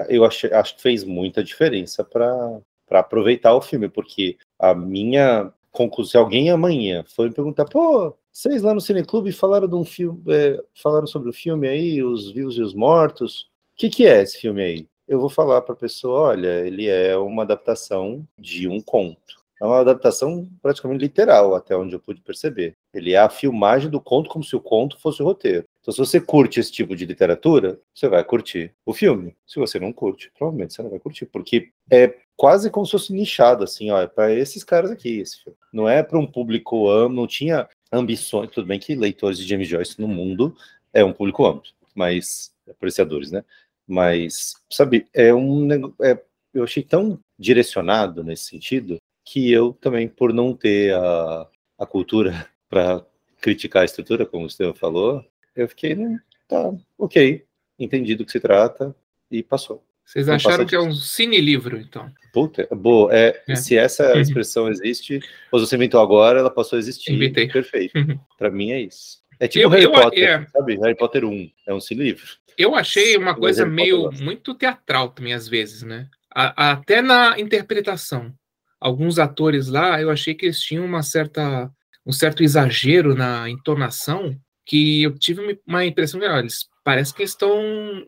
eu 0.10 0.26
acho, 0.26 0.54
acho 0.54 0.76
que 0.76 0.82
fez 0.82 1.04
muita 1.04 1.44
diferença 1.44 2.04
para 2.04 2.62
aproveitar 2.92 3.54
o 3.54 3.62
filme, 3.62 3.90
porque 3.90 4.38
a 4.58 4.74
minha 4.74 5.52
conclusão, 5.72 6.12
se 6.12 6.18
alguém 6.18 6.50
amanhã 6.50 7.04
for 7.04 7.28
me 7.28 7.36
perguntar, 7.36 7.66
pô, 7.66 8.16
vocês 8.32 8.62
lá 8.62 8.74
no 8.74 8.82
Cineclube 8.82 9.32
falaram 9.32 9.68
de 9.68 9.76
um 9.76 9.84
filme, 9.84 10.22
é, 10.30 10.62
falaram 10.74 11.08
sobre 11.08 11.30
o 11.30 11.34
filme 11.34 11.68
aí, 11.68 12.02
os 12.02 12.32
vivos 12.32 12.58
e 12.58 12.62
os 12.62 12.74
mortos, 12.74 13.42
o 13.42 13.78
que, 13.78 13.90
que 13.90 14.06
é 14.06 14.22
esse 14.22 14.40
filme 14.40 14.62
aí? 14.64 14.88
Eu 15.08 15.20
vou 15.20 15.30
falar 15.30 15.62
para 15.62 15.74
a 15.74 15.78
pessoa, 15.78 16.30
olha, 16.30 16.66
ele 16.66 16.88
é 16.88 17.16
uma 17.16 17.44
adaptação 17.44 18.28
de 18.40 18.68
um 18.68 18.82
conto. 18.82 19.46
É 19.62 19.66
uma 19.66 19.80
adaptação 19.80 20.50
praticamente 20.62 21.02
literal, 21.02 21.56
até 21.56 21.78
onde 21.78 21.94
eu 21.94 22.00
pude 22.00 22.22
perceber. 22.22 22.76
Ele 22.94 23.14
é 23.14 23.18
a 23.18 23.30
filmagem 23.30 23.90
do 23.90 24.02
conto 24.02 24.30
como 24.30 24.44
se 24.44 24.56
o 24.56 24.60
conto 24.60 25.00
fosse 25.00 25.22
o 25.22 25.26
roteiro. 25.26 25.66
Então, 25.80 25.94
se 25.94 26.00
você 26.00 26.20
curte 26.20 26.60
esse 26.60 26.72
tipo 26.72 26.96
de 26.96 27.06
literatura, 27.06 27.80
você 27.94 28.10
vai 28.10 28.24
curtir 28.24 28.74
o 28.86 28.94
filme. 28.94 29.36
Se 29.46 29.60
você 29.60 29.80
não 29.80 29.94
curte, 29.94 30.32
provavelmente 30.38 30.74
você 30.74 30.82
não 30.82 30.90
vai 30.90 31.00
curtir, 31.00 31.26
porque 31.28 31.70
é 31.90 32.16
quase 32.36 32.70
como 32.70 32.86
se 32.86 32.92
fosse 32.92 33.14
nichado, 33.14 33.64
assim, 33.64 33.92
ó, 33.92 34.02
é 34.02 34.08
para 34.08 34.34
esses 34.34 34.64
caras 34.64 34.92
aqui, 34.92 35.20
esse 35.20 35.44
filme. 35.44 35.58
Não 35.72 35.88
é 35.88 36.04
para 36.04 36.20
um 36.20 36.28
público 36.28 36.90
amplo, 36.90 37.16
não 37.16 37.28
tinha 37.28 37.70
ambições, 37.92 38.50
tudo 38.50 38.68
bem 38.68 38.80
que 38.80 38.96
leitores 38.96 39.38
de 39.38 39.48
James 39.48 39.68
Joyce 39.68 40.02
no 40.02 40.08
mundo 40.08 40.56
é 40.92 41.06
um 41.06 41.14
público 41.14 41.46
amplo, 41.46 41.70
mas 41.94 42.52
apreciadores, 42.70 43.32
né? 43.32 43.44
Mas, 43.88 44.54
sabe, 44.70 45.06
é 45.14 45.34
um 45.34 45.68
é, 46.02 46.20
eu 46.54 46.64
achei 46.64 46.82
tão 46.82 47.20
direcionado 47.38 48.24
nesse 48.24 48.46
sentido 48.46 48.98
que 49.24 49.52
eu 49.52 49.74
também, 49.74 50.08
por 50.08 50.34
não 50.34 50.56
ter 50.56 50.94
a, 50.94 51.48
a 51.80 51.86
cultura 51.86 52.48
para 52.70 53.06
criticar 53.42 53.84
a 53.84 53.86
estrutura, 53.86 54.26
como 54.26 54.44
o 54.44 54.48
Estevam 54.48 54.74
falou, 54.74 55.24
eu 55.56 55.68
fiquei, 55.68 55.96
né, 55.96 56.20
tá, 56.48 56.74
ok, 56.98 57.44
entendi 57.78 58.16
do 58.16 58.26
que 58.26 58.32
se 58.32 58.40
trata 58.40 58.96
e 59.30 59.44
passou. 59.44 59.84
Vocês 60.06 60.30
acharam 60.30 60.66
que 60.66 60.76
é 60.76 60.80
um 60.80 60.94
cine-livro, 60.94 61.80
então? 61.80 62.12
Puta, 62.32 62.68
boa. 62.72 63.12
É, 63.12 63.42
é. 63.48 63.56
Se 63.56 63.76
essa 63.76 64.14
uhum. 64.14 64.22
expressão 64.22 64.70
existe, 64.70 65.20
ou 65.52 65.60
você 65.60 65.76
inventou 65.76 66.00
agora, 66.00 66.40
ela 66.40 66.52
passou 66.52 66.78
a 66.78 66.80
existir. 66.80 67.12
Inventei. 67.12 67.48
Perfeito. 67.48 67.98
Uhum. 67.98 68.20
Para 68.38 68.52
mim 68.52 68.72
é 68.72 68.82
isso. 68.82 69.24
É 69.40 69.48
tipo 69.48 69.66
eu, 69.66 69.70
Harry 69.70 69.86
eu, 69.86 69.92
Potter, 69.92 70.30
é... 70.30 70.46
sabe? 70.48 70.76
Harry 70.76 70.96
Potter 70.96 71.26
1 71.26 71.52
é 71.68 71.74
um 71.74 71.80
cine-livro. 71.80 72.38
Eu 72.58 72.76
achei 72.76 73.18
uma 73.18 73.36
coisa 73.36 73.66
meio 73.66 74.12
muito 74.12 74.54
teatral 74.56 75.10
também, 75.10 75.34
às 75.34 75.48
vezes, 75.48 75.84
né? 75.84 76.08
A, 76.34 76.72
até 76.72 77.02
na 77.02 77.40
interpretação. 77.40 78.34
Alguns 78.80 79.20
atores 79.20 79.68
lá, 79.68 80.02
eu 80.02 80.10
achei 80.10 80.34
que 80.34 80.46
eles 80.46 80.62
tinham 80.62 80.86
uma 80.86 81.02
certa, 81.02 81.72
um 82.06 82.12
certo 82.12 82.44
exagero 82.44 83.16
na 83.16 83.50
entonação, 83.50 84.38
que 84.66 85.04
eu 85.04 85.18
tive 85.18 85.60
uma 85.66 85.86
impressão 85.86 86.20
de, 86.20 86.26
olha, 86.26 86.40
eles 86.40 86.68
parece 86.84 87.14
que 87.14 87.24
estão 87.24 87.52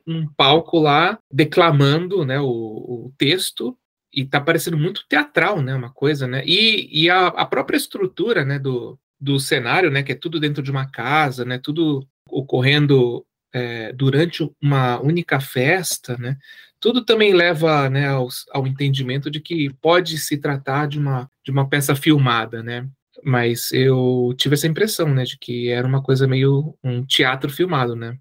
num 0.06 0.28
palco 0.38 0.78
lá 0.80 1.18
declamando 1.32 2.24
né, 2.24 2.40
o, 2.40 2.46
o 2.46 3.14
texto 3.18 3.76
e 4.14 4.22
está 4.22 4.40
parecendo 4.40 4.78
muito 4.78 5.04
teatral, 5.10 5.62
né, 5.62 5.74
uma 5.74 5.92
coisa, 5.92 6.28
né, 6.28 6.44
e, 6.46 6.88
e 6.92 7.10
a, 7.10 7.28
a, 7.28 7.46
própria 7.46 7.76
estrutura, 7.76 8.46
né, 8.46 8.60
do, 8.60 8.98
do 9.20 9.40
cenário, 9.40 9.90
né, 9.90 10.04
que 10.04 10.12
é 10.12 10.16
tudo 10.16 10.40
dentro 10.40 10.62
de 10.62 10.70
uma 10.70 10.90
casa, 10.90 11.44
né, 11.44 11.58
tudo 11.58 12.08
ocorrendo 12.30 13.26
é, 13.58 13.94
durante 13.94 14.50
uma 14.62 15.00
única 15.02 15.40
festa, 15.40 16.18
né, 16.18 16.38
tudo 16.80 17.04
também 17.04 17.34
leva, 17.34 17.90
né, 17.90 18.08
ao, 18.08 18.28
ao 18.52 18.68
entendimento 18.68 19.32
de 19.32 19.40
que 19.40 19.74
pode 19.82 20.18
se 20.18 20.38
tratar 20.38 20.88
de 20.88 21.00
uma, 21.00 21.30
de 21.44 21.52
uma 21.52 21.68
peça 21.68 21.96
filmada, 21.96 22.62
né, 22.62 22.88
mas 23.24 23.72
eu 23.72 24.34
tive 24.38 24.56
essa 24.56 24.68
impressão, 24.68 25.14
né, 25.14 25.24
de 25.24 25.38
que 25.38 25.70
era 25.70 25.88
uma 25.88 26.02
coisa 26.02 26.28
meio 26.28 26.78
um 26.84 27.04
teatro 27.06 27.50
filmado, 27.50 27.96
né, 27.96 28.18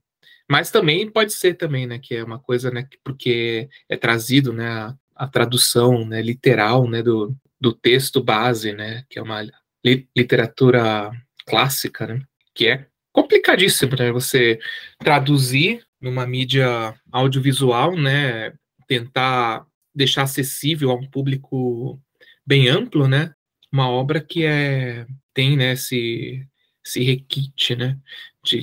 mas 0.50 0.70
também 0.70 1.10
pode 1.10 1.32
ser 1.32 1.54
também, 1.54 1.86
né, 1.86 1.98
que 1.98 2.14
é 2.14 2.24
uma 2.24 2.38
coisa, 2.38 2.70
né, 2.70 2.86
porque 3.04 3.68
é 3.88 3.96
trazido, 3.96 4.52
né, 4.52 4.68
a, 4.68 4.94
a 5.14 5.26
tradução, 5.26 6.06
né, 6.06 6.22
literal, 6.22 6.88
né, 6.88 7.02
do, 7.02 7.36
do 7.60 7.72
texto 7.72 8.22
base, 8.22 8.72
né, 8.72 9.04
que 9.10 9.18
é 9.18 9.22
uma 9.22 9.42
li, 9.84 10.08
literatura 10.16 11.10
clássica, 11.46 12.06
né, 12.06 12.22
que 12.54 12.68
é 12.68 12.86
complicadíssimo, 13.16 13.96
né, 13.96 14.12
você 14.12 14.58
traduzir 14.98 15.82
numa 15.98 16.26
mídia 16.26 16.94
audiovisual, 17.10 17.96
né, 17.96 18.52
tentar 18.86 19.66
deixar 19.94 20.24
acessível 20.24 20.90
a 20.90 20.94
um 20.94 21.08
público 21.08 21.98
bem 22.46 22.68
amplo, 22.68 23.08
né, 23.08 23.34
uma 23.72 23.88
obra 23.88 24.20
que 24.20 24.44
é 24.44 25.06
tem, 25.32 25.56
né, 25.56 25.72
esse, 25.72 26.46
esse 26.86 27.02
requinte, 27.02 27.74
né, 27.74 27.98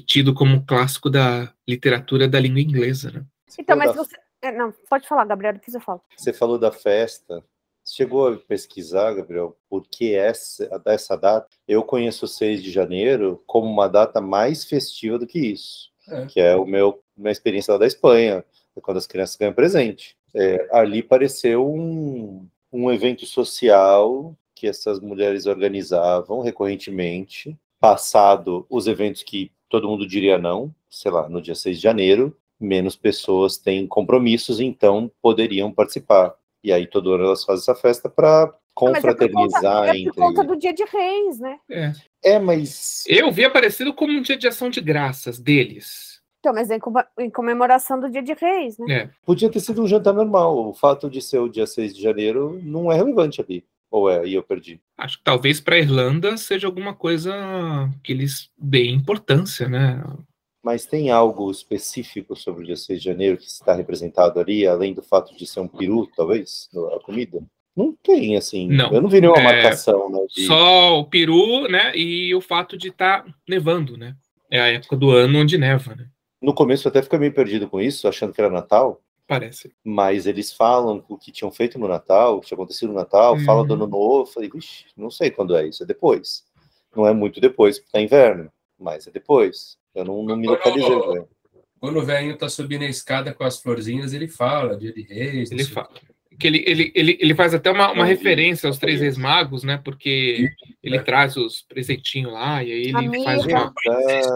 tido 0.06 0.36
como 0.36 0.64
clássico 0.64 1.10
da 1.10 1.52
literatura 1.68 2.28
da 2.28 2.40
língua 2.40 2.62
inglesa, 2.62 3.10
né? 3.12 3.26
Então, 3.60 3.76
mas 3.76 3.96
você... 3.96 4.16
É, 4.42 4.52
não, 4.52 4.74
pode 4.90 5.08
falar, 5.08 5.26
Gabriel, 5.26 5.54
depois 5.54 5.74
eu 5.74 5.82
falo. 5.82 6.02
Você 6.16 6.34
falou 6.34 6.60
da 6.60 6.72
festa. 6.72 7.44
Chegou 7.96 8.28
a 8.28 8.36
pesquisar, 8.36 9.14
Gabriel, 9.14 9.56
por 9.70 9.88
que 9.88 10.16
essa, 10.16 10.68
essa 10.88 11.16
data? 11.16 11.48
Eu 11.68 11.84
conheço 11.84 12.26
o 12.26 12.28
6 12.28 12.64
de 12.64 12.72
janeiro 12.72 13.44
como 13.46 13.70
uma 13.70 13.88
data 13.88 14.20
mais 14.20 14.66
festiva 14.66 15.20
do 15.20 15.28
que 15.28 15.38
isso, 15.38 15.92
é. 16.10 16.26
que 16.26 16.40
é 16.40 16.56
o 16.56 16.66
meu 16.66 17.04
minha 17.16 17.32
experiência 17.32 17.72
lá 17.72 17.78
da 17.78 17.86
Espanha, 17.86 18.44
quando 18.82 18.98
as 18.98 19.06
crianças 19.06 19.36
ganham 19.36 19.54
presente. 19.54 20.18
É, 20.34 20.68
ali 20.72 21.04
pareceu 21.04 21.70
um, 21.70 22.48
um 22.72 22.92
evento 22.92 23.28
social 23.28 24.36
que 24.56 24.66
essas 24.66 25.00
mulheres 25.00 25.46
organizavam 25.46 26.42
recorrentemente, 26.42 27.56
passado 27.80 28.66
os 28.72 28.88
eventos 28.88 29.22
que 29.22 29.52
todo 29.70 29.88
mundo 29.88 30.08
diria 30.08 30.40
não, 30.40 30.74
sei 30.90 31.12
lá, 31.12 31.30
no 31.30 31.40
dia 31.40 31.54
6 31.54 31.78
de 31.78 31.84
janeiro, 31.84 32.36
menos 32.60 32.96
pessoas 32.96 33.60
têm 33.60 33.86
compromissos, 33.86 34.60
então 34.60 35.12
poderiam 35.22 35.72
participar. 35.72 36.34
E 36.64 36.72
aí 36.72 36.88
todo 36.88 37.14
ano 37.14 37.26
elas 37.26 37.44
fazem 37.44 37.62
essa 37.62 37.76
festa 37.76 38.10
para 38.10 38.54
confraternizar 38.74 39.88
é 39.88 39.88
por, 39.88 39.90
conta, 39.90 39.90
é 39.90 39.92
por 39.92 39.98
entre. 39.98 40.12
conta 40.22 40.44
do 40.44 40.56
dia 40.58 40.74
de 40.74 40.84
reis, 40.86 41.40
né? 41.40 41.58
É. 41.70 41.92
É, 42.24 42.40
mas 42.40 43.04
Eu 43.08 43.32
vi 43.32 43.44
aparecido 43.46 43.94
como 43.94 44.12
um 44.14 44.22
dia 44.22 44.38
de 44.38 44.48
ação 44.48 44.70
de 44.70 44.82
graças 44.82 45.40
deles. 45.40 46.22
Então, 46.40 46.54
mas 46.54 46.70
é 46.70 46.76
em, 46.76 46.80
com- 46.80 46.94
em 47.20 47.30
comemoração 47.30 48.00
do 48.00 48.10
dia 48.10 48.22
de 48.24 48.34
reis, 48.34 48.78
né? 48.78 48.94
É. 48.94 49.10
podia 49.26 49.50
ter 49.50 49.60
sido 49.60 49.82
um 49.82 49.88
jantar 49.88 50.14
normal. 50.14 50.70
O 50.70 50.74
fato 50.74 51.10
de 51.10 51.22
ser 51.22 51.40
o 51.40 51.48
dia 51.50 51.66
6 51.68 51.96
de 51.96 52.02
janeiro 52.02 52.60
não 52.64 52.92
é 52.92 52.96
relevante 52.96 53.40
ali. 53.42 53.64
Ou 53.92 54.10
é, 54.10 54.26
e 54.26 54.34
eu 54.34 54.42
perdi. 54.44 54.82
Acho 54.98 55.20
que 55.20 55.24
talvez 55.24 55.62
para 55.62 55.76
a 55.76 55.80
Irlanda 55.80 56.36
seja 56.36 56.66
alguma 56.66 56.96
coisa 56.96 57.32
que 58.04 58.12
eles 58.12 58.50
deem 58.58 58.96
importância, 58.96 59.70
né? 59.70 60.04
Mas 60.64 60.86
tem 60.86 61.12
algo 61.12 61.52
específico 61.52 62.36
sobre 62.36 62.64
o 62.64 62.66
dia 62.66 62.78
6 62.78 63.00
de 63.00 63.06
janeiro 63.06 63.38
que 63.38 63.44
está 63.46 63.74
representado 63.74 64.40
ali, 64.40 64.66
além 64.66 64.94
do 64.94 65.04
fato 65.04 65.36
de 65.36 65.46
ser 65.46 65.60
um 65.60 65.68
peru, 65.68 66.08
talvez, 66.16 66.70
a 66.96 67.00
comida? 67.04 67.44
Não 67.76 67.94
tem, 68.02 68.38
assim. 68.38 68.70
Não. 68.70 68.94
Eu 68.94 69.02
não 69.02 69.10
vi 69.10 69.20
nenhuma 69.20 69.40
É, 69.40 69.44
marcação, 69.44 70.10
né? 70.10 70.20
de- 70.34 70.46
Só 70.46 71.00
o 71.00 71.06
peru, 71.06 71.68
né? 71.68 71.94
E 71.98 72.34
o 72.34 72.40
fato 72.40 72.78
de 72.78 72.90
estar 72.90 73.26
nevando, 73.50 73.98
né? 73.98 74.16
É 74.50 74.62
a 74.62 74.68
época 74.68 74.96
do 74.96 75.10
ano 75.12 75.40
onde 75.40 75.58
neva, 75.58 75.96
né? 75.96 76.08
No 76.42 76.54
começo 76.54 76.88
eu 76.88 76.90
até 76.92 77.02
fiquei 77.02 77.20
meio 77.20 77.34
perdido 77.34 77.68
com 77.68 77.82
isso, 77.82 78.08
achando 78.08 78.32
que 78.34 78.40
era 78.40 78.50
Natal. 78.50 79.02
Parece. 79.26 79.72
mas 79.86 80.28
eles 80.28 80.52
falam 80.52 81.04
o 81.08 81.18
que 81.18 81.32
tinham 81.32 81.50
feito 81.50 81.80
no 81.80 81.88
Natal, 81.88 82.36
o 82.38 82.42
que 82.42 82.48
tinha 82.48 82.56
acontecido 82.58 82.90
no 82.90 82.96
Natal, 82.96 83.36
Uhum. 83.36 83.40
falam 83.46 83.66
do 83.66 83.74
ano 83.74 83.88
novo, 83.88 84.24
eu 84.24 84.26
falei, 84.26 84.50
Vixe, 84.50 84.86
não 84.98 85.10
sei 85.10 85.32
quando 85.32 85.56
é 85.56 85.66
isso, 85.66 85.82
é 85.82 85.86
depois. 85.86 86.44
Não 86.94 87.08
é 87.08 87.14
muito 87.14 87.40
depois, 87.40 87.80
porque 87.80 87.92
tá 87.94 88.02
inverno, 88.02 88.52
mas 88.78 89.08
é 89.08 89.12
depois. 89.12 89.78
Eu 89.96 90.06
não, 90.06 90.24
não 90.24 90.36
me 90.36 90.48
localizei, 90.48 90.90
velho. 90.90 91.28
Quando 91.80 92.00
o 92.00 92.04
velhinho 92.06 92.38
tá 92.38 92.48
subindo 92.48 92.84
a 92.84 92.88
escada 92.88 93.34
com 93.34 93.44
as 93.44 93.62
florzinhas, 93.62 94.14
ele 94.14 94.28
fala, 94.28 94.78
dia 94.78 94.94
de 94.94 95.02
reis. 95.02 95.52
Ele 95.52 95.66
fala. 95.66 95.90
Que 96.40 96.48
ele, 96.48 96.64
ele, 96.66 96.92
ele, 96.96 97.18
ele 97.22 97.36
faz 97.36 97.54
até 97.54 97.70
uma, 97.70 97.92
uma 97.92 98.06
referência 98.06 98.68
aos 98.68 98.80
três 98.80 99.02
reis 99.02 99.18
magos, 99.18 99.64
né? 99.64 99.80
Porque 99.84 100.50
ele 100.82 101.00
traz 101.02 101.38
os 101.38 101.62
presentinhos 101.62 102.34
lá 102.34 102.64
e 102.64 102.72
aí 102.72 102.82
ele 102.86 102.98
Amiga. 102.98 103.24
faz 103.24 103.46
uma. 103.46 103.74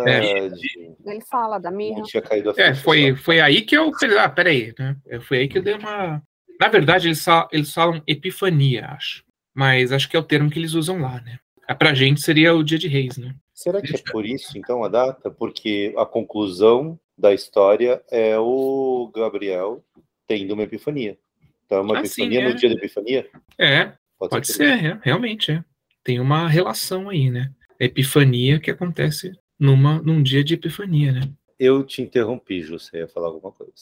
Verdade. 0.06 0.62
Ele 1.06 1.22
fala 1.22 1.58
da 1.58 1.72
mirra. 1.72 2.00
Não 2.00 2.06
tinha 2.06 2.22
caído 2.22 2.52
a 2.52 2.54
É, 2.58 2.76
foi, 2.76 3.16
foi 3.16 3.40
aí 3.40 3.62
que 3.62 3.76
eu 3.76 3.92
falei, 3.94 4.18
ah, 4.20 4.30
peraí, 4.30 4.74
né? 4.78 4.96
É, 5.08 5.20
Foi 5.20 5.40
aí 5.40 5.48
que 5.48 5.58
eu 5.58 5.64
dei 5.64 5.74
uma. 5.74 6.22
Na 6.60 6.68
verdade, 6.68 7.08
eles, 7.08 7.24
fa- 7.24 7.48
eles 7.52 7.74
falam 7.74 8.02
epifania, 8.06 8.88
acho. 8.88 9.24
Mas 9.56 9.92
acho 9.92 10.08
que 10.10 10.16
é 10.16 10.20
o 10.20 10.24
termo 10.24 10.50
que 10.52 10.60
eles 10.60 10.74
usam 10.74 11.00
lá, 11.02 11.20
né? 11.22 11.40
Ah, 11.68 11.74
Pra 11.76 11.94
gente 11.94 12.22
seria 12.22 12.54
o 12.54 12.64
dia 12.64 12.78
de 12.78 12.88
reis, 12.88 13.18
né? 13.18 13.34
Será 13.58 13.82
que 13.82 13.96
é 13.96 14.12
por 14.12 14.24
isso, 14.24 14.56
então, 14.56 14.84
a 14.84 14.88
data? 14.88 15.32
Porque 15.32 15.92
a 15.98 16.06
conclusão 16.06 16.98
da 17.18 17.34
história 17.34 18.04
é 18.12 18.38
o 18.38 19.12
Gabriel 19.16 19.84
tendo 20.28 20.54
uma 20.54 20.62
epifania. 20.62 21.18
Então, 21.66 21.80
é 21.80 21.82
uma 21.82 21.98
Ah, 21.98 22.06
sim, 22.06 22.26
epifania 22.26 22.42
é. 22.42 22.50
no 22.50 22.56
dia 22.56 22.70
da 22.70 22.76
epifania? 22.76 23.30
É, 23.58 23.94
pode 24.20 24.30
por 24.30 24.46
ser, 24.46 24.86
é, 24.86 25.00
realmente 25.02 25.54
é. 25.54 25.64
Tem 26.04 26.20
uma 26.20 26.48
relação 26.48 27.10
aí, 27.10 27.32
né? 27.32 27.52
A 27.82 27.86
epifania 27.86 28.60
que 28.60 28.70
acontece 28.70 29.32
numa, 29.60 30.04
num 30.04 30.22
dia 30.22 30.44
de 30.44 30.54
epifania, 30.54 31.12
né? 31.12 31.22
Eu 31.58 31.84
te 31.84 32.04
interrompi, 32.04 32.62
Ju, 32.62 32.78
você 32.78 33.00
ia 33.00 33.08
falar 33.08 33.30
alguma 33.30 33.52
coisa. 33.52 33.74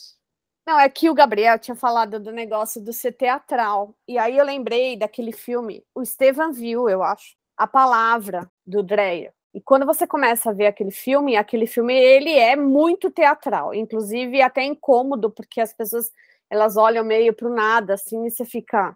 Não, 0.65 0.79
é 0.79 0.87
que 0.87 1.09
o 1.09 1.13
Gabriel 1.13 1.59
tinha 1.59 1.75
falado 1.75 2.17
do 2.17 2.31
negócio 2.31 2.81
do 2.81 2.93
ser 2.93 3.11
teatral. 3.11 3.93
E 4.07 4.17
aí 4.17 4.37
eu 4.37 4.45
lembrei 4.45 4.95
daquele 4.95 5.33
filme, 5.33 5.83
o 5.93 6.01
Estevan 6.01 6.53
viu, 6.53 6.87
eu 6.87 7.03
acho, 7.03 7.35
A 7.57 7.67
Palavra, 7.67 8.49
do 8.65 8.81
Dreyer. 8.81 9.33
E 9.55 9.61
quando 9.61 9.85
você 9.85 10.05
começa 10.05 10.49
a 10.49 10.53
ver 10.53 10.67
aquele 10.67 10.91
filme, 10.91 11.37
aquele 11.37 11.65
filme, 11.65 11.93
ele 11.95 12.31
é 12.33 12.55
muito 12.55 13.09
teatral. 13.09 13.73
Inclusive, 13.73 14.41
até 14.41 14.63
incômodo, 14.63 15.31
porque 15.31 15.61
as 15.61 15.73
pessoas, 15.73 16.11
elas 16.49 16.77
olham 16.77 17.05
meio 17.05 17.33
pro 17.33 17.49
nada, 17.49 17.95
assim, 17.95 18.25
e 18.25 18.29
você 18.31 18.45
fica... 18.45 18.95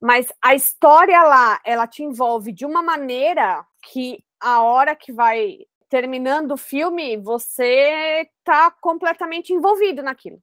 Mas 0.00 0.32
a 0.42 0.54
história 0.54 1.22
lá, 1.22 1.60
ela 1.64 1.86
te 1.86 2.02
envolve 2.02 2.52
de 2.52 2.64
uma 2.66 2.82
maneira 2.82 3.66
que 3.82 4.24
a 4.40 4.62
hora 4.62 4.94
que 4.96 5.12
vai 5.12 5.58
terminando 5.88 6.52
o 6.52 6.56
filme, 6.56 7.16
você 7.16 8.28
tá 8.44 8.70
completamente 8.80 9.52
envolvido 9.52 10.02
naquilo 10.02 10.40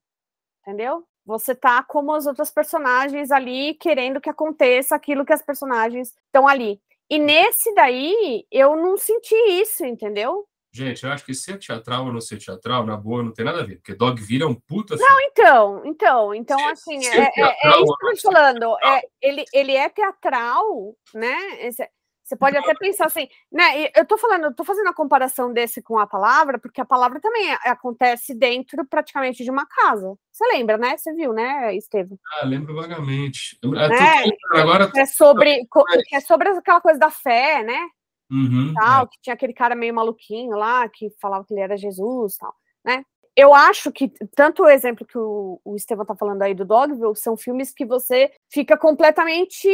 entendeu? 0.61 1.05
Você 1.25 1.53
tá 1.53 1.83
como 1.83 2.13
as 2.13 2.25
outras 2.25 2.51
personagens 2.51 3.31
ali 3.31 3.75
querendo 3.75 4.19
que 4.19 4.29
aconteça 4.29 4.95
aquilo 4.95 5.25
que 5.25 5.33
as 5.33 5.41
personagens 5.41 6.15
estão 6.25 6.47
ali. 6.47 6.81
E 7.11 7.19
nesse 7.19 7.73
daí, 7.75 8.45
eu 8.49 8.73
não 8.77 8.95
senti 8.95 9.35
isso, 9.35 9.85
entendeu? 9.85 10.47
Gente, 10.73 11.03
eu 11.03 11.11
acho 11.11 11.25
que 11.25 11.33
ser 11.33 11.59
teatral 11.59 12.05
ou 12.05 12.13
não 12.13 12.21
ser 12.21 12.37
teatral, 12.37 12.85
na 12.85 12.95
boa, 12.95 13.21
não 13.21 13.33
tem 13.33 13.43
nada 13.43 13.59
a 13.59 13.65
ver. 13.65 13.75
Porque 13.75 13.93
Dogville 13.93 14.43
é 14.43 14.47
um 14.47 14.55
puta 14.55 14.95
filme. 14.95 15.23
Então, 15.25 15.81
então, 15.85 16.33
então, 16.33 16.57
Se- 16.57 16.65
assim, 16.71 17.01
se 17.01 17.09
é, 17.19 17.23
é- 17.23 17.57
é 17.65 17.81
isso 17.81 17.97
que 17.97 18.05
eu 18.05 18.09
não 18.09 18.15
tô 18.15 18.31
falando. 18.31 18.77
É, 18.81 19.01
ele, 19.21 19.43
ele 19.53 19.75
é 19.75 19.89
teatral, 19.89 20.95
né? 21.13 21.35
Esse- 21.67 21.89
Você 22.31 22.37
pode 22.37 22.55
até 22.55 22.73
pensar 22.75 23.07
assim, 23.07 23.27
né? 23.51 23.91
Eu 23.93 24.05
tô 24.05 24.17
falando, 24.17 24.45
eu 24.45 24.55
tô 24.55 24.63
fazendo 24.63 24.87
a 24.87 24.93
comparação 24.93 25.51
desse 25.51 25.81
com 25.81 25.99
a 25.99 26.07
palavra, 26.07 26.57
porque 26.57 26.79
a 26.79 26.85
palavra 26.85 27.19
também 27.19 27.51
é- 27.51 27.69
acontece 27.69 28.33
dentro 28.33 28.85
praticamente 28.85 29.43
de 29.43 29.51
uma 29.51 29.65
casa. 29.65 30.15
Você 30.31 30.45
lembra, 30.47 30.77
né? 30.77 30.95
Você 30.95 31.13
viu, 31.13 31.33
né, 31.33 31.75
Estevam? 31.75 32.17
Ah, 32.39 32.45
lembro 32.45 32.73
vagamente. 32.73 33.59
Eu- 33.61 33.75
eu 33.75 33.89
tô 33.89 33.93
É. 33.93 34.61
Agora. 34.61 34.89
É 34.95 35.05
sobre, 35.05 35.67
é 36.13 36.19
sobre 36.21 36.47
aquela 36.47 36.79
coisa 36.79 36.97
da 36.97 37.11
fé, 37.11 37.63
né? 37.63 37.85
Uhum, 38.31 38.73
tal, 38.75 39.09
que 39.09 39.19
tinha 39.21 39.33
aquele 39.33 39.53
cara 39.53 39.75
meio 39.75 39.93
maluquinho 39.93 40.55
lá, 40.55 40.87
que 40.87 41.09
falava 41.19 41.43
que 41.43 41.53
ele 41.53 41.59
era 41.59 41.75
Jesus 41.75 42.37
tal, 42.37 42.55
né? 42.85 43.03
Eu 43.35 43.53
acho 43.53 43.91
que 43.91 44.09
tanto 44.37 44.63
o 44.63 44.69
exemplo 44.69 45.05
que 45.05 45.17
o, 45.17 45.59
o 45.65 45.75
Estevão 45.75 46.05
tá 46.05 46.15
falando 46.15 46.41
aí 46.43 46.53
do 46.53 46.63
Dogville 46.63 47.15
são 47.15 47.35
filmes 47.35 47.73
que 47.73 47.85
você 47.85 48.31
fica 48.49 48.77
completamente. 48.77 49.67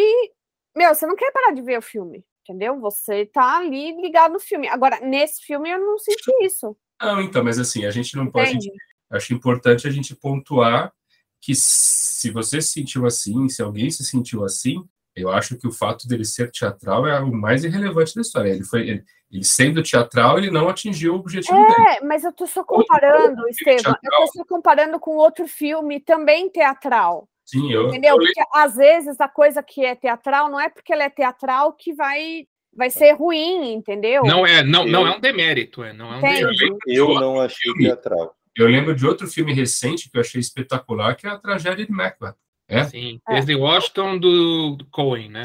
Meu, 0.76 0.94
você 0.94 1.08
não 1.08 1.16
quer 1.16 1.32
parar 1.32 1.54
de 1.54 1.62
ver 1.64 1.80
o 1.80 1.82
filme, 1.82 2.24
entendeu? 2.48 2.80
Você 2.80 3.26
tá 3.26 3.58
ali 3.58 4.00
ligado 4.02 4.34
no 4.34 4.40
filme. 4.40 4.68
Agora, 4.68 5.00
nesse 5.02 5.44
filme 5.44 5.70
eu 5.70 5.80
não 5.80 5.98
senti 5.98 6.32
isso, 6.42 6.76
Não, 7.02 7.22
então, 7.22 7.44
mas 7.44 7.60
assim, 7.60 7.86
a 7.86 7.92
gente 7.92 8.16
não 8.16 8.28
pode. 8.28 8.72
Acho 9.10 9.34
importante 9.34 9.88
a 9.88 9.92
gente 9.92 10.16
pontuar 10.16 10.92
que 11.40 11.54
se 11.56 12.32
você 12.32 12.62
se 12.62 12.70
sentiu 12.70 13.06
assim, 13.06 13.48
se 13.48 13.62
alguém 13.62 13.90
se 13.90 14.04
sentiu 14.04 14.44
assim, 14.44 14.84
eu 15.16 15.30
acho 15.30 15.58
que 15.58 15.68
o 15.68 15.72
fato 15.72 16.08
dele 16.08 16.26
ser 16.26 16.52
teatral 16.52 17.08
é 17.08 17.20
o 17.20 17.32
mais 17.32 17.64
irrelevante 17.64 18.16
da 18.16 18.22
história. 18.22 18.50
Ele 18.50 18.64
foi, 18.64 18.88
ele, 18.88 19.04
ele 19.32 19.44
sendo 19.44 19.82
teatral, 19.82 20.38
ele 20.38 20.52
não 20.52 20.70
atingiu 20.70 21.14
o 21.14 21.18
objetivo 21.18 21.58
dele. 21.58 21.90
É, 21.90 22.06
mas 22.06 22.24
eu 22.24 22.34
tô 22.34 22.46
só 22.46 22.64
comparando, 22.64 23.42
outro 23.42 23.50
Estevão, 23.50 23.96
eu 24.04 24.12
tô 24.12 24.28
só 24.34 24.46
comparando 24.46 25.00
com 25.00 25.12
outro 25.16 25.48
filme 25.48 26.00
também 26.00 26.50
teatral. 26.50 27.28
Sim, 27.48 27.72
eu, 27.72 27.88
Entendeu? 27.88 28.16
eu 28.16 28.18
Porque 28.18 28.44
às 28.54 28.76
vezes 28.76 29.22
a 29.22 29.28
coisa 29.30 29.64
que 29.64 29.84
é 29.84 29.96
teatral 29.96 30.50
não 30.52 30.60
é 30.60 30.68
porque 30.68 30.92
ela 30.92 31.04
é 31.04 31.10
teatral 31.10 31.72
que 31.72 31.94
vai, 31.94 32.46
vai 32.76 32.90
ser 32.90 33.14
ruim, 33.14 33.72
entendeu? 33.72 34.24
Não 34.24 34.46
é, 34.46 34.62
não, 34.64 34.86
não 34.86 35.08
é 35.08 35.16
um 35.16 35.20
demérito, 35.20 35.82
é, 35.82 35.94
não 35.94 36.14
é 36.14 36.18
um 36.18 36.22
demérito. 36.22 36.78
Eu 36.86 37.14
não 37.16 37.40
achei 37.40 37.74
teatral. 37.76 38.36
Eu 38.54 38.68
lembro 38.68 38.94
de 38.94 39.08
outro 39.08 39.28
filme 39.28 39.54
recente 39.54 40.10
que 40.12 40.18
eu 40.18 40.22
achei 40.22 40.42
espetacular, 40.42 41.16
que 41.16 41.26
é 41.26 41.30
a 41.30 41.38
tragédia 41.38 41.86
de 41.86 41.92
Macbeth. 41.92 42.36
É? 42.68 42.84
Sim, 42.84 43.22
É. 43.30 43.36
desde 43.36 43.56
Washington 43.56 44.18
do, 44.18 44.78
Cohen, 44.92 45.30
né? 45.30 45.44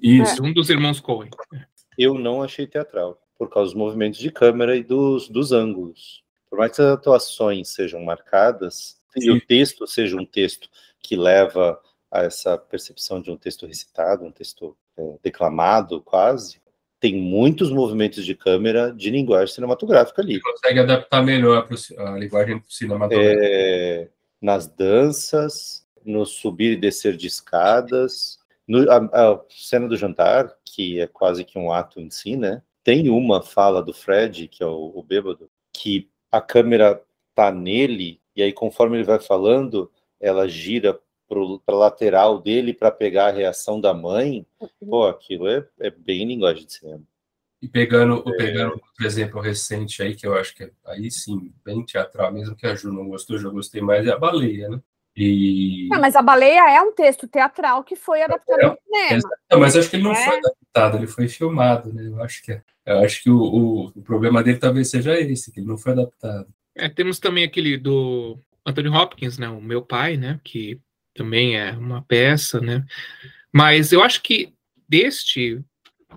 Isso. 0.00 0.42
Um 0.42 0.54
dos 0.54 0.70
irmãos 0.70 1.00
Cohen. 1.00 1.28
Eu 1.98 2.14
não 2.14 2.42
achei 2.42 2.66
teatral, 2.66 3.18
por 3.38 3.50
causa 3.50 3.72
dos 3.72 3.78
movimentos 3.78 4.18
de 4.18 4.30
câmera 4.30 4.74
e 4.74 4.82
dos, 4.82 5.28
dos 5.28 5.52
ângulos. 5.52 6.22
Por 6.48 6.58
mais 6.58 6.74
que 6.74 6.80
as 6.80 6.88
atuações 6.88 7.68
sejam 7.74 8.02
marcadas, 8.02 9.01
e 9.16 9.30
o 9.30 9.40
texto 9.40 9.86
seja 9.86 10.16
um 10.16 10.24
texto 10.24 10.68
que 11.00 11.16
leva 11.16 11.80
a 12.10 12.22
essa 12.22 12.56
percepção 12.58 13.20
de 13.20 13.30
um 13.30 13.36
texto 13.36 13.66
recitado, 13.66 14.24
um 14.24 14.30
texto 14.30 14.76
é, 14.96 15.16
declamado 15.22 16.00
quase, 16.00 16.60
tem 17.00 17.16
muitos 17.16 17.70
movimentos 17.70 18.24
de 18.24 18.32
câmera 18.32 18.92
de 18.92 19.10
linguagem 19.10 19.52
cinematográfica 19.52 20.22
ali. 20.22 20.40
Consegue 20.40 20.78
adaptar 20.78 21.20
melhor 21.20 21.68
a 21.98 22.10
linguagem 22.12 22.62
cinematográfica. 22.68 23.44
É, 23.44 24.08
nas 24.40 24.68
danças, 24.68 25.84
no 26.04 26.24
subir 26.24 26.72
e 26.72 26.76
descer 26.76 27.16
de 27.16 27.26
escadas, 27.26 28.38
no- 28.68 28.88
a, 28.88 28.98
a 28.98 29.40
cena 29.48 29.88
do 29.88 29.96
jantar, 29.96 30.54
que 30.64 31.00
é 31.00 31.08
quase 31.08 31.44
que 31.44 31.58
um 31.58 31.72
ato 31.72 32.00
em 32.00 32.08
si, 32.08 32.36
né? 32.36 32.62
Tem 32.84 33.10
uma 33.10 33.42
fala 33.42 33.82
do 33.82 33.92
Fred, 33.92 34.46
que 34.46 34.62
é 34.62 34.66
o, 34.66 34.92
o 34.94 35.02
bêbado, 35.02 35.50
que 35.72 36.08
a 36.30 36.40
câmera 36.40 37.02
tá 37.34 37.50
nele, 37.50 38.20
e 38.34 38.42
aí 38.42 38.52
conforme 38.52 38.96
ele 38.96 39.04
vai 39.04 39.20
falando, 39.20 39.90
ela 40.20 40.48
gira 40.48 40.98
para 41.64 41.74
lateral 41.74 42.40
dele 42.40 42.74
para 42.74 42.90
pegar 42.90 43.28
a 43.28 43.32
reação 43.32 43.80
da 43.80 43.94
mãe. 43.94 44.46
Pô, 44.86 45.06
aquilo 45.06 45.48
é, 45.48 45.66
é 45.80 45.90
bem 45.90 46.26
linguagem 46.26 46.66
de 46.66 46.74
cinema. 46.74 47.02
E 47.60 47.68
pegando, 47.68 48.22
pegando 48.36 48.72
outro 48.72 49.06
exemplo 49.06 49.40
recente 49.40 50.02
aí, 50.02 50.16
que 50.16 50.26
eu 50.26 50.36
acho 50.36 50.54
que 50.54 50.64
é, 50.64 50.70
aí 50.86 51.10
sim, 51.10 51.52
bem 51.64 51.84
teatral, 51.84 52.32
mesmo 52.32 52.56
que 52.56 52.66
a 52.66 52.74
Ju 52.74 52.92
não 52.92 53.08
gostou, 53.08 53.38
já 53.38 53.48
gostei 53.48 53.80
mais, 53.80 54.06
é 54.06 54.10
a 54.10 54.18
baleia, 54.18 54.68
né? 54.68 54.80
E... 55.14 55.88
Não, 55.90 56.00
mas 56.00 56.16
a 56.16 56.22
baleia 56.22 56.70
é 56.70 56.80
um 56.80 56.92
texto 56.92 57.28
teatral 57.28 57.84
que 57.84 57.94
foi 57.94 58.22
adaptado 58.22 58.60
É, 58.60 58.64
ao 58.64 58.78
cinema. 58.82 59.30
Não, 59.50 59.60
mas 59.60 59.76
acho 59.76 59.88
que 59.88 59.96
ele 59.96 60.02
não 60.02 60.12
É. 60.12 60.24
foi 60.24 60.38
adaptado, 60.38 60.96
ele 60.96 61.06
foi 61.06 61.28
filmado, 61.28 61.92
né? 61.92 62.06
Eu 62.06 62.20
acho 62.22 62.42
que 62.42 62.52
é. 62.52 62.62
Eu 62.84 62.98
acho 63.00 63.22
que 63.22 63.30
o, 63.30 63.38
o, 63.38 63.86
o 63.88 64.02
problema 64.02 64.42
dele 64.42 64.58
talvez 64.58 64.90
seja 64.90 65.14
esse, 65.20 65.52
que 65.52 65.60
ele 65.60 65.68
não 65.68 65.78
foi 65.78 65.92
adaptado. 65.92 66.48
É, 66.74 66.88
temos 66.88 67.18
também 67.18 67.44
aquele 67.44 67.76
do 67.76 68.38
Anthony 68.66 68.88
Hopkins, 68.88 69.38
né? 69.38 69.48
O 69.48 69.60
meu 69.60 69.82
pai, 69.82 70.16
né? 70.16 70.40
Que 70.42 70.80
também 71.14 71.56
é 71.56 71.72
uma 71.72 72.02
peça, 72.02 72.60
né? 72.60 72.84
Mas 73.52 73.92
eu 73.92 74.02
acho 74.02 74.22
que 74.22 74.52
deste 74.88 75.62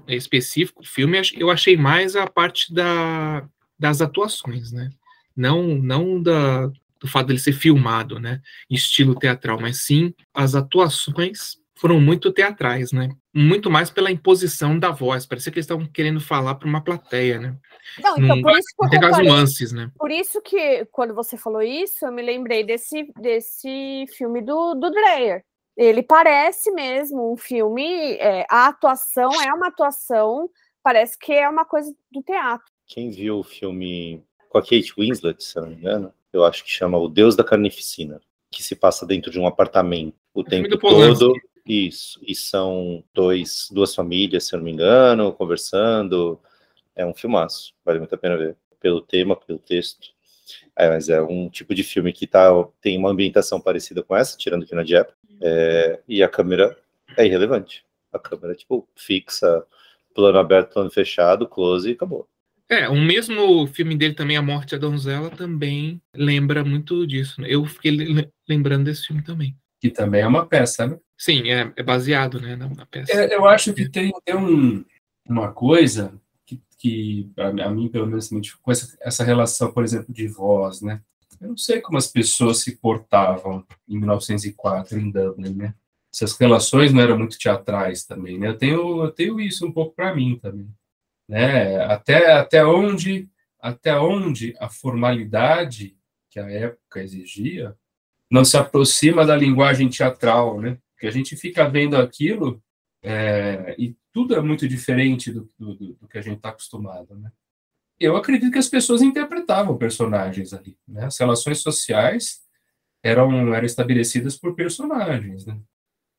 específico 0.07 0.85
filme, 0.85 1.19
eu 1.35 1.49
achei 1.49 1.77
mais 1.77 2.15
a 2.15 2.27
parte 2.27 2.73
da, 2.73 3.47
das 3.77 4.01
atuações, 4.01 4.71
né? 4.71 4.89
Não, 5.35 5.75
não 5.75 6.21
da, 6.21 6.67
do 6.99 7.07
fato 7.07 7.27
dele 7.27 7.39
ser 7.39 7.53
filmado, 7.53 8.19
né? 8.19 8.41
Em 8.69 8.75
estilo 8.75 9.15
teatral, 9.15 9.59
mas 9.59 9.81
sim 9.83 10.13
as 10.33 10.55
atuações 10.55 11.57
foram 11.75 11.99
muito 11.99 12.31
teatrais, 12.31 12.91
né? 12.91 13.09
Muito 13.36 13.69
mais 13.69 13.89
pela 13.89 14.10
imposição 14.10 14.80
da 14.80 14.91
voz. 14.91 15.26
Parecia 15.26 15.52
que 15.52 15.58
eles 15.58 15.65
estavam 15.65 15.86
querendo 15.86 16.21
falar 16.21 16.56
para 16.56 16.69
uma 16.69 16.82
plateia, 16.82 17.38
né? 17.38 17.58
Não, 18.02 18.17
então, 18.17 18.38
Hum, 18.38 18.41
por 18.41 18.52
isso 18.52 18.67
que 18.78 18.86
eu 18.86 19.02
comparei 19.02 19.28
nuances, 19.28 19.71
né? 19.74 19.91
Por 19.98 20.10
isso 20.10 20.41
que, 20.41 20.86
quando 20.86 21.13
você 21.13 21.36
falou 21.36 21.62
isso, 21.62 22.06
eu 22.06 22.12
me 22.13 22.21
lembrei 22.21 22.63
desse, 22.63 23.12
desse 23.19 24.06
filme 24.15 24.41
do, 24.41 24.76
do 24.76 24.89
Dreyer. 24.89 25.43
Ele 25.76 26.02
parece 26.02 26.71
mesmo 26.71 27.34
um 27.34 27.36
filme, 27.36 28.13
é, 28.13 28.45
a 28.50 28.67
atuação 28.67 29.30
é 29.41 29.54
uma 29.54 29.67
atuação, 29.67 30.50
parece 30.82 31.19
que 31.19 31.34
é 31.34 31.50
uma 31.50 31.65
coisa 31.65 31.93
do 32.10 32.24
teatro. 32.24 32.65
Quem 32.88 33.10
viu 33.10 33.39
o 33.39 33.43
filme 33.43 34.24
com 34.48 34.58
a 34.58 34.62
Kate 34.62 34.93
Winslet, 34.98 35.43
se 35.43 35.58
eu 35.58 35.63
não 35.63 35.69
me 35.69 35.76
engano, 35.76 36.13
eu 36.32 36.45
acho 36.45 36.63
que 36.63 36.71
chama 36.71 36.98
O 36.98 37.10
Deus 37.10 37.36
da 37.36 37.43
Carnificina, 37.43 38.21
que 38.50 38.63
se 38.63 38.76
passa 38.76 39.06
dentro 39.06 39.30
de 39.30 39.38
um 39.38 39.45
apartamento 39.45 40.15
o 40.34 40.41
filme 40.43 40.63
tempo 40.63 40.69
do 40.69 40.80
Polanski. 40.80 41.19
todo. 41.19 41.36
Isso, 41.67 42.19
e 42.21 42.36
são 42.36 43.04
dois, 43.13 43.69
duas 43.71 43.95
famílias, 43.95 44.45
se 44.45 44.54
eu 44.56 44.60
não 44.60 44.65
me 44.65 44.71
engano, 44.71 45.34
conversando. 45.34 46.39
É 46.95 47.06
um 47.06 47.13
filmaço, 47.13 47.73
vale 47.84 47.99
muito 47.99 48.13
a 48.13 48.17
pena 48.17 48.38
ver. 48.38 48.56
Pelo 48.80 49.01
tema, 49.01 49.36
pelo 49.36 49.58
texto. 49.58 50.13
É, 50.75 50.89
mas 50.89 51.10
é 51.10 51.21
um 51.21 51.49
tipo 51.49 51.73
de 51.73 51.84
filme 51.84 52.13
que 52.13 52.28
tá, 52.28 52.49
tem 52.82 52.97
uma 52.97 53.10
ambientação 53.10 53.60
parecida 53.60 54.04
com 54.04 54.15
essa, 54.15 54.38
tirando 54.38 54.65
que 54.65 54.75
na 54.75 54.84
de 54.84 54.95
época. 54.95 55.17
É, 55.41 55.99
e 56.08 56.21
a 56.21 56.30
câmera 56.30 56.78
é 57.17 57.25
irrelevante. 57.25 57.84
A 58.13 58.19
câmera, 58.19 58.54
tipo, 58.54 58.88
fixa, 58.95 59.65
plano 60.13 60.38
aberto, 60.38 60.73
plano 60.73 60.91
fechado, 60.91 61.47
close 61.47 61.89
e 61.89 61.93
acabou. 61.93 62.28
É, 62.69 62.88
o 62.89 62.95
mesmo 62.95 63.65
filme 63.67 63.95
dele 63.95 64.13
também, 64.13 64.38
A 64.38 64.41
Morte 64.41 64.71
da 64.71 64.78
Donzela, 64.88 65.30
também 65.32 65.99
lembra 66.15 66.63
muito 66.63 67.06
disso. 67.08 67.41
né? 67.41 67.47
Eu 67.49 67.65
fiquei 67.65 67.91
le- 67.91 68.30
lembrando 68.47 68.86
desse 68.86 69.08
filme 69.08 69.23
também. 69.23 69.56
Que 69.82 69.89
também 69.89 70.21
é 70.21 70.28
uma 70.28 70.45
peça, 70.45 70.88
né? 70.88 70.97
Sim, 71.17 71.49
é, 71.49 71.71
é 71.75 71.84
baseado 71.84 72.39
né, 72.39 72.56
na, 72.56 72.67
na 72.67 72.86
peça. 72.86 73.12
É, 73.12 73.34
eu 73.34 73.45
acho 73.47 73.73
que 73.73 73.89
tem, 73.89 74.12
tem 74.23 74.36
um, 74.36 74.84
uma 75.28 75.51
coisa 75.51 76.13
que, 76.45 76.62
que 76.78 77.32
a, 77.38 77.47
a 77.47 77.69
mim, 77.69 77.89
pelo 77.89 78.08
menos, 78.08 78.30
com 78.62 78.71
essa, 78.71 78.97
essa 79.01 79.23
relação, 79.23 79.71
por 79.71 79.84
exemplo, 79.84 80.13
de 80.13 80.28
voz, 80.28 80.82
né? 80.82 81.01
Eu 81.39 81.49
não 81.49 81.58
sei 81.58 81.82
como 81.82 81.97
as 81.97 82.08
pessoas 82.08 82.62
se 82.62 82.78
portavam 82.78 83.65
em 83.88 83.97
1904 83.97 84.97
em 84.97 85.12
Dublin, 85.12 85.54
né? 85.54 85.73
Essas 86.13 86.38
relações 86.38 86.93
não 86.93 87.01
eram 87.01 87.17
muito 87.17 87.38
teatrais 87.38 88.06
também, 88.06 88.39
né? 88.39 88.47
Eu 88.47 88.58
tenho, 88.58 89.04
eu 89.04 89.12
tenho 89.12 89.39
isso 89.39 89.65
um 89.65 89.71
pouco 89.71 89.93
para 89.95 90.15
mim 90.15 90.39
também, 90.41 90.69
né? 91.28 91.84
Até, 91.86 92.32
até 92.34 92.65
onde 92.65 93.30
até 93.65 93.97
onde 93.99 94.56
a 94.60 94.69
formalidade 94.69 95.97
que 96.30 96.39
a 96.39 96.47
época 96.47 97.01
exigia 97.01 97.75
não 98.30 98.45
se 98.45 98.56
aproxima 98.56 99.25
da 99.25 99.36
linguagem 99.36 99.89
teatral, 99.89 100.62
né? 100.62 100.78
Porque 100.95 101.08
a 101.08 101.12
gente 101.12 101.36
fica 101.36 101.69
vendo 101.69 101.95
aquilo 101.97 102.63
é, 103.03 103.75
e 103.77 103.95
tudo 104.12 104.34
é 104.34 104.41
muito 104.41 104.67
diferente 104.67 105.31
do, 105.31 105.47
do, 105.60 105.75
do 105.75 106.08
que 106.08 106.17
a 106.17 106.21
gente 106.21 106.38
está 106.38 106.49
acostumado, 106.49 107.15
né? 107.15 107.31
Eu 107.99 108.15
acredito 108.17 108.51
que 108.51 108.58
as 108.58 108.67
pessoas 108.67 109.01
interpretavam 109.01 109.77
personagens 109.77 110.53
ali, 110.53 110.77
né? 110.88 111.05
As 111.05 111.17
relações 111.17 111.60
sociais 111.60 112.41
eram, 113.03 113.53
eram 113.53 113.65
estabelecidas 113.65 114.36
por 114.36 114.55
personagens, 114.55 115.45
né? 115.45 115.60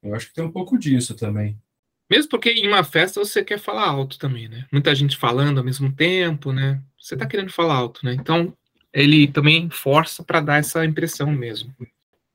Eu 0.02 0.14
acho 0.14 0.28
que 0.28 0.34
tem 0.34 0.44
um 0.44 0.52
pouco 0.52 0.78
disso 0.78 1.16
também. 1.16 1.60
Mesmo 2.08 2.30
porque 2.30 2.50
em 2.50 2.68
uma 2.68 2.84
festa 2.84 3.18
você 3.18 3.42
quer 3.44 3.58
falar 3.58 3.88
alto 3.88 4.18
também, 4.18 4.48
né? 4.48 4.66
Muita 4.70 4.94
gente 4.94 5.16
falando 5.16 5.58
ao 5.58 5.64
mesmo 5.64 5.92
tempo, 5.92 6.52
né? 6.52 6.80
Você 7.00 7.16
tá 7.16 7.26
querendo 7.26 7.52
falar 7.52 7.74
alto, 7.74 8.04
né? 8.04 8.14
Então, 8.14 8.56
ele 8.92 9.26
também 9.26 9.68
força 9.68 10.22
para 10.22 10.40
dar 10.40 10.58
essa 10.58 10.84
impressão 10.84 11.32
mesmo. 11.32 11.74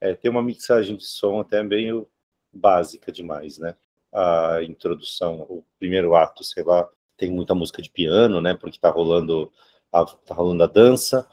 É, 0.02 0.14
tem 0.14 0.30
uma 0.30 0.44
mixagem 0.44 0.98
de 0.98 1.06
som 1.06 1.40
até 1.40 1.64
meio 1.64 2.08
básica 2.52 3.12
demais, 3.12 3.58
né? 3.58 3.76
A 4.14 4.60
introdução, 4.64 5.42
o 5.42 5.64
primeiro 5.80 6.16
ato, 6.16 6.44
sei 6.44 6.64
lá, 6.64 6.88
tem 7.16 7.32
muita 7.32 7.56
música 7.56 7.82
de 7.82 7.90
piano, 7.90 8.42
né? 8.42 8.54
Porque 8.54 8.80
tá 8.80 8.90
rolando 8.90 9.52
a, 9.92 10.06
tá 10.06 10.34
rolando 10.34 10.64
a 10.64 10.68
dança, 10.68 11.28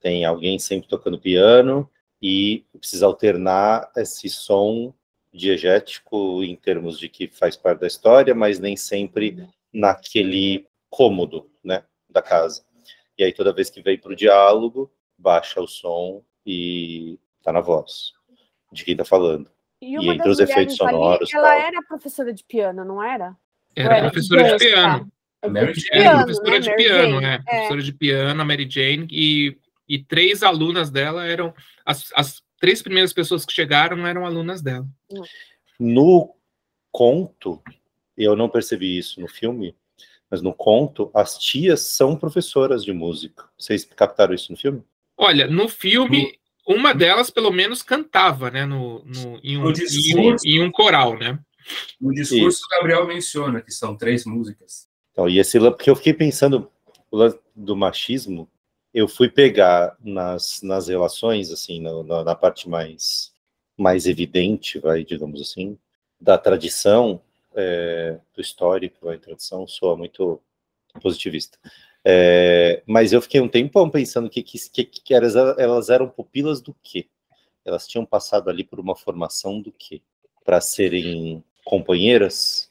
tem 0.00 0.24
alguém 0.24 0.58
sempre 0.58 0.88
tocando 0.88 1.18
piano 1.18 1.88
e 2.20 2.64
precisa 2.78 3.06
alternar 3.06 3.90
esse 3.96 4.28
som 4.28 4.94
diegético 5.32 6.42
em 6.42 6.56
termos 6.56 6.98
de 6.98 7.08
que 7.08 7.28
faz 7.28 7.56
parte 7.56 7.80
da 7.80 7.86
história, 7.86 8.34
mas 8.34 8.58
nem 8.58 8.76
sempre 8.76 9.46
naquele 9.72 10.66
cômodo, 10.88 11.50
né, 11.62 11.84
da 12.08 12.22
casa. 12.22 12.64
E 13.18 13.24
aí 13.24 13.32
toda 13.32 13.52
vez 13.52 13.68
que 13.68 13.82
vem 13.82 13.98
para 13.98 14.12
o 14.12 14.16
diálogo, 14.16 14.90
baixa 15.18 15.60
o 15.60 15.66
som 15.66 16.22
e 16.44 17.18
tá 17.42 17.52
na 17.52 17.60
voz 17.60 18.12
de 18.72 18.84
quem 18.84 18.96
tá 18.96 19.04
falando. 19.04 19.50
E 19.80 19.92
E 19.94 19.98
uma 19.98 20.14
entre 20.14 20.28
os 20.30 20.38
efeitos 20.38 20.78
mulheres 20.78 20.80
ali, 20.80 20.92
sonoros, 21.02 21.34
ela 21.34 21.48
tal. 21.48 21.58
era 21.58 21.82
professora 21.82 22.32
de 22.32 22.44
piano, 22.44 22.84
não 22.84 23.02
era? 23.02 23.36
Era 23.74 23.96
Era 23.98 24.10
professora 24.10 24.42
de 24.44 24.50
dança. 24.50 24.64
piano. 24.64 25.12
É 25.42 25.48
Mary 25.48 25.72
de 25.74 25.80
Jane, 25.80 26.00
Era 26.02 26.16
professora 26.24 26.50
né, 26.50 26.58
de 26.60 26.70
Mary 26.70 26.82
piano, 26.82 27.20
Jane? 27.20 27.26
é. 27.26 27.34
É. 27.34 27.38
Professora 27.38 27.82
de 27.82 27.92
piano, 27.92 28.40
a 28.40 28.44
Mary 28.44 28.70
Jane, 28.70 29.06
e, 29.10 29.58
e 29.88 29.98
três 30.02 30.42
alunas 30.42 30.90
dela 30.90 31.26
eram. 31.26 31.54
As, 31.84 32.10
as 32.14 32.42
três 32.58 32.80
primeiras 32.82 33.12
pessoas 33.12 33.44
que 33.44 33.52
chegaram 33.52 34.06
eram 34.06 34.24
alunas 34.24 34.62
dela. 34.62 34.86
No 35.78 36.34
conto, 36.90 37.62
eu 38.16 38.34
não 38.34 38.48
percebi 38.48 38.96
isso 38.96 39.20
no 39.20 39.28
filme, 39.28 39.76
mas 40.30 40.40
no 40.40 40.54
conto, 40.54 41.10
as 41.14 41.36
tias 41.38 41.80
são 41.82 42.16
professoras 42.16 42.82
de 42.82 42.92
música. 42.92 43.44
Vocês 43.58 43.84
captaram 43.84 44.34
isso 44.34 44.50
no 44.50 44.56
filme? 44.58 44.82
Olha, 45.18 45.46
no 45.46 45.68
filme, 45.68 46.38
uma 46.66 46.92
delas 46.92 47.30
pelo 47.30 47.50
menos 47.50 47.82
cantava, 47.82 48.50
né? 48.50 48.64
No, 48.66 49.02
no, 49.04 49.40
em, 49.42 49.56
um, 49.56 49.62
No 49.62 49.68
em, 49.68 49.70
um, 49.70 49.72
discurso. 49.72 50.46
em 50.48 50.62
um 50.62 50.70
coral, 50.70 51.16
né? 51.18 51.38
No 52.00 52.12
discurso, 52.12 52.58
Isso. 52.58 52.66
o 52.66 52.68
Gabriel 52.76 53.06
menciona 53.06 53.60
que 53.60 53.70
são 53.72 53.96
três 53.96 54.24
músicas. 54.24 54.88
Então, 55.12 55.28
e 55.28 55.38
esse 55.38 55.58
porque 55.58 55.88
eu 55.90 55.96
fiquei 55.96 56.12
pensando 56.12 56.70
do 57.54 57.74
machismo, 57.76 58.48
eu 58.92 59.08
fui 59.08 59.28
pegar 59.28 59.96
nas, 60.00 60.60
nas 60.62 60.88
relações, 60.88 61.50
assim, 61.50 61.80
na, 61.80 62.02
na- 62.02 62.24
na 62.24 62.34
parte 62.34 62.68
mais, 62.68 63.32
mais 63.76 64.06
evidente, 64.06 64.78
vai, 64.78 65.04
digamos 65.04 65.40
assim, 65.40 65.78
da 66.20 66.36
tradição, 66.38 67.20
é, 67.54 68.18
do 68.34 68.40
histórico, 68.40 69.08
a 69.08 69.18
tradição 69.18 69.66
soa 69.66 69.96
muito 69.96 70.40
positivista. 71.00 71.58
É, 72.08 72.84
mas 72.86 73.12
eu 73.12 73.20
fiquei 73.20 73.40
um 73.40 73.48
tempão 73.48 73.90
pensando 73.90 74.30
que, 74.30 74.40
que, 74.40 74.58
que, 74.70 74.84
que 74.84 75.12
elas, 75.12 75.34
elas 75.34 75.90
eram 75.90 76.08
pupilas 76.08 76.60
do 76.60 76.72
quê? 76.80 77.08
Elas 77.64 77.88
tinham 77.88 78.06
passado 78.06 78.48
ali 78.48 78.62
por 78.62 78.78
uma 78.78 78.94
formação 78.94 79.60
do 79.60 79.72
quê? 79.72 80.00
Para 80.44 80.60
serem 80.60 81.42
companheiras? 81.64 82.70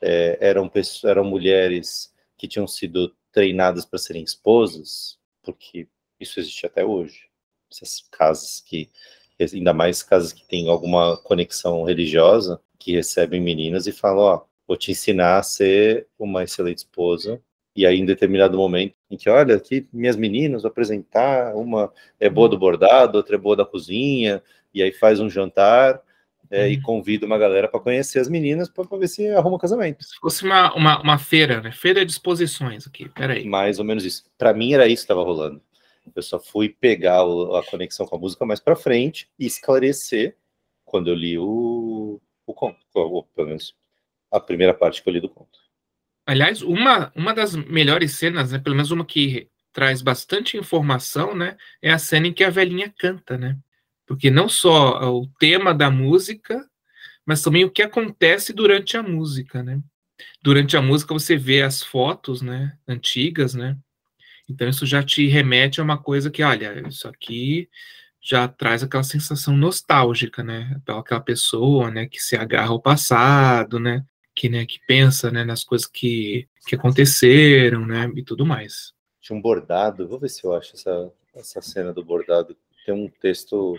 É, 0.00 0.38
eram, 0.40 0.70
eram 1.04 1.24
mulheres 1.24 2.14
que 2.36 2.46
tinham 2.46 2.68
sido 2.68 3.12
treinadas 3.32 3.84
para 3.84 3.98
serem 3.98 4.22
esposas? 4.22 5.18
Porque 5.42 5.88
isso 6.20 6.38
existe 6.38 6.64
até 6.64 6.84
hoje. 6.84 7.28
Essas 7.68 8.04
casas 8.12 8.60
que, 8.60 8.88
ainda 9.40 9.74
mais 9.74 10.04
casas 10.04 10.32
que 10.32 10.46
têm 10.46 10.68
alguma 10.68 11.16
conexão 11.16 11.82
religiosa, 11.82 12.60
que 12.78 12.92
recebem 12.92 13.40
meninas 13.40 13.88
e 13.88 13.92
falam, 13.92 14.24
ó, 14.24 14.44
vou 14.68 14.76
te 14.76 14.92
ensinar 14.92 15.38
a 15.38 15.42
ser 15.42 16.06
uma 16.16 16.44
excelente 16.44 16.78
esposa. 16.78 17.42
E 17.78 17.86
aí, 17.86 17.96
em 17.96 18.04
determinado 18.04 18.58
momento, 18.58 18.96
em 19.08 19.16
que, 19.16 19.30
olha, 19.30 19.54
aqui 19.54 19.86
minhas 19.92 20.16
meninas, 20.16 20.62
vou 20.62 20.68
apresentar, 20.68 21.54
uma 21.54 21.92
é 22.18 22.28
boa 22.28 22.48
do 22.48 22.58
bordado, 22.58 23.16
outra 23.16 23.36
é 23.36 23.38
boa 23.38 23.54
da 23.54 23.64
cozinha, 23.64 24.42
e 24.74 24.82
aí 24.82 24.90
faz 24.90 25.20
um 25.20 25.30
jantar 25.30 26.02
é, 26.50 26.68
e 26.68 26.80
convida 26.82 27.24
uma 27.24 27.38
galera 27.38 27.68
para 27.68 27.78
conhecer 27.78 28.18
as 28.18 28.28
meninas 28.28 28.68
para 28.68 28.84
ver 28.98 29.06
se 29.06 29.28
arruma 29.28 29.54
um 29.54 29.60
casamento. 29.60 30.02
Se 30.02 30.16
fosse 30.16 30.42
uma, 30.42 30.74
uma, 30.74 31.00
uma 31.00 31.18
feira, 31.18 31.60
né? 31.60 31.70
Feira 31.70 32.04
de 32.04 32.10
exposições 32.10 32.84
aqui, 32.84 33.08
peraí. 33.10 33.44
Mais 33.44 33.78
ou 33.78 33.84
menos 33.84 34.04
isso. 34.04 34.24
Para 34.36 34.52
mim 34.52 34.72
era 34.72 34.88
isso 34.88 35.02
que 35.02 35.12
estava 35.12 35.22
rolando. 35.22 35.62
Eu 36.16 36.22
só 36.22 36.40
fui 36.40 36.68
pegar 36.68 37.24
o- 37.24 37.54
a 37.54 37.64
conexão 37.64 38.06
com 38.06 38.16
a 38.16 38.18
música 38.18 38.44
mais 38.44 38.58
para 38.58 38.74
frente 38.74 39.28
e 39.38 39.46
esclarecer 39.46 40.34
quando 40.84 41.10
eu 41.10 41.14
li 41.14 41.38
o, 41.38 42.20
o 42.44 42.52
conto, 42.52 42.78
ou, 42.92 43.22
pelo 43.22 43.46
menos 43.46 43.76
a 44.32 44.40
primeira 44.40 44.74
parte 44.74 45.00
que 45.00 45.08
eu 45.08 45.12
li 45.12 45.20
do 45.20 45.28
conto. 45.28 45.67
Aliás, 46.28 46.60
uma, 46.60 47.10
uma 47.16 47.32
das 47.32 47.56
melhores 47.56 48.12
cenas, 48.16 48.52
né? 48.52 48.58
Pelo 48.58 48.76
menos 48.76 48.90
uma 48.90 49.02
que 49.02 49.48
traz 49.72 50.02
bastante 50.02 50.58
informação, 50.58 51.34
né? 51.34 51.56
É 51.80 51.90
a 51.90 51.98
cena 51.98 52.26
em 52.26 52.34
que 52.34 52.44
a 52.44 52.50
velhinha 52.50 52.92
canta, 52.98 53.38
né? 53.38 53.56
Porque 54.06 54.30
não 54.30 54.46
só 54.46 55.10
o 55.10 55.26
tema 55.38 55.72
da 55.72 55.90
música, 55.90 56.68
mas 57.24 57.40
também 57.40 57.64
o 57.64 57.70
que 57.70 57.80
acontece 57.80 58.52
durante 58.52 58.94
a 58.94 59.02
música, 59.02 59.62
né? 59.62 59.80
Durante 60.42 60.76
a 60.76 60.82
música 60.82 61.14
você 61.14 61.34
vê 61.34 61.62
as 61.62 61.82
fotos, 61.82 62.42
né, 62.42 62.76
antigas, 62.86 63.54
né? 63.54 63.78
Então 64.46 64.68
isso 64.68 64.84
já 64.84 65.02
te 65.02 65.26
remete 65.28 65.80
a 65.80 65.84
uma 65.84 65.96
coisa 65.96 66.30
que, 66.30 66.42
olha, 66.42 66.86
isso 66.86 67.08
aqui 67.08 67.70
já 68.20 68.46
traz 68.46 68.82
aquela 68.82 69.02
sensação 69.02 69.56
nostálgica, 69.56 70.44
né? 70.44 70.78
Aquela 70.86 71.22
pessoa, 71.22 71.90
né, 71.90 72.04
que 72.06 72.20
se 72.20 72.36
agarra 72.36 72.68
ao 72.68 72.82
passado, 72.82 73.80
né? 73.80 74.04
Que, 74.38 74.48
né, 74.48 74.64
que 74.64 74.78
pensa, 74.86 75.30
né, 75.30 75.42
nas 75.42 75.64
coisas 75.64 75.88
que, 75.88 76.46
que 76.66 76.76
aconteceram, 76.76 77.84
né, 77.84 78.08
e 78.14 78.22
tudo 78.22 78.46
mais. 78.46 78.92
Tinha 79.20 79.36
um 79.36 79.42
bordado, 79.42 80.06
vou 80.06 80.18
ver 80.18 80.28
se 80.28 80.44
eu 80.44 80.54
acho 80.54 80.76
essa, 80.76 81.12
essa 81.34 81.60
cena 81.60 81.92
do 81.92 82.04
bordado. 82.04 82.56
Tem 82.86 82.94
um 82.94 83.08
texto 83.08 83.78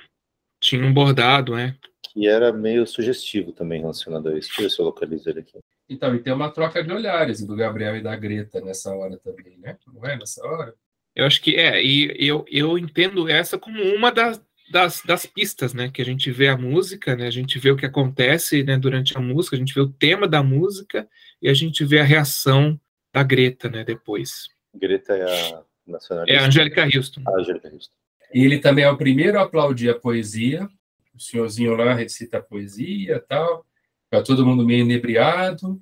tinha 0.59 0.85
um 0.85 0.93
bordado, 0.93 1.55
né? 1.55 1.75
Que 2.01 2.27
era 2.27 2.51
meio 2.51 2.85
sugestivo 2.85 3.51
também 3.51 3.79
relacionado 3.79 4.29
a 4.29 4.37
isso. 4.37 4.49
Deixa 4.49 4.61
eu 4.61 4.63
ver 4.65 4.69
se 4.69 4.79
eu 4.79 4.85
localizo 4.85 5.29
ele 5.29 5.39
aqui. 5.39 5.59
Então, 5.87 6.13
e 6.13 6.19
tem 6.19 6.33
uma 6.33 6.51
troca 6.51 6.83
de 6.83 6.91
olhares 6.91 7.43
do 7.43 7.55
Gabriel 7.55 7.95
e 7.95 8.03
da 8.03 8.15
Greta 8.15 8.61
nessa 8.61 8.93
hora 8.93 9.17
também, 9.17 9.57
né? 9.57 9.77
Não 9.87 10.05
é 10.05 10.17
nessa 10.17 10.45
hora? 10.45 10.75
Eu 11.15 11.25
acho 11.25 11.41
que 11.41 11.55
é, 11.55 11.83
e 11.83 12.27
eu, 12.27 12.45
eu 12.49 12.77
entendo 12.77 13.27
essa 13.27 13.57
como 13.57 13.81
uma 13.81 14.11
das, 14.11 14.41
das, 14.69 15.01
das 15.03 15.25
pistas, 15.25 15.73
né? 15.73 15.89
Que 15.89 16.01
a 16.01 16.05
gente 16.05 16.31
vê 16.31 16.47
a 16.47 16.57
música, 16.57 17.15
né? 17.15 17.27
A 17.27 17.31
gente 17.31 17.57
vê 17.57 17.71
o 17.71 17.75
que 17.75 17.85
acontece 17.85 18.63
né, 18.63 18.77
durante 18.77 19.17
a 19.17 19.21
música, 19.21 19.55
a 19.55 19.59
gente 19.59 19.73
vê 19.73 19.81
o 19.81 19.89
tema 19.89 20.27
da 20.27 20.43
música 20.43 21.07
e 21.41 21.49
a 21.49 21.53
gente 21.53 21.83
vê 21.83 21.99
a 21.99 22.03
reação 22.03 22.79
da 23.13 23.23
Greta, 23.23 23.69
né? 23.69 23.83
Depois. 23.83 24.49
Greta 24.73 25.13
é 25.13 25.53
a 25.53 25.63
nacionalista. 25.87 26.37
É 26.37 26.43
a 26.43 26.47
Angélica 26.47 26.83
Houston. 26.85 27.21
A 27.27 27.39
Angélica 27.39 27.69
Houston. 27.69 27.93
Ele 28.31 28.59
também 28.59 28.85
é 28.85 28.91
o 28.91 28.97
primeiro 28.97 29.39
a 29.39 29.43
aplaudir 29.43 29.89
a 29.89 29.99
poesia. 29.99 30.69
O 31.15 31.19
senhorzinho 31.19 31.75
lá 31.75 31.93
recita 31.93 32.37
a 32.37 32.41
poesia 32.41 33.23
tal. 33.27 33.65
Fica 34.05 34.23
todo 34.23 34.45
mundo 34.45 34.65
meio 34.65 34.81
inebriado. 34.81 35.81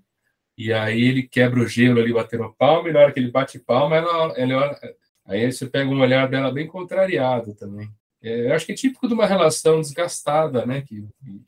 E 0.57 0.71
aí 0.73 1.01
ele 1.01 1.23
quebra 1.23 1.59
o 1.59 1.67
gelo 1.67 1.99
ali 1.99 2.13
batendo 2.13 2.53
palma. 2.57 2.89
E 2.89 2.93
na 2.93 3.01
hora 3.01 3.11
que 3.11 3.19
ele 3.19 3.29
bate 3.29 3.59
palma, 3.59 3.97
ela, 3.97 4.33
ela, 4.37 4.79
aí 5.25 5.51
você 5.51 5.65
pega 5.67 5.89
um 5.89 5.99
olhar 5.99 6.27
dela 6.29 6.51
bem 6.51 6.65
contrariado 6.65 7.53
também. 7.53 7.89
É, 8.27 8.49
eu 8.49 8.53
acho 8.53 8.65
que 8.65 8.71
é 8.71 8.75
típico 8.75 9.07
de 9.07 9.13
uma 9.13 9.25
relação 9.25 9.79
desgastada, 9.81 10.65
né? 10.65 10.81
Que, 10.81 11.05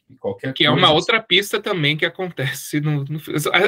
que 0.07 0.15
qualquer 0.17 0.53
que 0.53 0.65
é 0.65 0.71
uma 0.71 0.91
outra 0.91 1.21
pista 1.21 1.61
também 1.61 1.97
que 1.97 2.05
acontece 2.05 2.79
no, 2.79 3.03
no, 3.05 3.21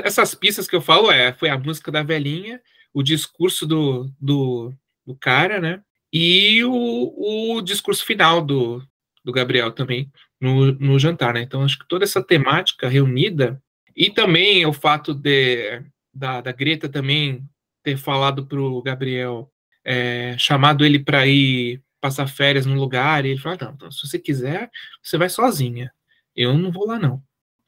essas 0.03 0.33
pistas 0.35 0.67
que 0.67 0.75
eu 0.75 0.81
falo 0.81 1.11
é 1.11 1.33
foi 1.33 1.49
a 1.49 1.57
música 1.57 1.91
da 1.91 2.03
velhinha, 2.03 2.61
o 2.93 3.03
discurso 3.03 3.65
do, 3.65 4.11
do, 4.19 4.73
do 5.05 5.15
cara, 5.15 5.59
né? 5.59 5.81
e 6.11 6.63
o, 6.65 7.55
o 7.55 7.61
discurso 7.61 8.03
final 8.03 8.41
do, 8.41 8.83
do 9.23 9.31
Gabriel 9.31 9.71
também 9.71 10.11
no, 10.39 10.73
no 10.73 10.99
jantar, 10.99 11.33
né? 11.33 11.41
Então 11.41 11.63
acho 11.63 11.79
que 11.79 11.87
toda 11.87 12.03
essa 12.03 12.21
temática 12.21 12.89
reunida 12.89 13.61
e 13.95 14.09
também 14.09 14.65
o 14.65 14.73
fato 14.73 15.13
de 15.13 15.81
da, 16.13 16.41
da 16.41 16.51
Greta 16.51 16.89
também 16.89 17.43
ter 17.83 17.97
falado 17.97 18.45
para 18.45 18.59
o 18.59 18.81
Gabriel, 18.81 19.49
é, 19.83 20.35
chamado 20.37 20.85
ele 20.85 20.99
para 20.99 21.25
ir 21.25 21.81
passar 22.01 22.27
férias 22.27 22.65
num 22.65 22.75
lugar, 22.75 23.25
e 23.25 23.29
ele 23.29 23.39
falou: 23.39 23.57
não, 23.61 23.73
então, 23.73 23.91
se 23.91 24.05
você 24.05 24.19
quiser, 24.19 24.69
você 25.01 25.17
vai 25.17 25.29
sozinha. 25.29 25.93
Eu 26.35 26.57
não 26.57 26.71
vou 26.71 26.87
lá, 26.87 26.99
não. 26.99 27.23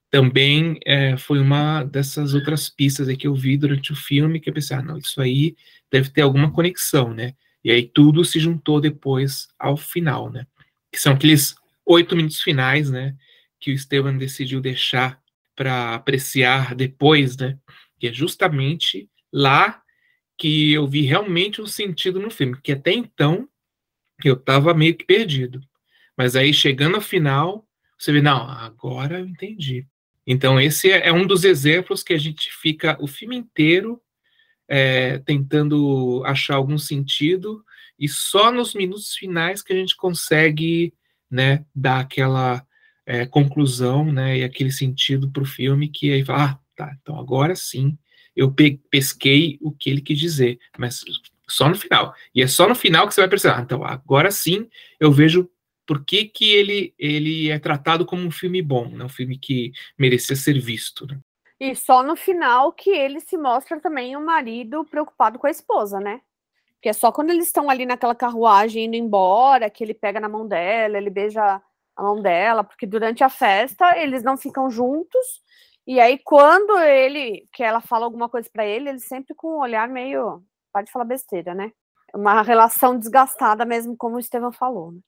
Também 0.10 0.80
é, 0.86 1.16
foi 1.18 1.40
uma 1.40 1.84
dessas 1.84 2.34
outras 2.34 2.70
pistas 2.70 3.08
que 3.16 3.28
eu 3.28 3.36
vi 3.36 3.58
durante 3.58 3.92
o 3.92 3.96
filme 3.96 4.40
que 4.40 4.50
eu 4.50 4.54
pensei: 4.54 4.76
ah, 4.76 4.82
não, 4.82 4.98
isso 4.98 5.22
aí 5.22 5.56
deve 5.92 6.10
ter 6.10 6.22
alguma 6.22 6.52
conexão, 6.52 7.14
né? 7.14 7.34
E 7.64 7.72
aí 7.72 7.88
tudo 7.88 8.26
se 8.26 8.40
juntou 8.40 8.82
depois 8.82 9.48
ao 9.58 9.78
final, 9.78 10.30
né? 10.32 10.46
Que 10.92 11.00
são 11.00 11.14
aqueles 11.14 11.56
oito 11.86 12.16
minutos 12.16 12.42
finais, 12.42 12.90
né? 12.90 13.16
Que 13.60 13.72
o 13.72 13.74
Esteban 13.74 14.18
decidiu 14.18 14.60
deixar 14.60 15.20
para 15.56 15.96
apreciar 15.96 16.76
depois, 16.76 17.38
né? 17.38 17.58
Que 18.00 18.08
é 18.08 18.14
justamente 18.14 19.10
lá 19.32 19.82
que 20.38 20.74
eu 20.74 20.88
vi 20.88 21.02
realmente 21.02 21.62
um 21.62 21.68
sentido 21.68 22.20
no 22.20 22.30
filme, 22.30 22.58
que 22.62 22.72
até 22.72 22.92
então 22.92 23.48
eu 24.24 24.36
estava 24.36 24.74
meio 24.74 24.96
que 24.96 25.06
perdido. 25.06 25.62
Mas 26.18 26.36
aí 26.36 26.54
chegando 26.54 26.96
ao 26.96 27.02
final, 27.02 27.68
você 27.98 28.12
vê, 28.12 28.22
não, 28.22 28.50
agora 28.50 29.20
eu 29.20 29.26
entendi. 29.26 29.86
Então 30.26 30.60
esse 30.60 30.92
é, 30.92 31.08
é 31.08 31.14
um 31.14 31.26
dos 31.26 31.44
exemplos 31.44 32.04
que 32.04 32.14
a 32.14 32.18
gente 32.18 32.50
fica 32.52 32.98
o 33.02 33.08
filme 33.08 33.36
inteiro 33.36 34.02
é, 34.68 35.20
tentando 35.20 36.24
achar 36.26 36.56
algum 36.56 36.78
sentido, 36.78 37.64
e 38.00 38.08
só 38.08 38.52
nos 38.52 38.74
minutos 38.74 39.14
finais 39.14 39.62
que 39.62 39.72
a 39.72 39.76
gente 39.76 39.96
consegue 39.96 40.94
né, 41.30 41.66
dar 41.76 42.00
aquela 42.00 42.66
é, 43.06 43.26
conclusão 43.26 44.12
né, 44.12 44.40
e 44.40 44.44
aquele 44.44 44.72
sentido 44.72 45.30
para 45.32 45.44
o 45.44 45.46
filme 45.46 45.90
que 45.90 46.12
aí 46.12 46.24
fala, 46.24 46.44
ah, 46.44 46.60
tá, 46.76 46.98
então 47.02 47.20
agora 47.20 47.56
sim 47.56 47.98
eu 48.36 48.52
pe 48.52 48.80
pesquei 48.90 49.58
o 49.62 49.72
que 49.72 49.90
ele 49.90 50.02
quis 50.02 50.18
dizer, 50.18 50.60
mas 50.78 51.04
só 51.48 51.68
no 51.68 51.76
final. 51.76 52.14
E 52.34 52.42
é 52.42 52.48
só 52.48 52.68
no 52.68 52.76
final 52.76 53.08
que 53.08 53.14
você 53.14 53.22
vai 53.22 53.30
perceber, 53.30 53.56
ah, 53.56 53.62
então 53.62 53.84
agora 53.84 54.32
sim 54.32 54.70
eu 55.00 55.12
vejo 55.12 55.50
por 55.86 56.04
que, 56.06 56.26
que 56.26 56.52
ele, 56.54 56.94
ele 56.98 57.50
é 57.50 57.60
tratado 57.60 58.06
como 58.06 58.24
um 58.24 58.32
filme 58.32 58.62
bom, 58.62 58.88
né, 58.88 59.04
um 59.04 59.10
filme 59.10 59.38
que 59.38 59.72
merecia 59.98 60.36
ser 60.36 60.60
visto. 60.60 61.06
Né? 61.06 61.20
E 61.60 61.76
só 61.76 62.04
no 62.04 62.16
final 62.16 62.72
que 62.72 62.90
ele 62.90 63.20
se 63.20 63.38
mostra 63.38 63.80
também 63.80 64.16
um 64.18 64.24
marido 64.24 64.86
preocupado 64.86 65.38
com 65.40 65.48
a 65.48 65.52
esposa, 65.52 66.00
né? 66.00 66.22
Porque 66.74 66.90
é 66.90 66.94
só 66.94 67.12
quando 67.12 67.30
eles 67.30 67.48
estão 67.48 67.70
ali 67.70 67.86
naquela 67.86 68.14
carruagem 68.14 68.86
indo 68.86 68.96
embora 68.96 69.70
que 69.70 69.82
ele 69.82 69.94
pega 69.94 70.20
na 70.20 70.28
mão 70.28 70.46
dela, 70.46 70.98
ele 70.98 71.10
beija 71.10 71.62
a 71.96 72.04
mão 72.04 72.22
dela, 72.22 72.64
porque 72.64 72.86
durante 72.86 73.24
a 73.24 73.30
festa 73.30 73.98
eles 73.98 74.24
não 74.24 74.36
ficam 74.36 74.70
juntos. 74.70 75.42
E 75.88 76.00
aí 76.00 76.20
quando 76.20 76.78
ele, 76.80 77.48
que 77.54 77.64
ela 77.64 77.80
fala 77.80 78.04
alguma 78.06 78.28
coisa 78.28 78.50
para 78.52 78.66
ele, 78.66 78.90
ele 78.90 79.00
sempre 79.00 79.34
com 79.34 79.56
um 79.56 79.60
olhar 79.60 79.88
meio, 79.88 80.44
pode 80.74 80.92
falar 80.92 81.06
besteira, 81.06 81.54
né? 81.54 81.72
Uma 82.14 82.42
relação 82.42 82.98
desgastada 82.98 83.66
mesmo, 83.66 83.96
como 83.96 84.18
o 84.18 84.20
Estevão 84.20 84.52
falou. 84.52 84.92
Né? 84.92 85.00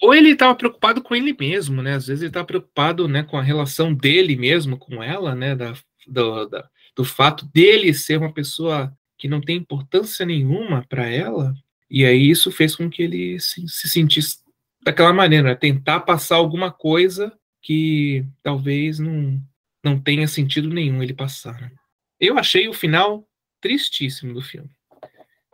Ou 0.00 0.14
ele 0.14 0.30
estava 0.30 0.54
preocupado 0.54 1.02
com 1.02 1.14
ele 1.14 1.36
mesmo, 1.38 1.82
né? 1.82 1.94
Às 1.94 2.06
vezes 2.06 2.22
ele 2.22 2.30
estava 2.30 2.46
preocupado, 2.46 3.06
né, 3.06 3.22
com 3.22 3.36
a 3.36 3.42
relação 3.42 3.92
dele 3.92 4.36
mesmo 4.36 4.78
com 4.78 5.02
ela, 5.02 5.34
né, 5.34 5.54
da, 5.54 5.74
do, 6.06 6.46
da, 6.46 6.68
do 6.96 7.04
fato 7.04 7.46
dele 7.46 7.92
ser 7.92 8.18
uma 8.18 8.32
pessoa 8.32 8.92
que 9.18 9.28
não 9.28 9.40
tem 9.40 9.56
importância 9.56 10.26
nenhuma 10.26 10.84
para 10.88 11.06
ela, 11.08 11.54
e 11.88 12.04
aí 12.04 12.30
isso 12.30 12.50
fez 12.50 12.74
com 12.74 12.88
que 12.88 13.02
ele 13.02 13.38
se, 13.38 13.68
se 13.68 13.88
sentisse 13.88 14.38
daquela 14.82 15.12
maneira, 15.12 15.50
né? 15.50 15.54
tentar 15.54 16.00
passar 16.00 16.36
alguma 16.36 16.72
coisa 16.72 17.32
que 17.60 18.26
talvez 18.42 18.98
não, 18.98 19.40
não 19.84 20.00
tenha 20.00 20.26
sentido 20.26 20.68
nenhum 20.68 21.02
ele 21.02 21.14
passar. 21.14 21.60
Né? 21.60 21.70
Eu 22.18 22.38
achei 22.38 22.66
o 22.66 22.72
final 22.72 23.28
tristíssimo 23.60 24.34
do 24.34 24.42
filme. 24.42 24.70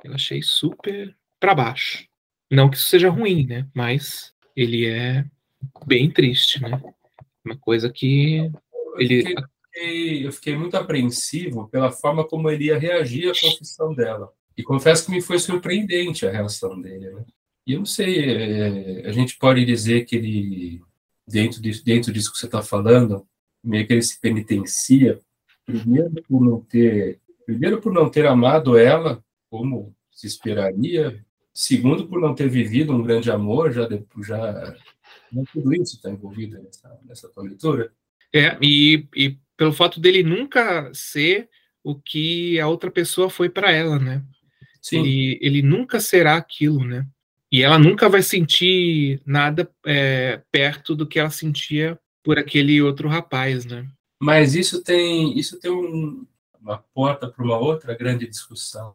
Eu 0.04 0.14
achei 0.14 0.42
super 0.42 1.16
para 1.40 1.54
baixo. 1.54 2.06
Não 2.50 2.70
que 2.70 2.76
isso 2.76 2.88
seja 2.88 3.10
ruim, 3.10 3.46
né? 3.46 3.66
Mas 3.74 4.32
ele 4.56 4.86
é 4.86 5.24
bem 5.86 6.10
triste, 6.10 6.60
né? 6.62 6.80
Uma 7.44 7.56
coisa 7.56 7.90
que 7.90 8.50
ele 8.96 9.24
fiquei, 9.24 10.26
eu 10.26 10.32
fiquei 10.32 10.56
muito 10.56 10.76
apreensivo 10.76 11.68
pela 11.68 11.90
forma 11.90 12.26
como 12.26 12.50
ele 12.50 12.66
ia 12.66 12.78
reagir 12.78 13.30
à 13.30 13.32
confissão 13.32 13.94
dela. 13.94 14.32
E 14.56 14.62
confesso 14.62 15.06
que 15.06 15.12
me 15.12 15.20
foi 15.20 15.38
surpreendente 15.38 16.26
a 16.26 16.32
reação 16.32 16.80
dele. 16.80 17.10
Né? 17.10 17.24
E 17.66 17.72
eu 17.74 17.78
não 17.78 17.86
sei, 17.86 18.24
é, 18.24 19.06
a 19.06 19.12
gente 19.12 19.36
pode 19.38 19.64
dizer 19.64 20.04
que 20.04 20.16
ele, 20.16 20.82
dentro, 21.26 21.62
de, 21.62 21.82
dentro 21.84 22.12
disso 22.12 22.32
que 22.32 22.38
você 22.38 22.46
está 22.46 22.62
falando, 22.62 23.26
meio 23.62 23.86
que 23.86 23.92
ele 23.92 24.02
se 24.02 24.20
penitencia, 24.20 25.20
primeiro 25.64 26.10
por 26.28 26.40
não 26.40 26.60
ter, 26.60 27.20
primeiro 27.46 27.80
por 27.80 27.92
não 27.92 28.10
ter 28.10 28.26
amado 28.26 28.76
ela 28.76 29.22
como 29.50 29.94
se 30.10 30.26
esperaria, 30.26 31.24
segundo 31.52 32.06
por 32.06 32.20
não 32.20 32.34
ter 32.34 32.48
vivido 32.48 32.92
um 32.92 33.02
grande 33.02 33.30
amor, 33.30 33.72
já, 33.72 33.88
já 34.22 34.74
tudo 35.52 35.74
isso 35.74 35.96
está 35.96 36.10
envolvido 36.10 36.60
nessa, 36.62 37.00
nessa 37.04 37.28
tua 37.28 37.44
leitura. 37.44 37.92
É, 38.32 38.56
e, 38.60 39.06
e 39.14 39.38
pelo 39.56 39.72
fato 39.72 40.00
dele 40.00 40.22
nunca 40.22 40.90
ser 40.92 41.48
o 41.82 41.94
que 41.94 42.60
a 42.60 42.68
outra 42.68 42.90
pessoa 42.90 43.30
foi 43.30 43.48
para 43.48 43.70
ela, 43.72 43.98
né? 43.98 44.22
Sim. 44.80 45.00
Ele, 45.00 45.38
ele 45.40 45.62
nunca 45.62 46.00
será 46.00 46.36
aquilo, 46.36 46.84
né? 46.84 47.06
E 47.50 47.62
ela 47.62 47.78
nunca 47.78 48.08
vai 48.08 48.22
sentir 48.22 49.22
nada 49.24 49.70
é, 49.86 50.42
perto 50.52 50.94
do 50.94 51.06
que 51.06 51.18
ela 51.18 51.30
sentia 51.30 51.98
por 52.22 52.38
aquele 52.38 52.80
outro 52.82 53.08
rapaz, 53.08 53.64
né? 53.64 53.88
Mas 54.20 54.54
isso 54.54 54.82
tem 54.82 55.38
isso 55.38 55.58
tem 55.58 55.70
um, 55.70 56.26
uma 56.60 56.78
porta 56.94 57.28
para 57.28 57.44
uma 57.44 57.56
outra 57.56 57.96
grande 57.96 58.28
discussão, 58.28 58.94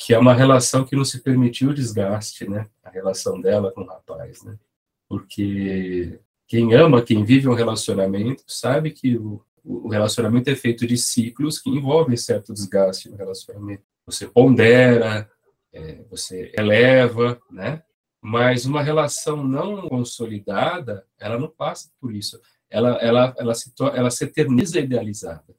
que 0.00 0.14
é 0.14 0.18
uma 0.18 0.32
relação 0.32 0.82
que 0.82 0.96
não 0.96 1.04
se 1.04 1.20
permitiu 1.20 1.68
o 1.68 1.74
desgaste, 1.74 2.48
né? 2.48 2.66
A 2.82 2.88
relação 2.88 3.38
dela 3.38 3.70
com 3.70 3.82
o 3.82 3.86
rapaz, 3.86 4.42
né? 4.42 4.58
Porque 5.06 6.18
quem 6.48 6.72
ama, 6.72 7.02
quem 7.02 7.22
vive 7.22 7.46
um 7.46 7.54
relacionamento, 7.54 8.42
sabe 8.46 8.92
que 8.92 9.18
o, 9.18 9.44
o 9.62 9.90
relacionamento 9.90 10.48
é 10.48 10.56
feito 10.56 10.86
de 10.86 10.96
ciclos 10.96 11.58
que 11.58 11.68
envolvem 11.68 12.16
certo 12.16 12.54
desgaste 12.54 13.10
no 13.10 13.16
relacionamento. 13.16 13.82
Você 14.06 14.26
pondera, 14.26 15.30
é, 15.70 16.02
você 16.08 16.50
eleva, 16.56 17.38
né? 17.50 17.82
Mas 18.22 18.64
uma 18.64 18.82
relação 18.82 19.44
não 19.44 19.86
consolidada, 19.86 21.04
ela 21.18 21.38
não 21.38 21.48
passa 21.48 21.90
por 22.00 22.14
isso. 22.14 22.40
Ela, 22.70 22.96
ela, 23.02 23.34
ela, 23.36 23.54
se, 23.54 23.70
ela 23.92 24.10
se 24.10 24.24
eterniza 24.24 24.80
idealizada. 24.80 25.54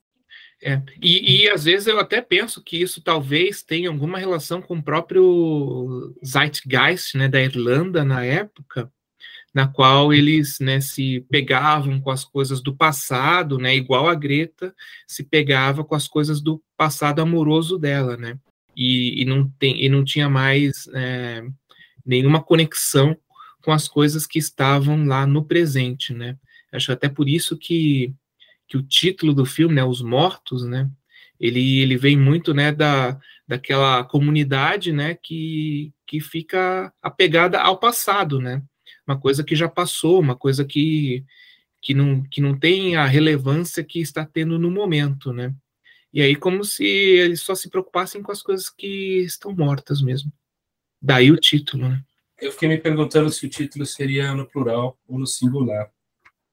É, 0.64 0.80
e, 1.02 1.44
e, 1.44 1.50
às 1.50 1.64
vezes 1.64 1.88
eu 1.88 2.00
até 2.00 2.22
penso 2.22 2.62
que 2.62 2.78
isso 2.80 3.02
talvez 3.02 3.64
tenha 3.64 3.90
alguma 3.90 4.20
relação 4.20 4.62
com 4.62 4.78
o 4.78 4.84
próprio 4.84 6.16
Zeitgeist 6.24 7.18
né, 7.18 7.28
da 7.28 7.42
Irlanda 7.42 8.06
na 8.06 8.24
época, 8.24 8.92
na 9.52 9.68
qual 9.68 10.14
eles 10.14 10.60
né, 10.60 10.80
se 10.80 11.26
pegavam 11.32 12.00
com 12.00 12.12
as 12.12 12.24
coisas 12.24 12.62
do 12.62 12.76
passado, 12.76 13.58
né, 13.58 13.76
igual 13.76 14.08
a 14.08 14.14
Greta 14.14 14.74
se 15.08 15.24
pegava 15.24 15.84
com 15.84 15.96
as 15.96 16.08
coisas 16.08 16.40
do 16.40 16.62
passado 16.78 17.22
amoroso 17.22 17.80
dela, 17.80 18.16
né, 18.16 18.38
e, 18.78 19.20
e 19.20 19.26
não, 19.26 19.50
tem, 19.58 19.84
e 19.84 19.90
não 19.90 20.04
tinha 20.04 20.30
mais 20.30 20.88
é, 20.94 21.44
nenhuma 22.06 22.42
conexão 22.42 23.18
com 23.64 23.72
as 23.72 23.88
coisas 23.88 24.28
que 24.28 24.38
estavam 24.38 25.06
lá 25.06 25.26
no 25.26 25.44
presente, 25.44 26.14
né. 26.14 26.38
Acho 26.72 26.92
até 26.92 27.10
por 27.10 27.28
isso 27.28 27.58
que 27.58 28.14
que 28.72 28.78
o 28.78 28.82
título 28.82 29.34
do 29.34 29.46
filme, 29.46 29.76
né, 29.76 29.84
Os 29.84 30.02
Mortos, 30.02 30.66
né, 30.66 30.90
ele, 31.38 31.80
ele 31.80 31.98
vem 31.98 32.18
muito, 32.18 32.54
né, 32.54 32.72
da, 32.72 33.20
daquela 33.46 34.02
comunidade, 34.06 34.94
né, 34.94 35.14
que, 35.14 35.92
que 36.08 36.22
fica 36.22 36.94
apegada 37.02 37.60
ao 37.60 37.78
passado, 37.78 38.40
né, 38.40 38.64
uma 39.06 39.20
coisa 39.20 39.44
que 39.44 39.58
já 39.58 39.68
passou, 39.68 40.22
uma 40.22 40.38
coisa 40.38 40.64
que, 40.64 41.26
que, 41.82 41.94
não, 41.94 42.24
que 42.24 42.40
não 42.40 42.58
tem 42.58 42.96
a 42.96 43.06
relevância 43.06 43.84
que 43.84 44.00
está 44.00 44.26
tendo 44.26 44.58
no 44.58 44.72
momento, 44.72 45.34
né, 45.34 45.54
e 46.14 46.22
aí 46.22 46.34
como 46.34 46.64
se 46.64 46.86
eles 46.86 47.42
só 47.42 47.54
se 47.54 47.70
preocupassem 47.70 48.22
com 48.22 48.32
as 48.32 48.42
coisas 48.42 48.70
que 48.70 49.20
estão 49.20 49.54
mortas 49.54 50.02
mesmo. 50.02 50.32
Daí 51.02 51.30
o 51.30 51.36
título, 51.36 51.90
né. 51.90 52.02
Eu 52.40 52.54
fiquei 52.54 52.70
me 52.70 52.78
perguntando 52.78 53.30
se 53.30 53.46
o 53.46 53.50
título 53.50 53.86
seria 53.86 54.34
no 54.34 54.48
plural 54.48 54.98
ou 55.06 55.20
no 55.20 55.28
singular 55.28 55.92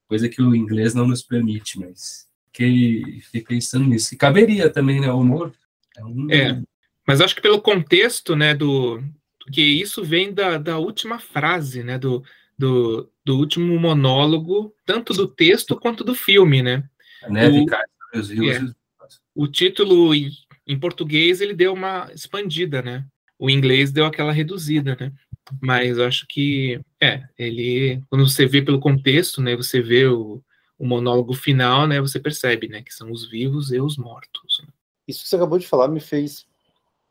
coisa 0.09 0.29
que 0.29 0.43
o 0.43 0.55
inglês 0.55 0.95
não 0.95 1.07
nos 1.07 1.23
permite, 1.23 1.79
mas 1.79 2.27
fiquei, 2.47 3.21
fiquei 3.21 3.43
pensando 3.43 3.85
nisso. 3.85 4.15
E 4.15 4.17
caberia 4.17 4.71
também, 4.71 5.01
né? 5.01 5.13
O 5.13 5.21
humor. 5.21 5.53
É, 5.97 6.05
um... 6.05 6.31
é, 6.31 6.63
mas 7.07 7.21
acho 7.21 7.35
que 7.35 7.43
pelo 7.43 7.61
contexto, 7.61 8.35
né, 8.35 8.55
do 8.55 9.03
que 9.53 9.63
isso 9.63 10.05
vem 10.05 10.33
da, 10.33 10.59
da 10.59 10.79
última 10.79 11.19
frase, 11.19 11.83
né, 11.83 11.99
do, 11.99 12.23
do, 12.59 13.11
do 13.25 13.39
último 13.39 13.79
monólogo, 13.79 14.75
tanto 14.85 15.15
do 15.15 15.27
texto 15.27 15.77
quanto 15.77 16.05
do 16.05 16.15
filme, 16.15 16.63
né? 16.63 16.85
A 17.23 17.31
neve 17.31 17.61
o, 17.61 17.67
cai 17.67 17.85
sobre 18.01 18.19
os 18.21 18.31
rios. 18.31 18.57
É, 18.57 18.75
o 19.35 19.47
título 19.47 20.15
em, 20.15 20.31
em 20.67 20.79
português 20.79 21.41
ele 21.41 21.55
deu 21.55 21.73
uma 21.73 22.11
expandida, 22.15 22.83
né? 22.83 23.07
O 23.39 23.49
inglês 23.49 23.93
deu 23.93 24.05
aquela 24.05 24.33
reduzida, 24.33 24.97
né? 24.99 25.13
Mas 25.63 25.99
acho 25.99 26.27
que, 26.27 26.81
é, 27.01 27.23
ele, 27.39 28.03
quando 28.11 28.29
você 28.29 28.47
vê 28.47 28.61
pelo 28.61 28.81
contexto, 28.81 29.41
né, 29.41 29.57
você 29.57 29.81
vê 29.81 30.07
o, 30.07 30.43
o 30.79 30.87
monólogo 30.87 31.35
final, 31.35 31.87
né, 31.87 32.01
você 32.01 32.19
percebe, 32.19 32.69
né, 32.69 32.83
que 32.83 32.93
são 32.93 33.11
os 33.11 33.29
vivos 33.29 33.73
e 33.73 33.81
os 33.81 33.97
mortos. 33.97 34.61
Né? 34.63 34.69
Isso 35.07 35.23
que 35.23 35.29
você 35.29 35.37
acabou 35.37 35.59
de 35.59 35.67
falar 35.67 35.89
me 35.89 36.01
fez 36.01 36.47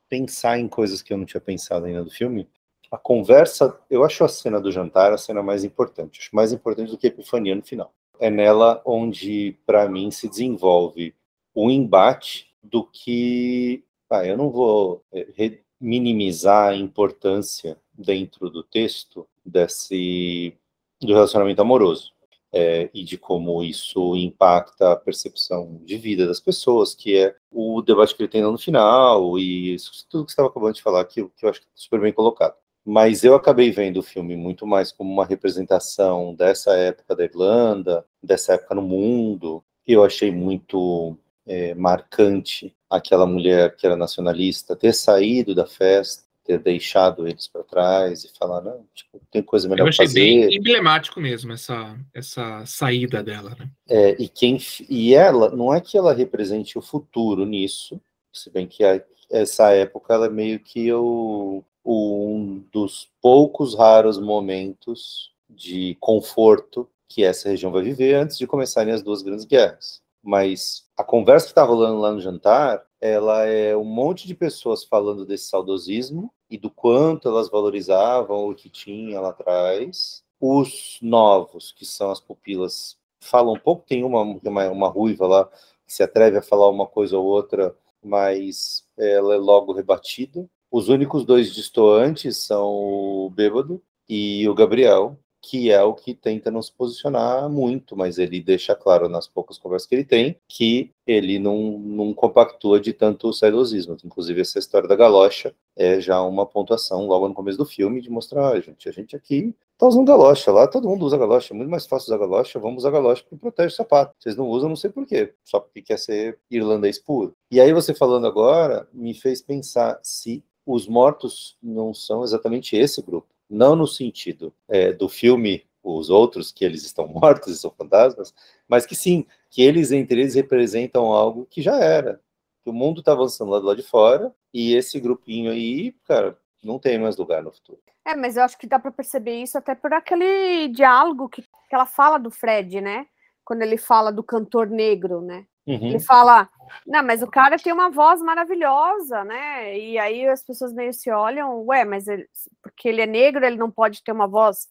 pensar 0.09 0.59
em 0.59 0.67
coisas 0.67 1.01
que 1.01 1.13
eu 1.13 1.17
não 1.17 1.25
tinha 1.25 1.41
pensado 1.41 1.85
ainda 1.85 2.03
do 2.03 2.09
filme. 2.09 2.47
A 2.91 2.97
conversa, 2.97 3.77
eu 3.89 4.03
acho 4.03 4.23
a 4.23 4.29
cena 4.29 4.61
do 4.61 4.71
jantar 4.71 5.11
a 5.11 5.17
cena 5.17 5.43
mais 5.43 5.63
importante, 5.63 6.21
acho 6.21 6.35
mais 6.35 6.53
importante 6.53 6.91
do 6.91 6.97
que 6.97 7.07
a 7.07 7.09
epifania 7.09 7.55
no 7.55 7.63
final. 7.63 7.93
É 8.19 8.29
nela 8.29 8.81
onde, 8.85 9.57
para 9.65 9.87
mim, 9.89 10.09
se 10.09 10.27
desenvolve 10.27 11.13
o 11.53 11.69
embate 11.69 12.47
do 12.63 12.83
que. 12.83 13.83
Ah, 14.09 14.25
eu 14.25 14.37
não 14.37 14.49
vou 14.49 15.03
é, 15.11 15.59
minimizar 15.79 16.69
a 16.69 16.75
importância 16.75 17.77
dentro 17.97 18.49
do 18.49 18.63
texto 18.63 19.27
desse 19.45 20.53
do 21.01 21.13
relacionamento 21.13 21.61
amoroso 21.61 22.11
é, 22.51 22.89
e 22.93 23.03
de 23.03 23.17
como 23.17 23.63
isso 23.63 24.15
impacta 24.15 24.93
a 24.93 24.95
percepção 24.95 25.79
de 25.83 25.97
vida 25.97 26.25
das 26.25 26.39
pessoas, 26.39 26.95
que 26.95 27.15
é 27.17 27.35
o 27.51 27.81
debate 27.81 28.15
que 28.15 28.23
ele 28.23 28.29
tem 28.29 28.41
no 28.41 28.57
final 28.57 29.37
e 29.37 29.75
isso 29.75 30.05
tudo 30.09 30.25
que 30.25 30.31
estava 30.31 30.47
acabando 30.47 30.75
de 30.75 30.81
falar, 30.81 31.03
que, 31.05 31.23
que 31.23 31.45
eu 31.45 31.49
acho 31.49 31.61
que 31.61 31.67
é 31.67 31.69
super 31.75 31.99
bem 31.99 32.13
colocado. 32.13 32.55
Mas 32.85 33.23
eu 33.23 33.35
acabei 33.35 33.69
vendo 33.69 33.97
o 33.97 34.03
filme 34.03 34.35
muito 34.35 34.65
mais 34.65 34.91
como 34.93 35.11
uma 35.11 35.25
representação 35.25 36.33
dessa 36.33 36.73
época 36.73 37.15
da 37.15 37.25
Irlanda, 37.25 38.05
dessa 38.23 38.53
época 38.53 38.73
no 38.75 38.81
mundo. 38.81 39.61
Eu 39.85 40.05
achei 40.05 40.31
muito 40.31 41.17
é, 41.45 41.75
marcante 41.75 42.73
aquela 42.89 43.25
mulher 43.25 43.75
que 43.75 43.85
era 43.85 43.97
nacionalista 43.97 44.73
ter 44.73 44.93
saído 44.93 45.53
da 45.53 45.65
festa, 45.65 46.23
ter 46.47 46.59
deixado 46.59 47.27
eles 47.27 47.45
para 47.45 47.61
trás 47.61 48.23
e 48.23 48.31
falar, 48.39 48.61
não, 48.61 48.85
tipo, 48.95 49.21
tem 49.29 49.43
coisa 49.43 49.67
melhor 49.67 49.83
Eu 49.83 49.89
achei 49.89 50.07
fazer. 50.07 50.19
bem 50.19 50.55
emblemático 50.55 51.19
mesmo 51.19 51.51
essa, 51.51 51.99
essa 52.13 52.65
saída 52.65 53.21
dela, 53.21 53.53
né? 53.59 53.69
É, 53.89 54.15
e, 54.17 54.29
quem, 54.29 54.57
e 54.89 55.13
ela, 55.13 55.49
não 55.49 55.73
é 55.73 55.81
que 55.81 55.97
ela 55.97 56.13
represente 56.13 56.77
o 56.77 56.81
futuro 56.81 57.45
nisso, 57.45 57.99
se 58.31 58.49
bem 58.49 58.65
que 58.65 58.81
a, 58.85 59.03
essa 59.29 59.71
época 59.73 60.13
ela 60.13 60.27
é 60.27 60.29
meio 60.29 60.57
que 60.61 60.91
o, 60.93 61.61
o, 61.83 62.33
um 62.33 62.63
dos 62.71 63.09
poucos 63.21 63.75
raros 63.75 64.17
momentos 64.17 65.33
de 65.49 65.97
conforto 65.99 66.89
que 67.09 67.25
essa 67.25 67.49
região 67.49 67.71
vai 67.71 67.83
viver 67.83 68.13
antes 68.15 68.37
de 68.37 68.47
começarem 68.47 68.93
as 68.93 69.03
duas 69.03 69.21
grandes 69.21 69.43
guerras. 69.43 70.01
Mas 70.23 70.85
a 70.97 71.03
conversa 71.03 71.47
que 71.47 71.51
está 71.51 71.63
rolando 71.63 71.99
lá 71.99 72.11
no 72.11 72.21
jantar, 72.21 72.83
ela 73.01 73.45
é 73.45 73.75
um 73.75 73.83
monte 73.83 74.27
de 74.27 74.35
pessoas 74.35 74.83
falando 74.83 75.25
desse 75.25 75.49
saudosismo 75.49 76.31
e 76.49 76.57
do 76.57 76.69
quanto 76.69 77.27
elas 77.27 77.49
valorizavam 77.49 78.49
o 78.49 78.55
que 78.55 78.69
tinha 78.69 79.19
lá 79.19 79.29
atrás. 79.29 80.23
Os 80.39 80.99
novos, 81.01 81.71
que 81.71 81.85
são 81.85 82.11
as 82.11 82.19
pupilas, 82.19 82.97
falam 83.19 83.53
um 83.53 83.59
pouco, 83.59 83.85
tem 83.87 84.03
uma, 84.03 84.21
uma, 84.21 84.69
uma 84.69 84.87
ruiva 84.87 85.27
lá 85.27 85.45
que 85.85 85.93
se 85.93 86.03
atreve 86.03 86.37
a 86.37 86.41
falar 86.41 86.69
uma 86.69 86.85
coisa 86.85 87.17
ou 87.17 87.25
outra, 87.25 87.75
mas 88.03 88.85
ela 88.97 89.33
é 89.33 89.37
logo 89.37 89.73
rebatida. 89.73 90.47
Os 90.69 90.89
únicos 90.89 91.25
dois 91.25 91.53
distoantes 91.53 92.37
são 92.37 92.67
o 92.67 93.29
Bêbado 93.29 93.81
e 94.07 94.47
o 94.47 94.53
Gabriel, 94.53 95.17
que 95.49 95.71
é 95.71 95.81
o 95.81 95.93
que 95.93 96.13
tenta 96.13 96.51
não 96.51 96.61
se 96.61 96.73
posicionar 96.73 97.49
muito, 97.49 97.95
mas 97.95 98.17
ele 98.17 98.41
deixa 98.41 98.75
claro 98.75 99.07
nas 99.07 99.29
poucas 99.29 99.57
conversas 99.57 99.87
que 99.87 99.95
ele 99.95 100.03
tem 100.03 100.37
que 100.45 100.91
ele 101.05 101.39
não, 101.39 101.79
não 101.79 102.13
compactua 102.13 102.81
de 102.81 102.91
tanto 102.91 103.31
saudosismo. 103.31 103.95
Inclusive, 104.03 104.41
essa 104.41 104.59
história 104.59 104.89
da 104.89 104.95
galocha 104.95 105.55
é 105.73 106.01
já 106.01 106.21
uma 106.21 106.45
pontuação 106.45 107.07
logo 107.07 107.29
no 107.29 107.33
começo 107.33 107.57
do 107.57 107.65
filme 107.65 108.01
de 108.01 108.09
mostrar, 108.09 108.49
ah, 108.51 108.59
gente, 108.59 108.89
a 108.89 108.91
gente 108.91 109.15
aqui 109.15 109.55
tá 109.77 109.87
usando 109.87 110.07
galocha, 110.07 110.51
lá 110.51 110.67
todo 110.67 110.89
mundo 110.89 111.05
usa 111.05 111.17
galocha, 111.17 111.53
é 111.53 111.55
muito 111.57 111.69
mais 111.69 111.85
fácil 111.87 112.07
usar 112.07 112.17
galocha, 112.17 112.59
vamos 112.59 112.79
usar 112.79 112.91
galocha 112.91 113.23
porque 113.23 113.37
protege 113.37 113.73
o 113.73 113.77
sapato. 113.77 114.13
Vocês 114.19 114.35
não 114.35 114.49
usam, 114.49 114.67
não 114.67 114.75
sei 114.75 114.89
porquê, 114.89 115.33
só 115.45 115.61
porque 115.61 115.81
quer 115.81 115.97
ser 115.97 116.37
irlandês 116.51 116.99
puro. 116.99 117.33
E 117.49 117.61
aí 117.61 117.71
você 117.71 117.93
falando 117.93 118.27
agora, 118.27 118.85
me 118.91 119.13
fez 119.13 119.41
pensar 119.41 119.97
se 120.03 120.43
os 120.65 120.87
mortos 120.89 121.55
não 121.63 121.93
são 121.93 122.25
exatamente 122.25 122.75
esse 122.75 123.01
grupo 123.01 123.36
não 123.49 123.75
no 123.75 123.87
sentido 123.87 124.53
é, 124.67 124.91
do 124.91 125.07
filme 125.07 125.65
os 125.83 126.09
outros 126.09 126.51
que 126.51 126.65
eles 126.65 126.83
estão 126.83 127.07
mortos 127.09 127.53
e 127.53 127.57
são 127.57 127.71
fantasmas, 127.71 128.33
mas 128.67 128.85
que 128.85 128.95
sim, 128.95 129.25
que 129.49 129.61
eles 129.61 129.91
entre 129.91 130.21
eles 130.21 130.35
representam 130.35 131.13
algo 131.13 131.45
que 131.49 131.61
já 131.61 131.77
era, 131.77 132.21
que 132.63 132.69
o 132.69 132.73
mundo 132.73 132.99
está 132.99 133.13
avançando 133.13 133.51
lá 133.51 133.59
do 133.59 133.65
lado 133.65 133.81
de 133.81 133.87
fora 133.87 134.33
e 134.53 134.75
esse 134.75 134.99
grupinho 134.99 135.51
aí, 135.51 135.93
cara, 136.05 136.37
não 136.63 136.79
tem 136.79 136.99
mais 136.99 137.15
lugar 137.17 137.41
no 137.41 137.51
futuro. 137.51 137.79
É, 138.05 138.15
mas 138.15 138.37
eu 138.37 138.43
acho 138.43 138.57
que 138.57 138.67
dá 138.67 138.79
para 138.79 138.91
perceber 138.91 139.41
isso 139.41 139.57
até 139.57 139.75
por 139.75 139.93
aquele 139.93 140.69
diálogo 140.69 141.27
que, 141.29 141.41
que 141.41 141.75
ela 141.75 141.85
fala 141.85 142.17
do 142.17 142.31
Fred, 142.31 142.79
né? 142.79 143.05
Quando 143.43 143.61
ele 143.61 143.77
fala 143.77 144.11
do 144.11 144.23
cantor 144.23 144.67
negro, 144.67 145.21
né? 145.21 145.45
Uhum. 145.67 145.87
Ele 145.87 145.99
fala, 145.99 146.49
não, 146.85 147.03
mas 147.03 147.21
o 147.21 147.27
cara 147.27 147.57
tem 147.57 147.73
uma 147.73 147.89
voz 147.89 148.21
maravilhosa, 148.21 149.23
né? 149.25 149.77
E 149.77 149.99
aí 149.99 150.27
as 150.27 150.41
pessoas 150.41 150.73
meio 150.73 150.93
se 150.93 151.11
olham, 151.11 151.65
ué, 151.65 151.83
mas 151.83 152.07
ele, 152.07 152.27
porque 152.61 152.87
ele 152.87 153.01
é 153.01 153.05
negro, 153.05 153.45
ele 153.45 153.57
não 153.57 153.69
pode 153.69 154.01
ter 154.01 154.13
uma 154.13 154.27
voz 154.27 154.67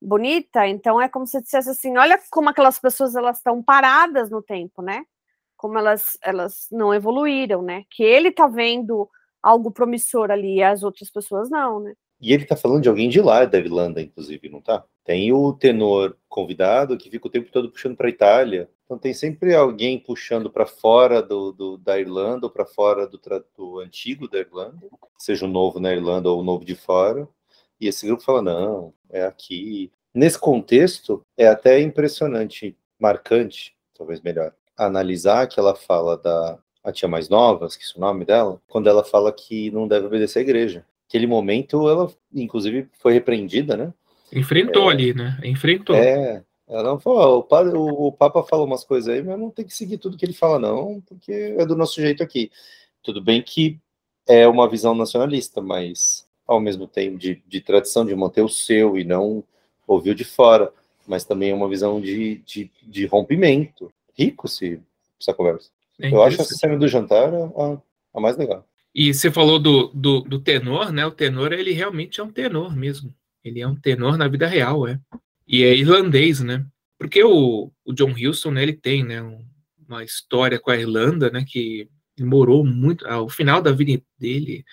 bonita. 0.00 0.66
Então 0.66 1.00
é 1.00 1.08
como 1.08 1.26
se 1.26 1.40
dissesse 1.40 1.70
assim, 1.70 1.96
olha 1.96 2.20
como 2.30 2.50
aquelas 2.50 2.78
pessoas 2.78 3.14
elas 3.14 3.38
estão 3.38 3.62
paradas 3.62 4.30
no 4.30 4.42
tempo, 4.42 4.82
né? 4.82 5.04
Como 5.56 5.78
elas 5.78 6.18
elas 6.22 6.68
não 6.70 6.92
evoluíram, 6.92 7.62
né? 7.62 7.84
Que 7.90 8.02
ele 8.02 8.30
tá 8.30 8.46
vendo 8.46 9.08
algo 9.42 9.70
promissor 9.70 10.30
ali 10.30 10.56
e 10.56 10.62
as 10.62 10.82
outras 10.82 11.10
pessoas 11.10 11.50
não, 11.50 11.80
né? 11.80 11.94
E 12.24 12.32
ele 12.32 12.46
tá 12.46 12.56
falando 12.56 12.82
de 12.82 12.88
alguém 12.88 13.10
de 13.10 13.20
lá, 13.20 13.44
da 13.44 13.58
Irlanda, 13.58 14.00
inclusive, 14.00 14.48
não 14.48 14.58
tá? 14.58 14.82
Tem 15.04 15.30
o 15.30 15.52
tenor 15.52 16.16
convidado 16.26 16.96
que 16.96 17.10
fica 17.10 17.26
o 17.26 17.30
tempo 17.30 17.52
todo 17.52 17.70
puxando 17.70 17.98
para 17.98 18.06
a 18.06 18.10
Itália. 18.10 18.70
Então 18.86 18.96
tem 18.96 19.12
sempre 19.12 19.54
alguém 19.54 19.98
puxando 19.98 20.50
para 20.50 20.64
fora 20.64 21.20
do, 21.20 21.52
do, 21.52 21.76
da 21.76 22.00
Irlanda 22.00 22.46
ou 22.46 22.50
para 22.50 22.64
fora 22.64 23.06
do, 23.06 23.20
do 23.54 23.78
antigo 23.78 24.26
da 24.26 24.38
Irlanda, 24.38 24.88
seja 25.18 25.44
o 25.44 25.48
novo 25.48 25.78
na 25.78 25.92
Irlanda 25.92 26.30
ou 26.30 26.40
o 26.40 26.42
novo 26.42 26.64
de 26.64 26.74
fora. 26.74 27.28
E 27.78 27.88
esse 27.88 28.06
grupo 28.06 28.22
fala: 28.22 28.40
não, 28.40 28.94
é 29.10 29.22
aqui. 29.26 29.92
Nesse 30.14 30.38
contexto, 30.38 31.20
é 31.36 31.46
até 31.46 31.78
impressionante, 31.78 32.74
marcante, 32.98 33.76
talvez 33.94 34.22
melhor, 34.22 34.54
analisar 34.74 35.46
que 35.46 35.60
ela 35.60 35.74
fala 35.74 36.16
da 36.16 36.58
a 36.82 36.90
tia 36.90 37.08
mais 37.08 37.28
nova, 37.28 37.66
esqueci 37.66 37.98
o 37.98 38.00
nome 38.00 38.24
dela, 38.24 38.62
quando 38.66 38.88
ela 38.88 39.04
fala 39.04 39.30
que 39.30 39.70
não 39.70 39.86
deve 39.86 40.06
obedecer 40.06 40.38
à 40.38 40.42
igreja 40.42 40.86
aquele 41.14 41.28
momento 41.28 41.88
ela, 41.88 42.12
inclusive, 42.34 42.88
foi 42.98 43.12
repreendida, 43.12 43.76
né? 43.76 43.94
Enfrentou 44.32 44.90
é, 44.90 44.92
ali, 44.92 45.14
né? 45.14 45.38
Enfrentou. 45.44 45.94
É, 45.94 46.42
ela 46.68 46.98
falou, 46.98 47.38
o, 47.38 47.42
padre, 47.44 47.76
o, 47.76 47.84
o, 47.84 48.12
Papa 48.12 48.42
fala 48.42 48.64
umas 48.64 48.82
coisas 48.82 49.14
aí, 49.14 49.22
mas 49.22 49.38
não 49.38 49.48
tem 49.48 49.64
que 49.64 49.72
seguir 49.72 49.98
tudo 49.98 50.16
que 50.16 50.24
ele 50.24 50.32
fala, 50.32 50.58
não, 50.58 51.00
porque 51.02 51.54
é 51.56 51.64
do 51.64 51.76
nosso 51.76 52.00
jeito 52.00 52.20
aqui. 52.20 52.50
Tudo 53.00 53.22
bem 53.22 53.40
que 53.40 53.78
é 54.26 54.48
uma 54.48 54.68
visão 54.68 54.92
nacionalista, 54.92 55.62
mas 55.62 56.26
ao 56.48 56.58
mesmo 56.58 56.88
tempo 56.88 57.16
de, 57.16 57.40
de 57.46 57.60
tradição, 57.60 58.04
de 58.04 58.14
manter 58.16 58.42
o 58.42 58.48
seu 58.48 58.98
e 58.98 59.04
não 59.04 59.44
ouvir 59.86 60.16
de 60.16 60.24
fora, 60.24 60.72
mas 61.06 61.24
também 61.24 61.50
é 61.50 61.54
uma 61.54 61.68
visão 61.68 62.00
de, 62.00 62.38
de, 62.38 62.68
de 62.82 63.06
rompimento. 63.06 63.92
Rico 64.18 64.48
se 64.48 64.80
essa 65.20 65.32
conversa. 65.32 65.70
É 66.00 66.12
Eu 66.12 66.24
acho 66.24 66.40
essa 66.40 66.56
cena 66.56 66.76
do 66.76 66.88
jantar 66.88 67.32
a, 67.32 67.80
a 68.12 68.20
mais 68.20 68.36
legal. 68.36 68.66
E 68.94 69.12
você 69.12 69.30
falou 69.30 69.58
do, 69.58 69.88
do, 69.88 70.20
do, 70.20 70.38
tenor, 70.38 70.92
né? 70.92 71.04
O 71.04 71.10
tenor, 71.10 71.52
ele 71.52 71.72
realmente 71.72 72.20
é 72.20 72.22
um 72.24 72.30
tenor 72.30 72.76
mesmo. 72.76 73.12
Ele 73.42 73.60
é 73.60 73.66
um 73.66 73.74
tenor 73.74 74.16
na 74.16 74.28
vida 74.28 74.46
real, 74.46 74.86
é. 74.86 75.00
E 75.46 75.64
é 75.64 75.74
irlandês, 75.74 76.40
né? 76.40 76.64
Porque 76.98 77.22
o, 77.22 77.72
o 77.84 77.92
John 77.92 78.12
Huston, 78.12 78.52
né, 78.52 78.62
ele 78.62 78.72
tem, 78.72 79.04
né, 79.04 79.20
um, 79.20 79.44
uma 79.86 80.04
história 80.04 80.58
com 80.58 80.70
a 80.70 80.76
Irlanda, 80.76 81.30
né, 81.30 81.44
que 81.46 81.88
morou 82.20 82.64
muito, 82.64 83.06
ao 83.06 83.28
final 83.28 83.60
da 83.60 83.72
vida 83.72 84.02
dele, 84.18 84.64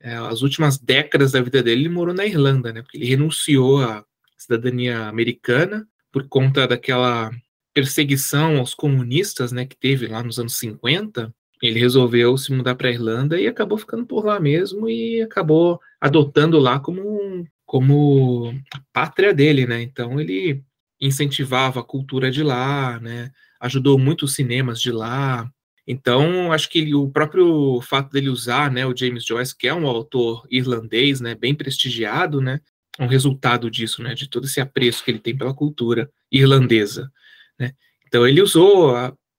é, 0.00 0.14
as 0.14 0.42
últimas 0.42 0.78
décadas 0.78 1.32
da 1.32 1.42
vida 1.42 1.62
dele, 1.62 1.82
ele 1.82 1.88
morou 1.88 2.14
na 2.14 2.24
Irlanda, 2.24 2.72
né, 2.72 2.82
porque 2.82 2.96
ele 2.96 3.06
renunciou 3.06 3.82
à 3.82 4.04
cidadania 4.38 5.08
americana 5.08 5.86
por 6.12 6.28
conta 6.28 6.66
daquela 6.66 7.30
perseguição 7.74 8.58
aos 8.58 8.72
comunistas, 8.74 9.52
né, 9.52 9.66
que 9.66 9.76
teve 9.76 10.06
lá 10.06 10.22
nos 10.22 10.38
anos 10.38 10.56
50, 10.58 11.34
ele 11.62 11.80
resolveu 11.80 12.36
se 12.36 12.52
mudar 12.52 12.74
para 12.74 12.88
a 12.88 12.92
Irlanda 12.92 13.40
e 13.40 13.46
acabou 13.46 13.78
ficando 13.78 14.04
por 14.06 14.24
lá 14.24 14.38
mesmo 14.38 14.88
e 14.88 15.22
acabou 15.22 15.80
adotando 16.00 16.58
lá 16.58 16.78
como 16.78 17.46
como 17.64 18.54
pátria 18.92 19.34
dele, 19.34 19.66
né? 19.66 19.82
Então 19.82 20.20
ele 20.20 20.62
incentivava 21.00 21.80
a 21.80 21.84
cultura 21.84 22.30
de 22.30 22.42
lá, 22.42 23.00
né? 23.00 23.32
Ajudou 23.60 23.98
muito 23.98 24.24
os 24.24 24.34
cinemas 24.34 24.80
de 24.80 24.92
lá. 24.92 25.50
Então 25.86 26.52
acho 26.52 26.68
que 26.68 26.78
ele, 26.78 26.94
o 26.94 27.08
próprio 27.08 27.80
fato 27.80 28.10
dele 28.12 28.28
usar, 28.28 28.70
né, 28.70 28.86
o 28.86 28.96
James 28.96 29.24
Joyce, 29.24 29.56
que 29.56 29.68
é 29.68 29.74
um 29.74 29.86
autor 29.86 30.46
irlandês, 30.50 31.20
né, 31.20 31.34
bem 31.34 31.54
prestigiado, 31.54 32.40
né? 32.40 32.60
Um 32.98 33.06
resultado 33.06 33.70
disso, 33.70 34.02
né? 34.02 34.14
De 34.14 34.28
todo 34.28 34.46
esse 34.46 34.60
apreço 34.60 35.04
que 35.04 35.10
ele 35.10 35.18
tem 35.18 35.36
pela 35.36 35.54
cultura 35.54 36.10
irlandesa, 36.30 37.10
né? 37.58 37.72
Então 38.06 38.26
ele 38.26 38.40
usou 38.40 38.94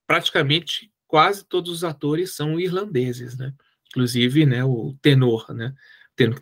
praticamente 0.06 0.90
quase 1.08 1.44
todos 1.44 1.72
os 1.72 1.82
atores 1.82 2.36
são 2.36 2.60
irlandeses, 2.60 3.36
né? 3.36 3.52
Inclusive, 3.88 4.44
né, 4.44 4.62
o 4.62 4.94
tenor, 5.02 5.52
né? 5.54 5.74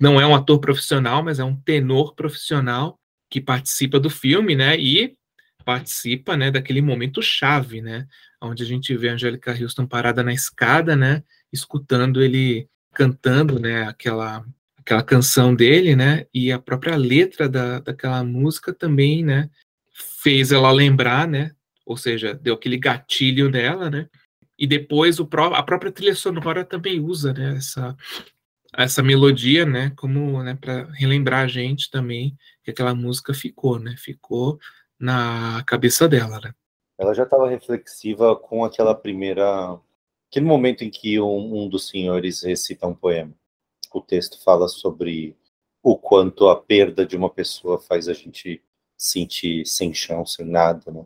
Não 0.01 0.21
é 0.21 0.27
um 0.27 0.35
ator 0.35 0.59
profissional, 0.59 1.23
mas 1.23 1.39
é 1.39 1.45
um 1.45 1.57
tenor 1.57 2.14
profissional 2.14 2.99
que 3.31 3.41
participa 3.41 4.01
do 4.01 4.11
filme, 4.11 4.57
né? 4.57 4.77
E 4.79 5.17
participa, 5.64 6.37
né, 6.37 6.51
daquele 6.51 6.83
momento 6.83 7.23
chave, 7.23 7.81
né? 7.81 8.07
Onde 8.41 8.62
a 8.62 8.67
gente 8.67 8.95
vê 8.97 9.09
a 9.09 9.14
Angélica 9.14 9.53
Houston 9.53 9.87
parada 9.87 10.23
na 10.23 10.33
escada, 10.33 10.97
né? 10.97 11.23
Escutando 11.53 12.23
ele 12.23 12.69
cantando, 12.93 13.59
né? 13.59 13.85
Aquela 13.85 14.45
aquela 14.79 15.03
canção 15.03 15.55
dele, 15.55 15.97
né? 15.97 16.27
E 16.33 16.53
a 16.53 16.61
própria 16.61 16.97
letra 16.97 17.49
da, 17.49 17.81
daquela 17.81 18.23
música 18.23 18.73
também, 18.73 19.25
né? 19.25 19.51
Fez 20.23 20.53
ela 20.53 20.71
lembrar, 20.71 21.27
né? 21.27 21.51
Ou 21.85 21.97
seja, 21.97 22.35
deu 22.35 22.55
aquele 22.55 22.79
gatilho 22.79 23.51
nela, 23.51 23.91
né? 23.91 24.09
E 24.59 24.67
depois 24.67 25.21
pró 25.21 25.55
a 25.55 25.63
própria 25.63 25.93
trilha 25.93 26.15
sonora 26.15 26.65
também 26.65 27.01
usa 27.01 27.33
né, 27.33 27.57
essa, 27.57 27.97
essa 28.75 29.03
melodia, 29.03 29.67
né, 29.67 29.93
como 29.97 30.43
né, 30.43 30.57
para 30.59 30.85
relembrar 30.93 31.45
a 31.45 31.49
gente 31.49 31.91
também 31.91 32.37
que 32.63 32.71
aquela 32.71 32.95
música 32.95 33.35
ficou, 33.35 33.79
né, 33.79 33.95
ficou 33.99 34.59
na 34.99 35.63
cabeça 35.67 36.09
dela, 36.09 36.41
né. 36.43 36.53
Ela 36.99 37.13
já 37.13 37.25
estava 37.25 37.49
reflexiva 37.49 38.35
com 38.35 38.65
aquela 38.65 38.95
primeira, 38.95 39.79
aquele 40.31 40.47
momento 40.47 40.83
em 40.83 40.91
que 40.91 41.21
um, 41.21 41.65
um 41.65 41.69
dos 41.69 41.89
senhores 41.89 42.43
recita 42.43 42.87
um 42.87 42.95
poema. 42.95 43.35
O 43.93 44.01
texto 44.01 44.43
fala 44.43 44.67
sobre 44.67 45.37
o 45.83 45.97
quanto 45.97 46.49
a 46.49 46.57
perda 46.57 47.05
de 47.05 47.17
uma 47.17 47.29
pessoa 47.29 47.79
faz 47.79 48.09
a 48.09 48.15
gente 48.15 48.63
sentir 48.97 49.67
sem 49.67 49.93
chão, 49.93 50.25
sem 50.25 50.47
nada, 50.47 50.91
né? 50.91 51.05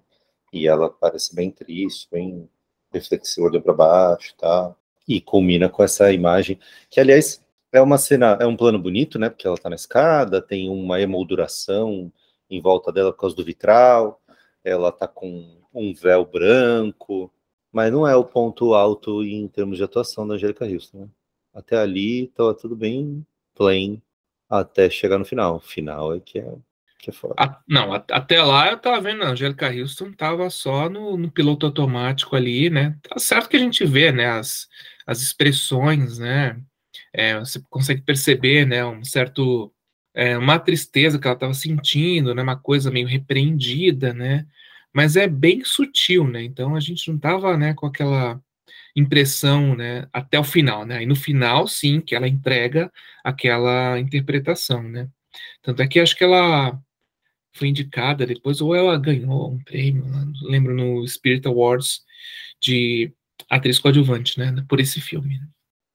E 0.53 0.67
ela 0.67 0.89
parece 0.89 1.35
bem 1.35 1.51
triste, 1.51 2.09
bem 2.11 2.49
reflexivo, 2.93 3.47
olhou 3.47 3.63
para 3.63 3.73
baixo, 3.73 4.35
tá? 4.37 4.75
E 5.09 5.21
culmina 5.21 5.69
com 5.69 5.83
essa 5.83 6.13
imagem, 6.13 6.59
que 6.89 7.01
aliás 7.01 7.45
é 7.73 7.81
uma 7.81 7.99
cena, 7.99 8.37
é 8.41 8.47
um 8.47 8.57
plano 8.57 8.79
bonito, 8.79 9.19
né? 9.19 9.29
Porque 9.31 9.47
ela 9.47 9.57
tá 9.57 9.69
na 9.71 9.77
escada, 9.77 10.43
tem 10.43 10.69
uma 10.69 11.01
emolduração 11.01 12.13
em 12.49 12.61
volta 12.61 12.93
dela 12.93 13.13
por 13.13 13.21
causa 13.21 13.37
do 13.37 13.45
vitral, 13.45 14.21
ela 14.65 14.91
tá 14.93 15.07
com 15.09 15.59
um 15.73 15.95
véu 15.95 16.25
branco, 16.25 17.33
mas 17.73 17.93
não 17.93 18.07
é 18.07 18.17
o 18.17 18.25
ponto 18.25 18.75
alto 18.75 19.25
em 19.25 19.47
termos 19.49 19.79
de 19.79 19.85
atuação 19.85 20.27
da 20.27 20.35
Angélica 20.35 20.67
Houston, 20.67 20.99
né? 20.99 21.09
Até 21.55 21.77
ali 21.77 22.29
tava 22.29 22.55
tudo 22.55 22.77
bem 22.77 23.27
plain 23.55 24.01
até 24.49 24.89
chegar 24.91 25.19
no 25.19 25.25
final. 25.25 25.57
O 25.57 25.61
final 25.61 26.15
é 26.15 26.21
que 26.21 26.39
é 26.39 26.55
que 27.01 27.11
é 27.11 27.13
foda. 27.13 27.35
A, 27.39 27.61
não, 27.67 27.93
a, 27.93 28.05
até 28.11 28.43
lá 28.43 28.71
eu 28.71 28.79
tava 28.79 29.01
vendo, 29.01 29.23
a 29.23 29.31
Angélica 29.31 29.71
Houston 29.71 30.13
tava 30.13 30.49
só 30.51 30.89
no, 30.89 31.17
no, 31.17 31.31
piloto 31.31 31.67
automático 31.67 32.37
ali, 32.37 32.71
né? 32.71 32.97
Tá 33.03 33.19
certo 33.19 33.49
que 33.49 33.57
a 33.57 33.61
gente 33.61 33.85
vê, 33.85 34.13
né, 34.13 34.27
as, 34.27 34.69
as 35.07 35.23
expressões, 35.23 36.19
né? 36.19 36.61
É, 37.13 37.39
você 37.39 37.61
consegue 37.69 38.03
perceber, 38.03 38.67
né, 38.67 38.85
um 38.85 39.03
certo 39.05 39.73
é, 40.15 40.37
uma 40.39 40.59
tristeza 40.59 41.19
que 41.19 41.27
ela 41.27 41.35
estava 41.35 41.55
sentindo, 41.55 42.35
né, 42.35 42.43
uma 42.43 42.57
coisa 42.57 42.91
meio 42.91 43.07
repreendida, 43.07 44.13
né, 44.13 44.47
mas 44.93 45.17
é 45.17 45.27
bem 45.29 45.65
sutil, 45.65 46.27
né, 46.29 46.43
então 46.43 46.75
a 46.77 46.81
gente 46.81 47.09
não 47.09 47.17
estava, 47.17 47.57
né, 47.57 47.75
com 47.75 47.87
aquela 47.87 48.41
impressão, 48.97 49.75
né, 49.77 50.09
até 50.13 50.39
o 50.39 50.45
final, 50.45 50.85
né, 50.85 51.03
e 51.03 51.07
no 51.07 51.17
final, 51.17 51.67
sim, 51.69 52.01
que 52.01 52.15
ela 52.15 52.29
entrega 52.29 52.93
aquela 53.25 53.99
interpretação, 54.01 54.83
né, 54.83 55.09
tanto 55.63 55.83
é 55.83 55.89
que 55.89 56.01
acho 56.01 56.17
que 56.17 56.25
ela 56.25 56.81
foi 57.53 57.69
indicada 57.69 58.27
depois, 58.27 58.61
ou 58.61 58.75
ela 58.75 58.99
ganhou 58.99 59.53
um 59.53 59.63
prêmio, 59.63 60.05
lembro, 60.43 60.75
no 60.75 61.07
Spirit 61.07 61.47
Awards, 61.47 62.03
de 62.61 63.13
atriz 63.49 63.79
coadjuvante, 63.79 64.39
né, 64.39 64.65
por 64.69 64.81
esse 64.81 65.01
filme. 65.01 65.39
Né. 65.39 65.49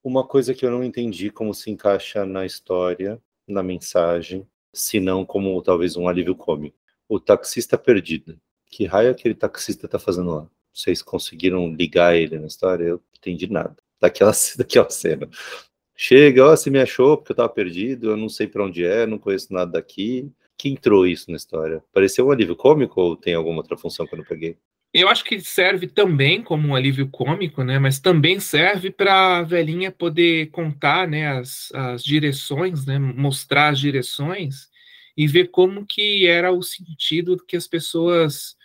Uma 0.04 0.26
coisa 0.26 0.54
que 0.54 0.66
eu 0.66 0.72
não 0.72 0.84
entendi 0.84 1.30
como 1.30 1.54
se 1.54 1.72
encaixa 1.72 2.26
na 2.26 2.46
história, 2.46 3.20
na 3.48 3.64
mensagem, 3.64 4.46
se 4.74 5.00
não 5.00 5.26
como 5.26 5.62
talvez 5.62 5.96
um 5.96 6.08
alívio 6.08 6.36
cômico. 6.36 6.78
O 7.08 7.20
taxista 7.20 7.78
perdido. 7.78 8.40
Que 8.68 8.86
raio 8.86 9.12
aquele 9.12 9.36
taxista 9.36 9.88
tá 9.88 9.98
fazendo 9.98 10.32
lá? 10.32 10.48
Vocês 10.74 11.02
conseguiram 11.02 11.74
ligar 11.74 12.16
ele 12.16 12.38
na 12.38 12.48
história? 12.48 12.84
Eu 12.84 12.98
não 12.98 13.04
entendi 13.18 13.48
nada. 13.48 13.76
Daquela, 14.02 14.32
daquela 14.58 14.90
cena. 14.90 15.30
Chega, 15.96 16.46
ó, 16.46 16.56
você 16.56 16.70
me 16.70 16.80
achou 16.80 17.16
porque 17.16 17.32
eu 17.32 17.36
tava 17.38 17.50
perdido, 17.50 18.10
eu 18.10 18.18
não 18.18 18.28
sei 18.28 18.48
para 18.48 18.66
onde 18.66 18.84
é, 18.84 19.06
não 19.06 19.18
conheço 19.18 19.54
nada 19.54 19.72
daqui 19.72 20.30
que 20.58 20.70
entrou 20.70 21.06
isso 21.06 21.30
na 21.30 21.38
história? 21.38 21.84
Pareceu 21.94 22.28
um 22.28 22.32
alívio 22.32 22.56
cômico 22.56 23.02
ou 23.02 23.16
tem 23.16 23.34
alguma 23.34 23.58
outra 23.58 23.78
função 23.78 24.06
que 24.06 24.14
eu 24.14 24.20
não 24.20 24.26
peguei? 24.26 24.58
Eu 24.94 25.10
acho 25.10 25.26
que 25.26 25.42
serve 25.42 25.88
também 25.88 26.42
como 26.42 26.70
um 26.70 26.76
alívio 26.76 27.10
cômico, 27.10 27.64
né? 27.64 27.78
Mas 27.78 28.00
também 28.00 28.40
serve 28.40 28.90
para 28.90 29.40
a 29.40 29.44
velhinha 29.44 29.92
poder 29.92 30.50
contar, 30.52 31.06
né, 31.06 31.28
as, 31.38 31.70
as 31.74 32.02
direções, 32.02 32.86
né, 32.86 32.98
mostrar 32.98 33.70
as 33.70 33.80
direções 33.80 34.70
e 35.18 35.28
ver 35.28 35.50
como 35.50 35.86
que 35.86 36.26
era 36.28 36.52
o 36.52 36.62
sentido 36.64 37.38
que 37.46 37.58
as 37.58 37.68
pessoas 37.68 38.56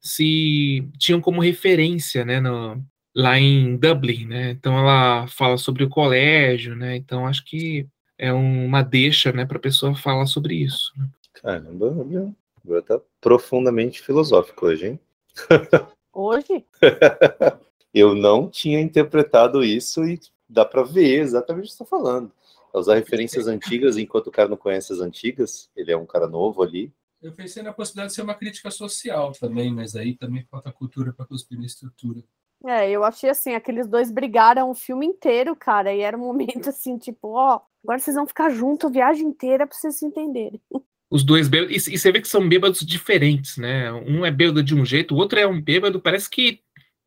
se 0.00 0.88
tinham 0.98 1.20
como 1.20 1.40
referência, 1.40 2.24
né, 2.24 2.40
no, 2.40 2.84
lá 3.14 3.38
em 3.38 3.76
Dublin, 3.76 4.26
né? 4.26 4.50
Então 4.50 4.78
ela 4.78 5.26
fala 5.28 5.56
sobre 5.56 5.84
o 5.84 5.88
colégio, 5.88 6.76
né? 6.76 6.96
Então 6.96 7.26
acho 7.26 7.44
que 7.44 7.86
é 8.18 8.32
uma 8.32 8.82
deixa, 8.82 9.32
né, 9.32 9.44
para 9.46 9.58
a 9.58 9.60
pessoa 9.60 9.94
falar 9.94 10.26
sobre 10.26 10.54
isso. 10.56 10.92
Né? 10.96 11.06
Caramba, 11.42 11.94
agora 12.64 12.82
tá 12.82 13.00
profundamente 13.20 14.00
filosófico 14.00 14.66
hoje, 14.66 14.86
hein? 14.88 15.00
Hoje? 16.12 16.64
Eu 17.92 18.14
não 18.14 18.48
tinha 18.48 18.80
interpretado 18.80 19.62
isso 19.62 20.02
e 20.02 20.18
dá 20.48 20.64
para 20.64 20.82
ver 20.82 21.20
exatamente 21.20 21.64
o 21.64 21.68
que 21.68 21.76
você 21.76 21.82
está 21.82 21.84
falando. 21.84 22.32
É 22.72 22.78
usar 22.78 22.94
referências 22.94 23.46
antigas 23.46 23.98
enquanto 23.98 24.28
o 24.28 24.32
cara 24.32 24.48
não 24.48 24.56
conhece 24.56 24.94
as 24.94 25.00
antigas, 25.00 25.70
ele 25.76 25.92
é 25.92 25.96
um 25.96 26.06
cara 26.06 26.26
novo 26.26 26.62
ali. 26.62 26.90
Eu 27.20 27.32
pensei 27.32 27.62
na 27.62 27.72
possibilidade 27.72 28.10
de 28.10 28.14
ser 28.16 28.22
uma 28.22 28.34
crítica 28.34 28.70
social 28.70 29.32
também, 29.32 29.72
mas 29.72 29.94
aí 29.94 30.16
também 30.16 30.46
falta 30.50 30.72
cultura 30.72 31.12
para 31.12 31.26
cuspir 31.26 31.58
na 31.58 31.66
estrutura. 31.66 32.22
É, 32.64 32.90
eu 32.90 33.04
achei 33.04 33.28
assim, 33.28 33.54
aqueles 33.54 33.86
dois 33.86 34.10
brigaram 34.10 34.70
o 34.70 34.74
filme 34.74 35.06
inteiro, 35.06 35.54
cara, 35.54 35.94
e 35.94 36.00
era 36.00 36.16
um 36.16 36.20
momento 36.20 36.68
assim, 36.70 36.96
tipo, 36.96 37.28
ó, 37.28 37.60
agora 37.84 37.98
vocês 37.98 38.16
vão 38.16 38.26
ficar 38.26 38.48
juntos 38.50 38.88
a 38.88 38.92
viagem 38.92 39.26
inteira 39.26 39.66
para 39.66 39.76
vocês 39.76 39.96
se 39.96 40.06
entenderem. 40.06 40.60
Os 41.10 41.22
dois 41.22 41.48
bêbados. 41.48 41.86
E, 41.86 41.98
você 41.98 42.10
vê 42.10 42.20
que 42.20 42.28
são 42.28 42.48
bêbados 42.48 42.80
diferentes, 42.80 43.56
né? 43.56 43.92
Um 43.92 44.24
é 44.24 44.30
bêbado 44.30 44.62
de 44.62 44.74
um 44.74 44.84
jeito, 44.84 45.14
o 45.14 45.18
outro 45.18 45.38
é 45.38 45.46
um 45.46 45.60
bêbado, 45.60 46.00
parece 46.00 46.28
que 46.28 46.60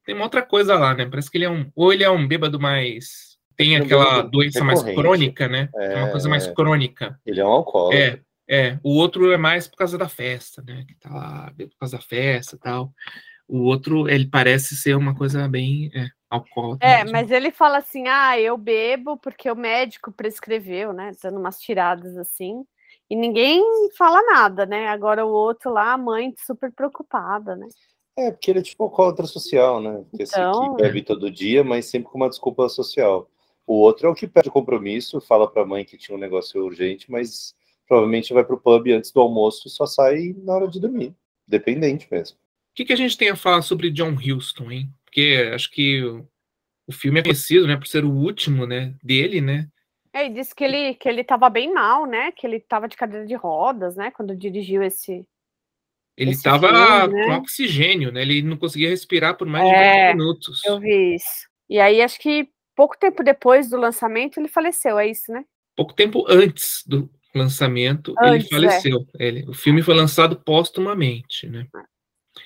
tem 0.06 0.16
uma 0.16 0.24
outra 0.24 0.42
coisa 0.42 0.76
lá, 0.76 0.94
né? 0.94 1.06
Parece 1.06 1.30
que 1.30 1.38
ele 1.38 1.46
é 1.46 1.50
um. 1.50 1.70
Ou 1.76 1.92
ele 1.92 2.04
é 2.04 2.10
um 2.10 2.28
bêbado 2.28 2.60
mais 2.60 3.30
tem 3.60 3.78
Não, 3.78 3.86
aquela 3.86 4.22
doença 4.22 4.64
mais 4.64 4.82
crônica, 4.82 5.50
né? 5.50 5.68
É, 5.76 5.98
uma 5.98 6.12
coisa 6.12 6.30
mais 6.30 6.48
É. 6.48 6.54
crônica. 6.54 7.20
Ele 7.26 7.42
é 7.42 7.46
um 7.46 7.50
alcoólatra. 7.50 8.24
É, 8.48 8.58
é. 8.70 8.80
O 8.82 8.96
outro 8.96 9.34
é 9.34 9.38
mais 9.38 9.68
por 9.68 9.76
causa 9.76 9.98
da 9.98 10.08
festa, 10.08 10.64
né? 10.66 10.86
Que 10.88 10.96
tá 10.96 11.10
lá 11.10 11.54
por 11.58 11.78
causa 11.78 11.98
da 11.98 12.02
festa 12.02 12.56
e 12.56 12.60
tal. 12.60 12.94
O 13.50 13.64
outro, 13.64 14.08
ele 14.08 14.28
parece 14.28 14.78
ser 14.78 14.96
uma 14.96 15.14
coisa 15.14 15.46
bem 15.50 15.92
é, 15.94 16.08
alcoólatra. 16.30 16.88
É, 16.88 16.98
mesmo. 17.00 17.12
mas 17.12 17.30
ele 17.32 17.52
fala 17.52 17.80
assim: 17.80 18.08
ah, 18.08 18.40
eu 18.40 18.56
bebo 18.56 19.18
porque 19.18 19.52
o 19.52 19.56
médico 19.58 20.10
prescreveu, 20.10 20.94
né? 20.94 21.12
Dando 21.22 21.38
umas 21.38 21.60
tiradas 21.60 22.16
assim. 22.16 22.64
E 23.10 23.16
ninguém 23.16 23.64
fala 23.98 24.22
nada, 24.24 24.66
né? 24.66 24.88
Agora 24.88 25.26
o 25.26 25.30
outro 25.30 25.72
lá, 25.72 25.94
a 25.94 25.98
mãe 25.98 26.34
super 26.46 26.72
preocupada, 26.72 27.56
né? 27.56 27.68
É, 28.18 28.32
porque 28.32 28.52
ele 28.52 28.60
é 28.60 28.64
tipo 28.64 28.84
alcoólatra 28.84 29.26
social, 29.26 29.82
né? 29.82 30.04
Esse 30.20 30.34
Então, 30.34 30.76
que 30.76 30.84
bebe 30.84 31.02
todo 31.02 31.32
dia, 31.32 31.64
mas 31.64 31.86
sempre 31.86 32.10
com 32.12 32.18
uma 32.18 32.30
desculpa 32.30 32.68
social. 32.70 33.30
O 33.66 33.76
outro 33.76 34.08
é 34.08 34.10
o 34.10 34.16
que 34.16 34.28
pede 34.28 34.50
o 34.50 34.52
compromisso, 34.52 35.22
fala 35.22 35.50
pra 35.50 35.66
mãe 35.66 35.86
que 35.86 35.98
tinha 35.98 36.18
um 36.18 36.20
negócio 36.20 36.64
urgente, 36.64 37.10
mas 37.10 37.56
provavelmente 37.88 38.34
vai 38.34 38.44
pro 38.44 38.60
pub 38.60 38.88
antes 38.92 39.12
do 39.12 39.22
almoço 39.22 39.68
e 39.68 39.72
só 39.72 39.86
sai 39.86 40.36
na 40.44 40.54
hora 40.54 40.68
de 40.68 40.80
dormir. 40.80 41.16
Dependente 41.48 42.08
mesmo. 42.12 42.38
O 42.38 42.76
que, 42.76 42.86
que 42.86 42.94
a 42.94 42.96
gente 42.96 43.18
tem 43.18 43.30
a 43.30 43.36
falar 43.36 43.62
sobre 43.64 43.90
John 43.90 44.14
Huston, 44.16 44.72
hein? 44.72 44.90
Porque 45.04 45.52
acho 45.54 45.72
que 45.72 46.04
o, 46.04 46.28
o 46.88 46.92
filme 46.92 47.20
é 47.20 47.24
conhecido, 47.24 47.68
né, 47.68 47.76
por 47.76 47.88
ser 47.88 48.06
o 48.06 48.12
último, 48.12 48.68
né, 48.68 48.94
dele, 49.04 49.42
né? 49.42 49.68
É, 50.14 50.26
e 50.26 50.30
disse 50.30 50.56
que 50.56 50.64
ele, 50.64 50.96
que 50.96 51.08
ele 51.08 51.24
tava 51.24 51.50
bem 51.50 51.74
mal, 51.74 52.06
né? 52.06 52.32
Que 52.32 52.46
ele 52.46 52.60
tava 52.60 52.88
de 52.88 52.98
cadeira 52.98 53.26
de 53.26 53.36
rodas, 53.36 53.96
né? 53.96 54.12
Quando 54.12 54.36
dirigiu 54.36 54.82
esse. 54.82 55.26
Ele 56.18 56.32
estava 56.32 57.08
né? 57.08 57.26
com 57.26 57.32
oxigênio, 57.36 58.12
né? 58.12 58.22
Ele 58.22 58.42
não 58.42 58.58
conseguia 58.58 58.90
respirar 58.90 59.38
por 59.38 59.48
mais 59.48 59.70
É, 59.70 59.72
de 59.72 60.08
20 60.08 60.18
minutos. 60.18 60.66
Eu 60.66 60.80
vi 60.80 61.16
isso. 61.16 61.48
E 61.70 61.80
aí, 61.80 62.02
acho 62.02 62.20
que 62.20 62.50
pouco 62.76 62.98
tempo 62.98 63.24
depois 63.24 63.70
do 63.70 63.78
lançamento, 63.78 64.40
ele 64.40 64.48
faleceu, 64.48 64.98
é 64.98 65.08
isso, 65.08 65.32
né? 65.32 65.46
Pouco 65.76 65.94
tempo 65.94 66.26
antes 66.28 66.84
do 66.86 67.10
lançamento, 67.34 68.16
Antes, 68.20 68.52
ele 68.52 68.66
é. 68.66 68.70
faleceu. 68.70 69.08
Ele- 69.20 69.46
o 69.48 69.54
filme 69.54 69.82
foi 69.82 69.94
lançado 69.94 70.36
póstumamente, 70.36 71.48
né? 71.48 71.68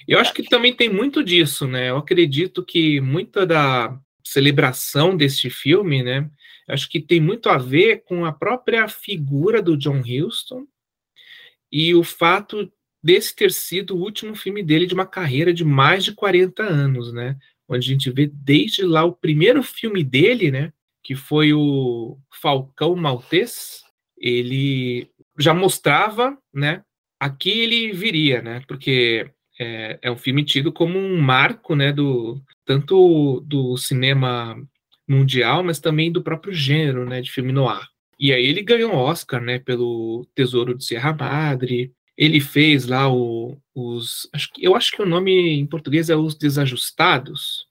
Eu 0.07 0.20
acho 0.20 0.34
que 0.34 0.43
também 0.43 0.74
tem 0.74 0.89
muito 0.89 1.24
disso, 1.24 1.68
né? 1.68 1.89
Eu 1.89 1.97
acredito 1.97 2.64
que 2.64 2.99
muita 2.99 3.45
da 3.45 3.97
celebração 4.24 5.16
deste 5.16 5.49
filme, 5.49 6.03
né? 6.03 6.30
Acho 6.68 6.89
que 6.89 6.99
tem 6.99 7.20
muito 7.20 7.49
a 7.49 7.57
ver 7.57 8.03
com 8.03 8.26
a 8.26 8.32
própria 8.32 8.88
figura 8.88 9.61
do 9.61 9.78
John 9.78 10.01
Huston 10.01 10.66
e 11.72 11.93
o 11.93 12.03
fato 12.03 12.72
desse 13.03 13.36
ter 13.36 13.51
sido 13.51 13.95
o 13.95 13.99
último 13.99 14.36
filme 14.36 14.64
dele 14.64 14.86
de 14.86 14.93
uma 14.93 15.05
carreira 15.05 15.53
de 15.53 15.66
mais 15.66 16.05
de 16.05 16.14
40 16.14 16.64
anos, 16.64 17.11
né? 17.11 17.38
Onde 17.68 17.89
a 17.89 17.93
gente 17.93 18.09
vê 18.09 18.28
desde 18.28 18.84
lá 18.84 19.03
o 19.03 19.14
primeiro 19.14 19.61
filme 19.61 20.03
dele, 20.03 20.51
né? 20.51 20.72
Que 21.03 21.16
foi 21.16 21.53
o 21.53 22.18
Falcão 22.41 22.95
Maltês. 22.95 23.84
Ele 24.18 25.09
já 25.38 25.53
mostrava, 25.53 26.38
né? 26.53 26.84
Aqui 27.20 27.49
ele 27.49 27.91
viria, 27.91 28.41
né? 28.41 28.61
Porque 28.68 29.30
é, 29.59 29.99
é 30.01 30.11
um 30.11 30.18
filme 30.18 30.45
tido 30.45 30.72
como 30.72 30.97
um 30.97 31.20
marco, 31.20 31.76
né? 31.76 31.91
Do 31.91 32.41
tanto 32.66 33.41
do 33.41 33.76
cinema 33.78 34.55
mundial, 35.08 35.64
mas 35.64 35.80
também 35.80 36.12
do 36.12 36.24
próprio 36.24 36.54
gênero, 36.54 37.06
né? 37.06 37.22
De 37.22 37.32
filme 37.32 37.51
noir. 37.51 37.88
E 38.20 38.32
aí 38.32 38.45
ele 38.45 38.62
ganhou 38.62 38.93
Oscar, 38.93 39.41
né? 39.41 39.60
Pelo 39.60 40.26
Tesouro 40.34 40.78
de 40.78 40.86
Serra 40.86 41.14
Madre. 41.14 41.91
Ele 42.16 42.39
fez 42.39 42.86
lá 42.86 43.12
o, 43.12 43.58
os. 43.74 44.30
Acho 44.32 44.51
que, 44.54 44.64
eu 44.64 44.76
acho 44.76 44.91
que 44.91 45.01
o 45.01 45.06
nome 45.06 45.32
em 45.32 45.66
português 45.66 46.10
é 46.10 46.16
Os 46.16 46.36
Desajustados. 46.36 47.66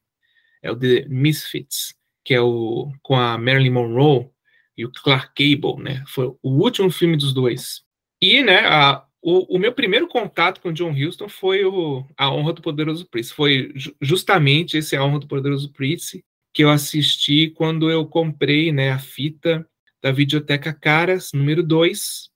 É 0.63 0.71
o 0.71 0.77
The 0.77 1.07
Misfits, 1.09 1.95
que 2.25 2.35
é 2.35 2.41
o 2.41 2.93
com 3.03 3.17
a 3.17 3.39
Marilyn 3.39 3.71
Monroe 3.71 4.29
e 4.77 4.85
o 4.85 4.93
Clark 4.93 5.33
Gable, 5.39 5.83
né? 5.83 6.05
Foi 6.07 6.27
o 6.27 6.51
último 6.51 6.91
filme 6.91 7.17
dos 7.17 7.33
dois. 7.33 7.83
E, 8.21 8.43
né, 8.43 8.67
a, 8.67 9.05
o, 9.21 9.57
o 9.57 9.59
meu 9.59 9.73
primeiro 9.73 10.07
contato 10.09 10.61
com 10.61 10.73
John 10.73 10.93
Huston 10.93 11.29
foi 11.29 11.65
o 11.65 12.05
A 12.17 12.31
Honra 12.33 12.53
do 12.53 12.63
Poderoso 12.63 13.07
Príncipe. 13.09 13.37
Foi 13.37 13.73
ju- 13.75 13.95
justamente 14.01 14.77
esse 14.77 14.97
A 14.97 15.05
Honra 15.05 15.21
do 15.21 15.29
Poderoso 15.29 15.73
Príncipe 15.73 16.25
que 16.53 16.63
eu 16.63 16.71
assisti 16.71 17.51
quando 17.51 17.91
eu 17.91 18.07
comprei, 18.07 18.73
né, 18.73 18.91
a 18.91 18.99
fita 18.99 19.67
da 20.03 20.13
Videoteca 20.13 20.73
Caras, 20.73 21.31
número 21.33 21.63
2, 21.63 22.31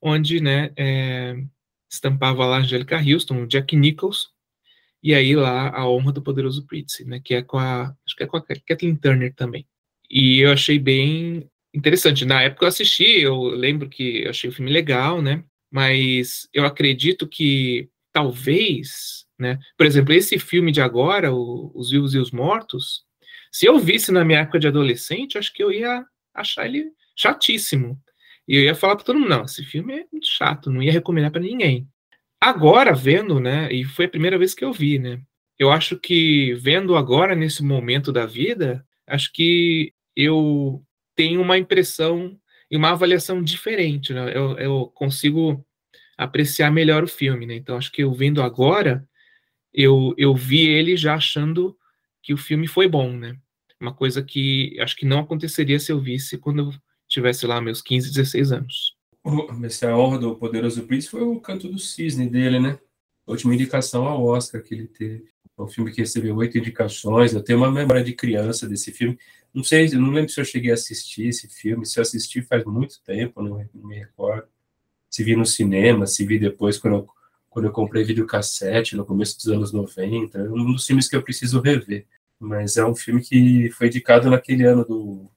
onde, 0.00 0.40
né, 0.40 0.72
é, 0.76 1.36
estampava 1.90 2.44
lá 2.44 2.58
Angélica 2.58 2.98
Houston, 2.98 3.42
o 3.42 3.46
Jack 3.46 3.76
Nichols, 3.76 4.30
e 5.02 5.14
aí 5.14 5.34
lá 5.34 5.70
a 5.70 5.88
honra 5.88 6.12
do 6.12 6.22
poderoso 6.22 6.66
Príncipe, 6.66 7.08
né, 7.08 7.20
que 7.24 7.34
é 7.34 7.42
com 7.42 7.58
a, 7.58 7.94
acho 8.06 8.16
que 8.16 8.22
é 8.24 8.26
com 8.26 8.36
a 8.36 8.42
Kathleen 8.42 8.96
Turner 8.96 9.34
também. 9.34 9.66
E 10.10 10.40
eu 10.40 10.52
achei 10.52 10.78
bem 10.78 11.48
interessante. 11.74 12.24
Na 12.24 12.42
época 12.42 12.64
eu 12.64 12.68
assisti, 12.68 13.20
eu 13.20 13.42
lembro 13.44 13.88
que 13.88 14.24
eu 14.24 14.30
achei 14.30 14.50
o 14.50 14.52
filme 14.52 14.70
legal, 14.70 15.22
né, 15.22 15.44
mas 15.70 16.48
eu 16.52 16.66
acredito 16.66 17.26
que 17.26 17.88
talvez, 18.12 19.24
né, 19.38 19.58
por 19.76 19.86
exemplo, 19.86 20.12
esse 20.12 20.38
filme 20.38 20.70
de 20.70 20.82
agora, 20.82 21.32
o, 21.32 21.72
Os 21.74 21.90
Vivos 21.90 22.14
e 22.14 22.18
os 22.18 22.30
Mortos, 22.30 23.04
se 23.52 23.66
eu 23.66 23.78
visse 23.78 24.10
na 24.10 24.24
minha 24.24 24.40
época 24.40 24.58
de 24.58 24.66
adolescente, 24.66 25.36
acho 25.36 25.52
que 25.52 25.62
eu 25.62 25.70
ia 25.70 26.04
achar 26.34 26.66
ele 26.66 26.90
chatíssimo. 27.14 28.00
E 28.48 28.56
eu 28.56 28.62
ia 28.62 28.74
falar 28.74 28.96
para 28.96 29.04
todo 29.04 29.18
mundo, 29.18 29.28
não, 29.28 29.44
esse 29.44 29.62
filme 29.62 29.92
é 29.92 30.06
muito 30.10 30.26
chato, 30.26 30.70
não 30.70 30.82
ia 30.82 30.90
recomendar 30.90 31.30
para 31.30 31.42
ninguém. 31.42 31.86
Agora, 32.40 32.94
vendo, 32.94 33.38
né, 33.38 33.70
e 33.70 33.84
foi 33.84 34.06
a 34.06 34.08
primeira 34.08 34.38
vez 34.38 34.54
que 34.54 34.64
eu 34.64 34.72
vi, 34.72 34.98
né, 34.98 35.20
eu 35.58 35.70
acho 35.70 35.96
que 35.98 36.54
vendo 36.54 36.96
agora, 36.96 37.36
nesse 37.36 37.62
momento 37.62 38.10
da 38.10 38.26
vida, 38.26 38.84
acho 39.06 39.30
que 39.32 39.92
eu 40.16 40.82
tenho 41.14 41.40
uma 41.40 41.58
impressão 41.58 42.36
e 42.70 42.76
uma 42.76 42.90
avaliação 42.90 43.42
diferente, 43.42 44.12
né, 44.12 44.36
eu, 44.36 44.58
eu 44.58 44.86
consigo 44.94 45.64
apreciar 46.18 46.70
melhor 46.72 47.04
o 47.04 47.08
filme, 47.08 47.46
né, 47.46 47.54
então 47.54 47.76
acho 47.76 47.92
que 47.92 48.02
eu 48.02 48.12
vendo 48.12 48.42
agora, 48.42 49.06
eu, 49.72 50.14
eu 50.18 50.34
vi 50.34 50.66
ele 50.68 50.96
já 50.96 51.14
achando 51.14 51.76
que 52.22 52.32
o 52.32 52.38
filme 52.38 52.68
foi 52.68 52.88
bom, 52.88 53.12
né, 53.12 53.36
uma 53.80 53.92
coisa 53.92 54.22
que 54.22 54.78
acho 54.80 54.96
que 54.96 55.04
não 55.04 55.18
aconteceria 55.18 55.78
se 55.78 55.90
eu 55.90 56.00
visse 56.00 56.38
quando 56.38 56.60
eu 56.60 56.72
tivesse 57.08 57.46
lá 57.46 57.60
meus 57.60 57.82
15, 57.82 58.12
16 58.12 58.52
anos. 58.52 58.96
Esse 59.64 59.86
A 59.86 59.96
Honra 59.96 60.18
do 60.18 60.36
Poderoso 60.36 60.82
Príncipe 60.84 61.10
foi 61.10 61.22
o 61.22 61.40
Canto 61.40 61.68
do 61.68 61.78
Cisne 61.78 62.28
dele, 62.28 62.58
né? 62.58 62.78
Última 63.26 63.54
indicação 63.54 64.06
ao 64.06 64.24
Oscar 64.24 64.62
que 64.62 64.74
ele 64.74 64.86
teve. 64.86 65.30
É 65.56 65.62
um 65.62 65.68
filme 65.68 65.92
que 65.92 66.00
recebeu 66.00 66.34
oito 66.36 66.58
indicações. 66.58 67.32
Eu 67.32 67.42
tenho 67.42 67.58
uma 67.58 67.70
memória 67.70 68.02
de 68.02 68.12
criança 68.14 68.68
desse 68.68 68.90
filme. 68.90 69.18
Não 69.54 69.62
sei, 69.62 69.88
não 69.90 70.10
lembro 70.10 70.32
se 70.32 70.40
eu 70.40 70.44
cheguei 70.44 70.70
a 70.70 70.74
assistir 70.74 71.26
esse 71.26 71.48
filme. 71.48 71.86
Se 71.86 71.98
eu 71.98 72.02
assisti 72.02 72.42
faz 72.42 72.64
muito 72.64 73.00
tempo, 73.04 73.42
não 73.42 73.64
me 73.74 73.96
recordo. 73.96 74.48
Se 75.08 75.22
vi 75.22 75.36
no 75.36 75.46
cinema, 75.46 76.06
se 76.06 76.24
vi 76.24 76.38
depois 76.38 76.78
quando 76.78 76.96
eu, 76.96 77.08
quando 77.52 77.66
eu 77.66 77.70
comprei 77.70 78.02
videocassete 78.02 78.96
no 78.96 79.04
começo 79.04 79.36
dos 79.36 79.48
anos 79.48 79.72
90. 79.72 80.38
É 80.38 80.50
um 80.50 80.72
dos 80.72 80.86
filmes 80.86 81.06
que 81.06 81.14
eu 81.14 81.22
preciso 81.22 81.60
rever. 81.60 82.06
Mas 82.40 82.78
é 82.78 82.84
um 82.84 82.94
filme 82.94 83.20
que 83.22 83.70
foi 83.70 83.88
indicado 83.88 84.30
naquele 84.30 84.64
ano 84.64 84.84
do 84.84 85.30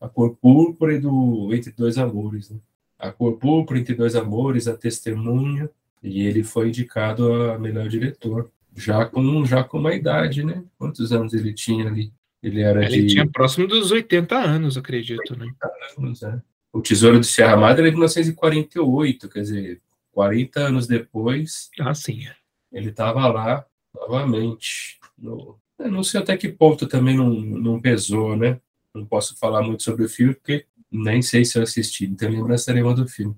A 0.00 0.08
Cor 0.08 0.34
Púrpura 0.34 0.94
e 0.94 0.98
do 0.98 1.50
Entre 1.52 1.70
Dois 1.70 1.98
Amores, 1.98 2.48
né? 2.50 2.56
A 2.98 3.12
Cor 3.12 3.36
Púrpura, 3.36 3.78
Entre 3.78 3.94
Dois 3.94 4.16
Amores, 4.16 4.66
A 4.66 4.76
Testemunha, 4.76 5.70
e 6.02 6.26
ele 6.26 6.42
foi 6.42 6.68
indicado 6.68 7.32
a 7.32 7.58
melhor 7.58 7.86
diretor, 7.88 8.50
já 8.74 9.04
com, 9.04 9.44
já 9.44 9.62
com 9.62 9.78
uma 9.78 9.94
idade, 9.94 10.42
né? 10.42 10.64
Quantos 10.78 11.12
anos 11.12 11.34
ele 11.34 11.52
tinha 11.52 11.86
ali? 11.86 12.12
Ele 12.42 12.62
era 12.62 12.84
Ele 12.84 13.02
de... 13.02 13.08
tinha 13.08 13.28
próximo 13.28 13.66
dos 13.66 13.90
80 13.90 14.34
anos, 14.36 14.76
acredito, 14.78 15.36
né? 15.36 15.46
anos, 15.98 16.22
né? 16.22 16.40
O 16.72 16.80
Tesouro 16.80 17.20
de 17.20 17.26
Serra 17.26 17.56
Madre 17.56 17.82
é 17.82 17.90
de 17.90 17.96
1948, 17.96 19.28
quer 19.28 19.40
dizer, 19.40 19.80
40 20.18 20.58
anos 20.58 20.88
depois, 20.88 21.70
Ah, 21.78 21.94
sim. 21.94 22.26
ele 22.72 22.88
estava 22.88 23.28
lá 23.28 23.64
novamente. 23.94 24.98
No... 25.16 25.56
Eu 25.78 25.92
não 25.92 26.02
sei 26.02 26.20
até 26.20 26.36
que 26.36 26.48
ponto 26.48 26.88
também 26.88 27.16
não, 27.16 27.30
não 27.30 27.80
pesou, 27.80 28.36
né? 28.36 28.58
Não 28.92 29.06
posso 29.06 29.38
falar 29.38 29.62
muito 29.62 29.84
sobre 29.84 30.04
o 30.04 30.08
filme, 30.08 30.34
porque 30.34 30.66
nem 30.90 31.22
sei 31.22 31.44
se 31.44 31.56
eu 31.56 31.62
assisti, 31.62 32.08
não 32.08 32.16
tenho 32.16 32.32
lembrança 32.32 32.74
nenhuma 32.74 32.96
do 32.96 33.06
filme. 33.06 33.36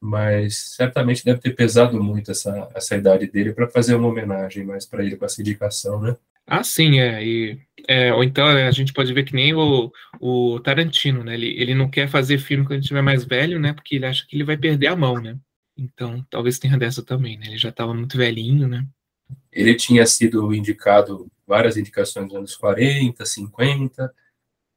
Mas 0.00 0.56
certamente 0.76 1.24
deve 1.24 1.40
ter 1.40 1.50
pesado 1.50 2.00
muito 2.00 2.30
essa, 2.30 2.70
essa 2.76 2.96
idade 2.96 3.26
dele 3.26 3.52
para 3.52 3.68
fazer 3.68 3.96
uma 3.96 4.06
homenagem 4.06 4.64
mais 4.64 4.86
para 4.86 5.04
ele 5.04 5.16
com 5.16 5.24
essa 5.24 5.40
indicação, 5.40 6.00
né? 6.00 6.16
Ah, 6.46 6.62
sim, 6.62 7.00
é. 7.00 7.26
E, 7.26 7.58
é 7.88 8.14
ou 8.14 8.22
então 8.22 8.48
é, 8.48 8.68
a 8.68 8.70
gente 8.70 8.92
pode 8.92 9.12
ver 9.12 9.24
que 9.24 9.34
nem 9.34 9.52
o, 9.52 9.90
o 10.20 10.60
Tarantino, 10.60 11.24
né? 11.24 11.34
Ele, 11.34 11.60
ele 11.60 11.74
não 11.74 11.90
quer 11.90 12.08
fazer 12.08 12.38
filme 12.38 12.62
quando 12.62 12.74
ele 12.74 12.82
estiver 12.82 13.02
mais 13.02 13.24
velho, 13.24 13.58
né? 13.58 13.72
Porque 13.72 13.96
ele 13.96 14.06
acha 14.06 14.24
que 14.28 14.36
ele 14.36 14.44
vai 14.44 14.56
perder 14.56 14.86
a 14.86 14.94
mão, 14.94 15.20
né? 15.20 15.36
Então, 15.80 16.22
talvez 16.28 16.58
tenha 16.58 16.76
dessa 16.76 17.02
também, 17.02 17.38
né? 17.38 17.46
Ele 17.46 17.58
já 17.58 17.70
estava 17.70 17.94
muito 17.94 18.18
velhinho, 18.18 18.68
né? 18.68 18.86
Ele 19.50 19.74
tinha 19.74 20.04
sido 20.04 20.52
indicado 20.54 21.26
várias 21.46 21.78
indicações 21.78 22.26
nos 22.26 22.34
anos 22.34 22.56
40, 22.56 23.24
50. 23.24 24.14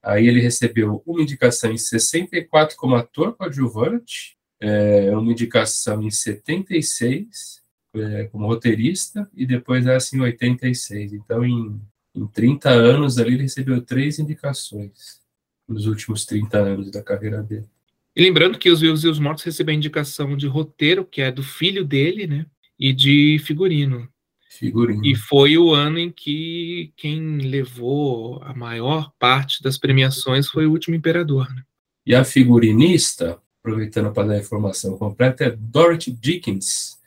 Aí 0.02 0.28
ele 0.28 0.40
recebeu 0.40 1.04
uma 1.06 1.22
indicação 1.22 1.72
em 1.72 1.78
64 1.78 2.78
como 2.78 2.96
ator 2.96 3.36
coadjuvante, 3.36 4.38
é, 4.62 5.12
uma 5.16 5.32
indicação 5.32 6.02
em 6.02 6.10
76 6.10 7.62
é, 7.96 8.24
como 8.26 8.48
roteirista 8.48 9.30
e 9.34 9.46
depois 9.46 9.86
essa 9.86 10.16
em 10.16 10.22
86. 10.22 11.12
Então, 11.14 11.44
em, 11.46 11.82
em 12.16 12.28
30 12.28 12.70
anos 12.70 13.18
ali, 13.18 13.34
ele 13.34 13.44
recebeu 13.44 13.82
três 13.82 14.20
indicações. 14.20 15.22
nos 15.68 15.86
últimos 15.86 16.26
30 16.26 16.58
anos 16.60 16.92
da 16.92 17.02
carreira 17.02 17.42
dele. 17.44 17.68
E 18.16 18.22
lembrando 18.22 18.60
que 18.60 18.70
Os 18.70 18.82
Vivos 18.82 19.04
e 19.04 19.08
os 19.08 19.18
Mortos 19.18 19.44
recebeu 19.44 19.74
a 19.74 19.76
indicação 19.76 20.38
de 20.38 20.46
roteiro, 20.46 21.04
que 21.04 21.22
é 21.22 21.32
do 21.32 21.42
filho 21.42 21.84
dele, 21.84 22.28
né? 22.28 22.46
E 22.80 22.94
de 22.94 23.40
figurino. 23.40 24.08
Figurino. 24.50 25.04
E 25.04 25.16
foi 25.16 25.58
o 25.58 25.74
ano 25.74 25.98
em 25.98 26.12
que 26.12 26.94
quem 26.96 27.40
levou 27.40 28.40
a 28.44 28.54
maior 28.54 29.12
parte 29.18 29.64
das 29.64 29.80
premiações 29.80 30.48
foi 30.48 30.68
o 30.68 30.72
último 30.72 30.96
imperador. 30.96 31.52
Né? 31.54 31.64
E 32.06 32.14
a 32.14 32.24
figurinista, 32.24 33.40
aproveitando 33.60 34.12
para 34.12 34.28
dar 34.28 34.34
a 34.36 34.40
informação 34.40 34.96
completa, 34.96 35.46
é 35.46 35.50
Dorothy 35.50 36.12
Dickens. 36.12 37.00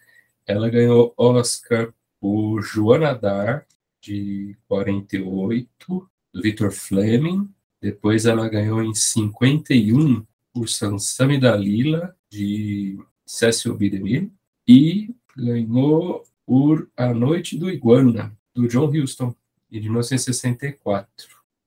Ela 0.44 0.68
ganhou 0.68 1.14
Oscar 1.16 1.92
por 2.20 2.62
Joana 2.62 3.14
Dark, 3.14 3.68
de 4.00 4.56
48, 4.66 6.10
do 6.34 6.42
Victor 6.42 6.72
Fleming. 6.72 7.48
Depois 7.80 8.26
ela 8.26 8.48
ganhou 8.48 8.82
em 8.82 8.94
51 8.94 10.24
por 10.56 10.70
Sansami 10.70 11.38
Dalila, 11.38 12.16
de 12.30 12.98
Cecil 13.26 13.76
B. 13.76 13.90
DeMille. 13.90 14.32
E 14.66 15.14
ganhou 15.36 16.24
por 16.46 16.88
A 16.96 17.12
Noite 17.12 17.58
do 17.58 17.68
Iguana, 17.68 18.34
do 18.54 18.66
John 18.66 18.86
Huston, 18.86 19.34
de 19.70 19.80
1964. 19.82 21.12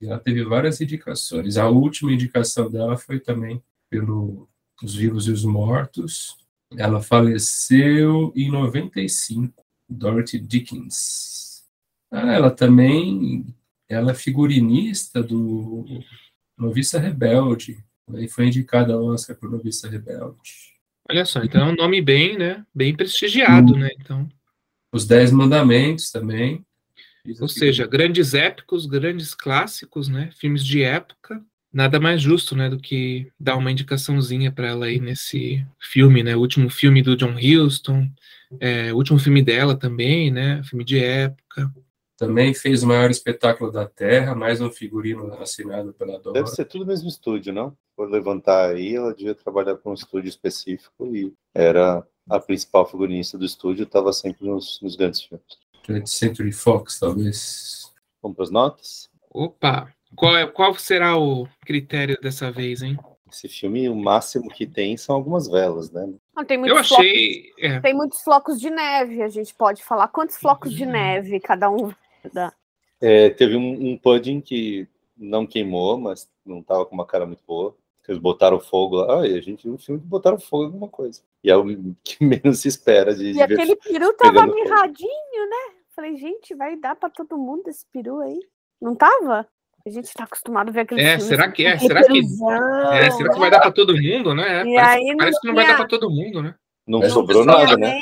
E 0.02 0.08
ela 0.08 0.18
teve 0.18 0.44
várias 0.44 0.82
indicações. 0.82 1.56
A 1.56 1.70
última 1.70 2.12
indicação 2.12 2.68
dela 2.68 2.98
foi 2.98 3.20
também 3.20 3.62
pelo 3.92 4.50
Os 4.82 4.96
Vivos 4.96 5.28
e 5.28 5.32
os 5.32 5.46
Mortos. 5.46 6.36
Ela 6.76 7.00
faleceu 7.00 8.34
em 8.36 8.50
95, 8.50 9.54
Dorothy 9.88 10.40
Dickens. 10.40 11.64
Ah, 12.12 12.34
ela 12.34 12.50
também 12.50 13.46
ela 13.88 14.12
é 14.12 14.16
figurinista 14.16 15.22
do 15.22 15.86
Noviça 16.58 17.00
Rebelde. 17.00 17.84
E 18.18 18.28
foi 18.28 18.48
indicada 18.48 18.94
ao 18.94 19.06
Oscar 19.06 19.36
por 19.36 19.50
Noviça 19.50 19.90
Rebelde. 19.90 20.70
Olha 21.10 21.26
só, 21.26 21.44
então 21.44 21.68
é 21.68 21.72
um 21.72 21.76
nome 21.76 22.02
bem, 22.02 22.38
né, 22.38 22.64
bem 22.74 22.96
prestigiado, 22.96 23.76
né? 23.76 23.90
Então, 24.00 24.30
Os 24.92 25.06
Dez 25.06 25.32
Mandamentos 25.32 26.12
também. 26.12 26.64
ou 27.40 27.48
seja, 27.48 27.86
grandes 27.88 28.34
épicos, 28.34 28.86
grandes 28.86 29.34
clássicos, 29.34 30.08
né? 30.08 30.30
Filmes 30.40 30.64
de 30.64 30.84
época. 30.84 31.44
Nada 31.72 32.00
mais 32.00 32.22
justo, 32.22 32.56
né, 32.56 32.70
do 32.70 32.80
que 32.80 33.32
dar 33.40 33.56
uma 33.56 33.72
indicaçãozinha 33.72 34.52
para 34.52 34.68
ela 34.68 34.86
aí 34.88 35.00
nesse 35.00 35.66
filme, 35.80 36.24
né? 36.24 36.36
O 36.36 36.40
último 36.40 36.70
filme 36.70 37.02
do 37.02 37.16
John 37.16 37.36
Huston, 37.36 38.10
é, 38.60 38.92
o 38.94 38.96
último 38.98 39.20
filme 39.20 39.42
dela 39.44 39.76
também, 39.76 40.32
né? 40.32 40.64
Filme 40.64 40.84
de 40.84 40.98
época. 41.00 41.72
Também 42.20 42.54
fez 42.54 42.84
o 42.84 42.88
maior 42.88 43.10
espetáculo 43.10 43.72
da 43.72 43.88
Terra, 43.88 44.36
mais 44.36 44.60
um 44.60 44.70
figurino 44.70 45.34
assinado 45.36 45.94
pela 45.94 46.20
Dora. 46.20 46.34
Deve 46.34 46.48
ser 46.48 46.66
tudo 46.66 46.86
mesmo 46.86 47.08
estúdio, 47.08 47.54
não? 47.54 47.74
Por 47.96 48.12
levantar 48.12 48.72
aí, 48.72 48.94
ela 48.94 49.14
devia 49.14 49.34
trabalhar 49.34 49.78
com 49.78 49.92
um 49.92 49.94
estúdio 49.94 50.28
específico 50.28 51.16
e 51.16 51.34
era 51.56 52.06
a 52.30 52.38
principal 52.38 52.86
figurinista 52.86 53.38
do 53.38 53.46
estúdio, 53.46 53.84
estava 53.84 54.12
sempre 54.12 54.46
nos, 54.46 54.82
nos 54.82 54.98
grandes 54.98 55.22
filmes. 55.22 55.46
20th 55.88 56.08
Century 56.08 56.52
Fox, 56.52 57.00
talvez. 57.00 57.90
Vamos 58.22 58.36
para 58.36 58.44
as 58.44 58.52
notas? 58.52 59.10
Opa! 59.32 59.90
Qual, 60.14 60.36
é, 60.36 60.46
qual 60.46 60.76
será 60.76 61.18
o 61.18 61.48
critério 61.66 62.18
dessa 62.22 62.52
vez, 62.52 62.82
hein? 62.82 63.00
Esse 63.32 63.48
filme, 63.48 63.88
o 63.88 63.96
máximo 63.96 64.50
que 64.50 64.68
tem 64.68 64.98
são 64.98 65.16
algumas 65.16 65.48
velas, 65.48 65.90
né? 65.90 66.06
Não, 66.36 66.44
tem 66.44 66.56
Eu 66.56 66.62
muitos 66.62 66.92
achei. 66.92 67.54
é, 67.60 67.70
flocos, 67.70 67.82
tem 67.82 67.94
muitos 67.94 68.22
flocos 68.22 68.60
de 68.60 68.70
neve, 68.70 69.22
a 69.22 69.30
gente 69.30 69.54
pode 69.54 69.82
falar. 69.86 70.10
Quantos 70.10 70.36
flocos 70.36 70.74
de 70.74 70.86
neve 70.86 71.40
cada 71.40 71.70
um 71.70 71.94
dá? 72.34 72.54
É, 73.02 73.30
teve 73.30 73.56
um, 73.56 73.92
um 73.92 73.98
pudding 73.98 74.42
que 74.42 74.88
não 75.18 75.46
queimou, 75.48 75.98
mas 75.98 76.30
não 76.46 76.60
estava 76.60 76.86
com 76.86 76.94
uma 76.96 77.06
cara 77.06 77.26
muito 77.26 77.44
boa. 77.48 77.76
Eles 78.08 78.20
botaram 78.20 78.60
fogo 78.60 78.96
lá. 78.96 79.22
Ah, 79.22 79.28
e 79.28 79.38
a 79.38 79.42
gente 79.42 79.64
viu 79.66 79.76
um 79.76 79.78
filme 79.78 80.02
que 80.02 80.08
botaram 80.08 80.40
fogo 80.40 80.64
em 80.64 80.66
alguma 80.66 80.88
coisa. 80.88 81.22
E 81.44 81.52
é 81.52 81.56
o 81.56 81.64
que 82.04 82.24
menos 82.24 82.60
se 82.60 82.68
espera 82.68 83.14
de, 83.14 83.30
E 83.30 83.34
de 83.34 83.42
aquele 83.44 83.76
peru 83.76 84.12
tava 84.14 84.48
mirradinho, 84.48 85.50
né? 85.50 85.76
Falei, 85.96 86.18
gente, 86.18 86.56
vai 86.56 86.76
dar 86.76 86.96
pra 86.96 87.10
todo 87.10 87.38
mundo 87.38 87.68
esse 87.68 87.86
peru 87.94 88.20
aí? 88.20 88.40
Não 88.82 88.96
tava? 88.96 89.48
A 89.86 89.90
gente 89.92 90.12
tá 90.12 90.24
acostumado 90.24 90.70
a 90.70 90.72
ver 90.72 90.82
aquele 90.82 91.02
É, 91.02 91.16
filme. 91.18 91.30
será 91.30 91.52
que 91.52 91.66
é? 91.66 91.78
Será 91.78 92.04
que- 92.04 92.20
É, 92.94 93.12
será 93.12 93.32
que 93.32 93.40
vai 93.40 93.52
dar 93.52 93.60
para 93.60 93.72
todo 93.72 93.94
mundo, 93.96 94.34
né? 94.34 94.64
E 94.66 94.74
parece 94.76 94.98
aí 94.98 95.06
não 95.10 95.18
parece 95.18 95.40
que 95.42 95.48
não 95.48 95.56
vai 95.56 95.68
dar 95.68 95.76
para 95.78 95.88
todo 95.88 96.10
mundo, 96.10 96.42
né? 96.42 96.56
Não 96.88 97.00
Não 97.02 97.10
sobrou 97.10 97.46
nada, 97.46 97.78
né? 97.78 97.96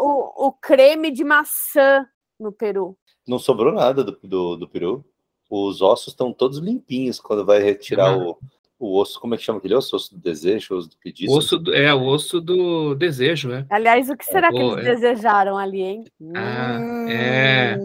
O, 0.00 0.46
o 0.46 0.52
creme 0.52 1.10
de 1.10 1.22
maçã 1.22 2.08
no 2.38 2.50
peru. 2.50 2.96
Não 3.26 3.38
sobrou 3.38 3.72
nada 3.72 4.02
do, 4.04 4.18
do, 4.22 4.56
do 4.56 4.68
peru. 4.68 5.04
Os 5.48 5.82
ossos 5.82 6.08
estão 6.12 6.32
todos 6.32 6.58
limpinhos 6.58 7.18
quando 7.20 7.44
vai 7.44 7.60
retirar 7.62 8.16
Uhum. 8.16 8.36
o, 8.78 8.86
o 8.94 8.98
osso. 9.00 9.20
Como 9.20 9.34
é 9.34 9.36
que 9.36 9.42
chama 9.44 9.58
aquele 9.58 9.74
osso? 9.74 9.96
Osso 9.96 10.14
do 10.14 10.20
desejo, 10.20 10.74
osso 10.76 10.88
do 10.90 10.96
pedido? 10.96 11.32
O 11.32 11.36
osso 11.36 11.58
do, 11.58 11.74
é, 11.74 11.92
o 11.92 12.02
osso 12.04 12.40
do 12.40 12.94
desejo, 12.94 13.52
é. 13.52 13.66
Aliás, 13.68 14.08
o 14.08 14.16
que 14.16 14.24
será 14.24 14.50
que 14.50 14.58
Pô, 14.58 14.72
eles 14.78 14.86
é. 14.86 14.94
desejaram 14.94 15.58
ali, 15.58 15.80
hein? 15.82 16.04
Ah, 16.34 16.78
Hum, 16.80 17.08
é. 17.08 17.78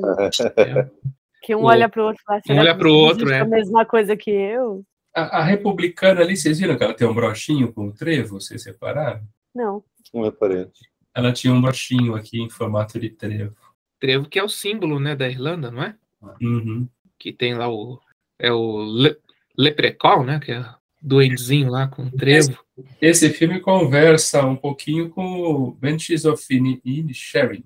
é. 0.58 0.90
Que 1.42 1.56
um 1.56 1.62
O- 1.62 1.66
olha 1.68 1.88
pro 1.88 2.06
outro 2.06 2.22
e 2.22 2.26
fala, 2.26 2.42
será 2.46 2.60
olha 2.62 2.74
que 2.74 2.80
pro 2.80 2.90
eles 2.90 3.02
outro, 3.10 3.30
é. 3.32 3.40
a 3.42 3.46
mesma 3.46 3.86
coisa 3.86 4.18
que 4.18 4.32
eu? 4.32 4.84
A, 5.16 5.40
a 5.40 5.44
republicana 5.44 6.22
ali, 6.22 6.36
vocês 6.36 6.58
viram 6.60 6.76
que 6.76 6.84
ela 6.84 6.94
tem 6.96 7.08
um 7.08 7.14
brochinho 7.14 7.72
com 7.72 7.88
o 7.88 7.94
trevo? 7.94 8.40
Vocês 8.40 8.64
separaram? 8.64 9.22
Não. 9.54 9.84
Não 10.12 10.24
reparei. 10.24 10.68
Ela 11.14 11.32
tinha 11.32 11.54
um 11.54 11.62
brochinho 11.62 12.16
aqui 12.16 12.42
em 12.42 12.50
formato 12.50 13.00
de 13.00 13.10
trevo. 13.12 13.56
Trevo 14.06 14.30
que 14.30 14.38
é 14.38 14.44
o 14.44 14.48
símbolo, 14.48 15.00
né, 15.00 15.16
da 15.16 15.28
Irlanda, 15.28 15.72
não 15.72 15.82
é? 15.82 15.96
Uhum. 16.40 16.88
Que 17.18 17.34
tem 17.34 17.56
lá 17.56 17.68
o 17.68 18.00
é 18.38 18.52
o 18.52 18.84
le, 18.84 19.18
né, 19.58 20.40
que 20.40 20.52
é 20.52 20.64
duendezinho 21.02 21.72
lá 21.72 21.88
com 21.88 22.08
trevo. 22.12 22.64
Esse 23.02 23.32
filme 23.32 23.60
conversa 23.60 24.46
um 24.46 24.56
pouquinho 24.56 25.10
com 25.10 25.42
o 25.42 25.72
Benches 25.72 26.24
of 26.24 26.44
Sharing. 27.14 27.64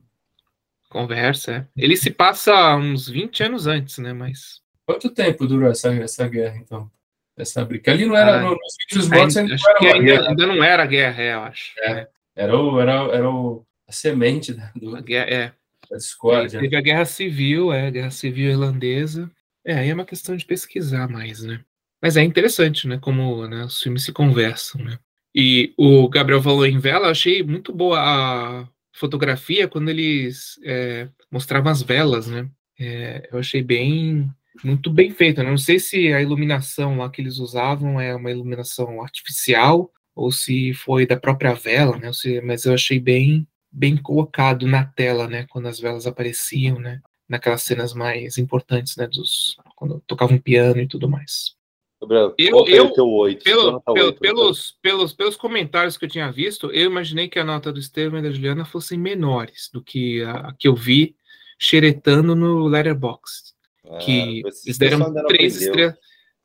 Conversa, 0.87 1.51
é. 1.51 1.67
Ele 1.75 1.97
se 1.97 2.09
passa 2.09 2.73
uns 2.77 3.09
20 3.09 3.43
anos 3.43 3.67
antes, 3.67 3.97
né, 3.97 4.13
mas 4.13 4.61
Quanto 4.85 5.09
tempo 5.09 5.45
durou 5.45 5.69
essa, 5.69 5.93
essa 5.93 6.25
guerra, 6.29 6.55
então? 6.55 6.89
Essa 7.35 7.65
briga. 7.65 7.91
Ali 7.91 8.05
não 8.05 8.15
era, 8.15 8.37
Ah, 8.37 8.41
no, 8.43 8.51
nos 8.51 8.75
vídeos 8.79 9.09
mortos 9.09 9.35
ainda, 9.35 9.55
não 9.55 9.69
era 9.69 9.93
ainda, 9.93 10.05
guerra. 10.05 10.29
ainda 10.29 10.47
não 10.47 10.63
era 10.63 10.83
a 10.83 10.85
guerra, 10.85 11.21
é, 11.21 11.33
eu 11.33 11.39
acho. 11.41 11.73
É. 11.81 12.07
Era, 12.33 12.57
o, 12.57 12.79
era, 12.79 12.93
era 13.13 13.29
o, 13.29 13.65
a 13.85 13.91
semente 13.91 14.53
da, 14.53 14.71
do, 14.73 14.95
A 14.95 15.01
guerra, 15.01 15.29
é. 15.29 15.53
Da 15.89 15.97
discórdia. 15.97 16.59
Teve 16.59 16.75
a 16.75 16.81
guerra 16.81 17.05
civil, 17.05 17.73
é, 17.73 17.87
a 17.87 17.91
guerra 17.91 18.11
civil 18.11 18.51
irlandesa. 18.51 19.29
É, 19.65 19.73
aí 19.73 19.89
é 19.89 19.93
uma 19.93 20.05
questão 20.05 20.35
de 20.35 20.45
pesquisar 20.45 21.09
mais, 21.09 21.41
né? 21.41 21.61
Mas 22.01 22.15
é 22.15 22.23
interessante, 22.23 22.87
né, 22.87 22.97
como 22.97 23.45
né, 23.47 23.65
os 23.65 23.81
filmes 23.81 24.03
se 24.03 24.13
conversam, 24.13 24.81
né? 24.81 24.97
E 25.35 25.73
o 25.77 26.07
Gabriel 26.09 26.41
falou 26.41 26.65
em 26.65 26.79
vela, 26.79 27.09
achei 27.09 27.43
muito 27.43 27.73
boa 27.73 27.99
a 27.99 28.67
fotografia 28.93 29.67
quando 29.67 29.89
eles 29.89 30.59
é, 30.63 31.09
mostravam 31.31 31.71
as 31.71 31.83
velas, 31.83 32.27
né? 32.27 32.49
É, 32.79 33.29
eu 33.31 33.39
achei 33.39 33.61
bem, 33.61 34.29
muito 34.63 34.89
bem 34.89 35.11
feito. 35.11 35.43
né? 35.43 35.49
Não 35.49 35.57
sei 35.57 35.79
se 35.79 36.11
a 36.13 36.21
iluminação 36.21 36.97
lá 36.97 37.09
que 37.09 37.21
eles 37.21 37.37
usavam 37.37 37.99
é 37.99 38.15
uma 38.15 38.31
iluminação 38.31 39.01
artificial 39.01 39.91
ou 40.15 40.31
se 40.31 40.73
foi 40.73 41.05
da 41.05 41.17
própria 41.17 41.53
vela, 41.53 41.97
né? 41.97 42.09
Mas 42.43 42.65
eu 42.65 42.73
achei 42.73 42.99
bem, 42.99 43.47
bem 43.71 43.95
colocado 43.97 44.67
na 44.67 44.83
tela, 44.85 45.27
né? 45.27 45.45
Quando 45.49 45.67
as 45.67 45.79
velas 45.79 46.07
apareciam, 46.07 46.79
né? 46.79 47.01
Naquelas 47.27 47.61
cenas 47.63 47.93
mais 47.93 48.37
importantes, 48.37 48.95
né? 48.95 49.07
Dos 49.07 49.55
quando 49.75 50.01
tocava 50.07 50.33
um 50.33 50.39
piano 50.39 50.79
e 50.81 50.87
tudo 50.87 51.07
mais. 51.09 51.55
Gabriel, 52.01 52.33
Eu- 52.37 52.65
eu- 52.67 52.85
o 52.85 52.93
teu 52.93 53.07
8. 53.09 53.43
Pelo- 53.43 53.81
pelo- 53.81 54.13
pelos, 54.13 54.77
pelos, 54.81 55.13
pelos 55.13 55.35
comentários 55.35 55.97
que 55.97 56.05
eu 56.05 56.09
tinha 56.09 56.31
visto, 56.31 56.71
eu 56.71 56.85
imaginei 56.89 57.27
que 57.27 57.37
a 57.37 57.43
nota 57.43 57.71
do 57.73 57.79
Estevam 57.79 58.19
e 58.19 58.23
da 58.23 58.31
Juliana 58.31 58.63
fossem 58.65 58.97
menores 58.97 59.69
do 59.71 59.83
que 59.83 60.23
a, 60.23 60.31
a 60.49 60.53
que 60.53 60.67
eu 60.67 60.75
vi 60.75 61.15
xeretando 61.59 62.35
no 62.35 62.67
Letterboxd. 62.67 63.49
Ah, 63.85 63.97
Que 63.97 64.41
eles 64.65 64.77
deram 64.77 65.13
três 65.27 65.61
estrelas. 65.61 65.95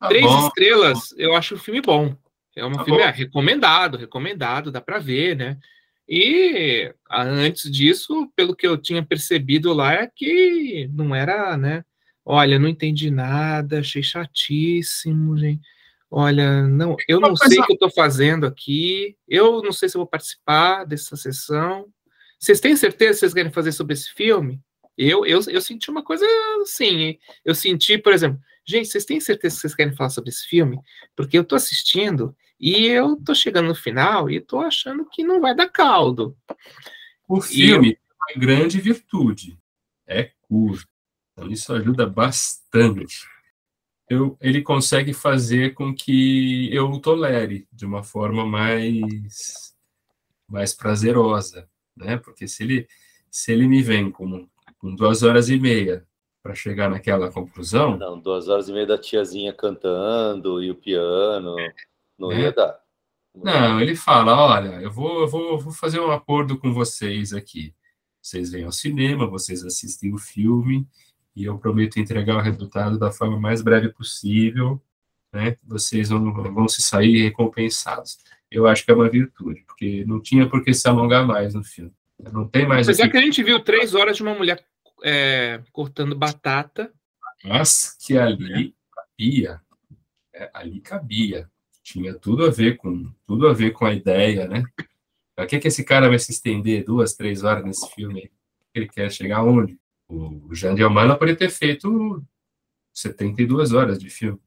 Tá 0.01 0.09
Três 0.09 0.25
bom. 0.27 0.47
estrelas, 0.49 1.15
eu 1.17 1.35
acho 1.37 1.55
o 1.55 1.59
filme 1.59 1.81
bom. 1.81 2.15
É 2.57 2.65
um 2.67 2.73
Tá 2.73 2.85
filme 2.85 3.01
é, 3.01 3.11
recomendado, 3.11 3.97
recomendado, 3.97 4.71
dá 4.73 4.81
pra 4.81 4.99
ver, 4.99 5.37
né? 5.37 5.57
E 6.09 6.93
a- 7.09 7.23
antes 7.23 7.71
disso, 7.71 8.31
pelo 8.37 8.55
que 8.55 8.67
eu 8.67 8.77
tinha 8.77 9.05
percebido 9.05 9.73
lá, 9.73 9.95
é 9.95 10.07
que 10.15 10.89
não 10.93 11.15
era, 11.15 11.57
né? 11.57 11.85
Olha, 12.25 12.59
não 12.59 12.69
entendi 12.69 13.11
nada, 13.11 13.81
achei 13.81 14.03
chatíssimo, 14.03 15.37
gente. 15.37 15.63
Olha, 16.11 16.63
não, 16.69 16.97
eu 17.09 17.21
não 17.21 17.35
sei 17.35 17.59
o 17.59 17.67
que 17.67 17.73
eu 17.73 17.79
tô 17.79 17.91
fazendo 17.91 18.47
aqui. 18.47 19.17
Eu 19.29 19.63
não 19.63 19.73
sei 19.73 19.89
se 19.89 19.97
eu 19.97 20.01
vou 20.01 20.07
participar 20.07 20.85
dessa 20.85 21.17
sessão. 21.17 21.87
Vocês 22.39 22.61
têm 22.61 22.77
certeza 22.77 23.13
que 23.15 23.19
vocês 23.21 23.35
querem 23.35 23.51
fazer 23.53 23.73
sobre 23.73 23.95
esse 23.95 24.13
filme? 24.13 24.61
Eu, 24.97 25.27
eu, 25.27 25.41
eu 25.49 25.61
senti 25.61 25.91
uma 25.91 26.05
coisa 26.05 26.25
assim. 26.63 27.19
Eu 27.45 27.55
senti, 27.55 27.99
por 27.99 28.13
exemplo, 28.13 28.39
gente, 28.65 28.89
vocês 28.89 29.05
têm 29.05 29.19
certeza 29.19 29.57
que 29.57 29.61
vocês 29.63 29.75
querem 29.75 29.95
falar 29.97 30.11
sobre 30.11 30.31
esse 30.31 30.47
filme? 30.47 30.79
Porque 31.17 31.37
eu 31.37 31.45
tô 31.45 31.57
assistindo 31.57 32.35
e 32.65 32.87
eu 32.87 33.15
tô 33.23 33.35
chegando 33.35 33.69
no 33.69 33.75
final 33.75 34.31
e 34.31 34.41
tô 34.41 34.59
achando 34.59 35.05
que 35.05 35.23
não 35.23 35.39
vai 35.39 35.55
dar 35.55 35.69
caldo. 35.69 36.35
O 37.29 37.39
filme 37.39 37.95
tem 37.95 38.03
uma 38.19 38.41
grande 38.41 38.81
virtude. 38.81 39.59
É 40.07 40.31
curto. 40.49 40.89
Então 41.33 41.51
isso 41.51 41.75
ajuda 41.75 42.07
bastante. 42.07 43.29
eu, 44.09 44.39
ele 44.41 44.63
consegue 44.63 45.13
fazer 45.13 45.75
com 45.75 45.95
que 45.95 46.75
eu 46.75 46.91
o 46.91 46.99
tolere 46.99 47.69
de 47.71 47.85
uma 47.85 48.03
forma 48.03 48.47
mais, 48.47 49.77
mais 50.49 50.73
prazerosa, 50.73 51.69
né? 51.95 52.17
Porque 52.17 52.49
se 52.49 52.63
ele, 52.63 52.89
se 53.31 53.53
ele 53.53 53.69
me 53.69 53.83
vem 53.83 54.11
com, 54.11 54.49
com 54.79 54.95
duas 54.95 55.23
horas 55.23 55.51
e 55.51 55.59
meia 55.59 56.07
para 56.43 56.55
chegar 56.55 56.89
naquela 56.89 57.31
conclusão. 57.31 57.99
Não, 57.99 58.19
duas 58.19 58.49
horas 58.49 58.71
e 58.71 58.73
meia 58.73 58.87
da 58.87 58.97
tiazinha 58.97 59.53
cantando 59.53 60.63
e 60.63 60.71
o 60.71 60.75
piano, 60.75 61.57
não 62.19 62.33
É. 62.33 62.41
ia 62.43 62.53
dar. 62.53 62.79
Não, 63.35 63.81
ele 63.81 63.97
fala: 63.97 64.37
olha, 64.37 64.81
eu 64.81 64.91
vou, 64.93 65.21
eu 65.23 65.29
vou, 65.29 65.51
eu 65.53 65.59
vou 65.59 65.73
fazer 65.73 65.99
um 66.01 66.11
acordo 66.11 66.57
com 66.59 66.73
vocês 66.73 67.33
aqui. 67.33 67.75
Vocês 68.23 68.51
vêm 68.53 68.65
ao 68.65 68.73
cinema, 68.73 69.27
vocês 69.27 69.65
assistem 69.65 70.15
o 70.15 70.19
filme, 70.19 70.87
e 71.35 71.45
eu 71.45 71.59
prometo 71.59 71.99
entregar 71.99 72.37
o 72.37 72.41
resultado 72.41 72.99
da 72.99 73.11
forma 73.11 73.39
mais 73.39 73.61
breve 73.61 73.89
possível, 73.89 74.81
né? 75.33 75.57
Vocês 75.65 76.09
vão, 76.11 76.33
vão 76.55 76.69
se 76.69 76.81
sair 76.81 77.23
recompensados. 77.25 78.19
Eu 78.51 78.67
acho 78.69 78.85
que 78.85 78.93
é 78.93 78.95
uma 78.95 79.11
virtude, 79.11 79.63
porque 79.67 80.05
não 80.07 80.21
tinha 80.23 80.49
por 80.49 80.63
que 80.65 80.73
se 80.73 80.89
alongar 80.89 81.27
mais 81.27 81.55
no 81.55 81.65
filme. 81.65 81.93
Não 82.33 82.47
tem 82.49 82.65
mais 82.67 82.87
Apesar 82.89 83.03
assim, 83.05 83.11
que 83.11 83.19
a 83.19 83.21
gente 83.21 83.43
viu 83.43 83.59
três 83.59 83.95
horas 83.97 84.17
de 84.17 84.23
uma 84.23 84.35
mulher 84.35 84.65
é, 85.03 85.61
cortando 85.73 86.15
batata. 86.17 86.93
mas 87.45 87.97
que 88.01 88.17
ali 88.17 88.75
cabia, 88.95 89.61
é, 90.33 90.51
ali 90.55 90.81
cabia. 90.81 91.51
Tinha 91.85 92.15
tudo 92.15 92.47
a 92.47 92.51
ver 92.51 92.79
com 92.79 93.13
tudo 93.27 93.47
a 93.47 93.53
ver 93.53 93.73
com 93.73 93.85
a 93.85 93.93
ideia, 93.93 94.49
né? 94.49 94.65
Pra 95.37 95.47
que, 95.47 95.59
que 95.59 95.69
esse 95.69 95.85
cara 95.85 96.09
vai 96.09 96.19
se 96.19 96.33
estender 96.33 96.83
duas, 96.83 97.15
três 97.15 97.45
horas 97.45 97.65
nesse 97.65 97.89
filme? 97.95 98.23
aí? 98.23 98.31
Ele 98.75 98.89
quer 98.89 99.13
chegar 99.13 99.39
aonde? 99.39 99.79
O 100.09 100.55
Jean 100.55 100.75
de 100.75 100.83
Almada 100.83 101.15
poderia 101.15 101.37
ter 101.37 101.51
feito 101.51 102.25
72 102.93 103.73
horas 103.73 103.99
de 103.99 104.09
filme. 104.09 104.41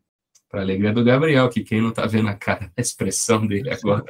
Para 0.50 0.62
alegria 0.62 0.94
do 0.94 1.04
Gabriel, 1.04 1.50
que 1.50 1.64
quem 1.64 1.82
não 1.82 1.92
tá 1.92 2.08
vendo 2.08 2.30
a 2.30 2.34
cara, 2.34 2.72
a 2.76 2.82
expressão 2.82 3.46
dele 3.46 3.70
agora. 3.70 4.06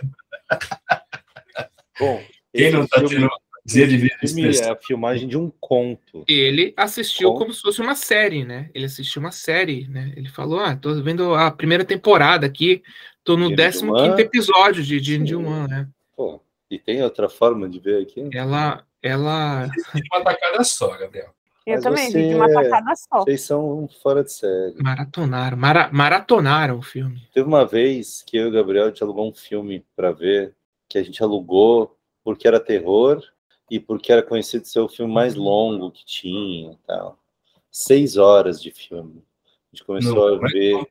Bom, 2.00 2.24
Quem 2.54 2.72
não 2.72 2.88
tá 2.88 3.00
filme, 3.00 3.16
tendo 3.16 3.30
prazer 3.64 3.88
de 3.88 3.98
ver 3.98 4.14
a 4.14 4.24
esse 4.24 4.36
filme 4.36 4.58
é 4.58 4.70
a 4.70 4.76
filmagem 4.76 5.28
de 5.28 5.38
um 5.38 5.52
conto. 5.60 6.24
Ele 6.28 6.74
assistiu 6.78 7.32
Bom. 7.34 7.40
como 7.40 7.54
se 7.54 7.62
fosse 7.62 7.82
uma 7.82 7.96
série, 7.96 8.46
né? 8.46 8.70
Ele 8.74 8.86
assistiu 8.86 9.20
uma 9.20 9.32
série, 9.32 9.88
né? 9.88 10.14
Ele 10.16 10.30
falou: 10.30 10.60
Ah, 10.60 10.76
tô 10.76 11.02
vendo 11.02 11.34
a 11.34 11.52
primeira 11.52 11.84
temporada 11.84 12.46
aqui, 12.46 12.84
tô 13.28 13.38
no 13.38 13.50
James 13.50 13.82
15 13.82 13.86
Wan. 13.92 14.16
episódio 14.20 14.84
de 14.84 15.00
Jin 15.00 15.20
Sim. 15.20 15.26
Jin 15.28 15.36
Wan, 15.36 15.68
né? 15.68 15.88
Pô, 16.16 16.42
e 16.72 16.80
tem 16.80 17.04
outra 17.04 17.28
forma 17.30 17.68
de 17.70 17.80
ver 17.80 18.02
aqui? 18.04 18.30
Ela, 18.34 18.84
ela. 19.02 19.68
Uma 20.14 20.24
tacada 20.24 20.64
só, 20.64 20.98
Gabriel. 20.98 21.30
Eu 21.66 21.74
Mas 21.76 21.84
também 21.84 22.10
você 22.10 22.28
de 22.30 22.34
uma 22.36 22.50
é- 22.50 22.54
tacada 22.54 22.94
só. 22.96 23.20
Vocês 23.20 23.42
são 23.42 23.90
fora 24.02 24.24
de 24.24 24.32
série. 24.32 24.76
Maratonaram, 24.82 25.58
mara- 25.58 25.90
maratonaram 25.92 26.78
o 26.80 26.82
filme. 26.82 27.22
Teve 27.34 27.46
uma 27.46 27.66
vez 27.66 28.24
que 28.26 28.38
eu 28.38 28.46
e 28.46 28.48
o 28.48 28.52
Gabriel 28.54 28.86
a 28.86 28.88
gente 28.88 29.04
alugou 29.04 29.30
um 29.30 29.34
filme 29.36 29.86
para 29.94 30.12
ver, 30.14 30.56
que 30.88 30.98
a 30.98 31.04
gente 31.04 31.22
alugou 31.22 31.98
porque 32.24 32.48
era 32.48 32.60
terror 32.60 33.22
e 33.70 33.80
porque 33.82 34.14
era 34.14 34.24
conhecido 34.24 34.66
ser 34.66 34.80
o 34.80 34.88
filme 34.88 35.14
mais 35.14 35.36
longo 35.36 35.92
que 35.92 36.06
tinha 36.06 36.72
e 36.72 36.78
tal. 36.88 37.20
Seis 37.70 38.16
horas 38.16 38.62
de 38.62 38.72
filme. 38.72 39.22
A 39.46 39.76
gente 39.76 39.86
começou 39.86 40.30
Não, 40.32 40.38
a 40.38 40.42
mas 40.42 40.54
ver. 40.54 40.88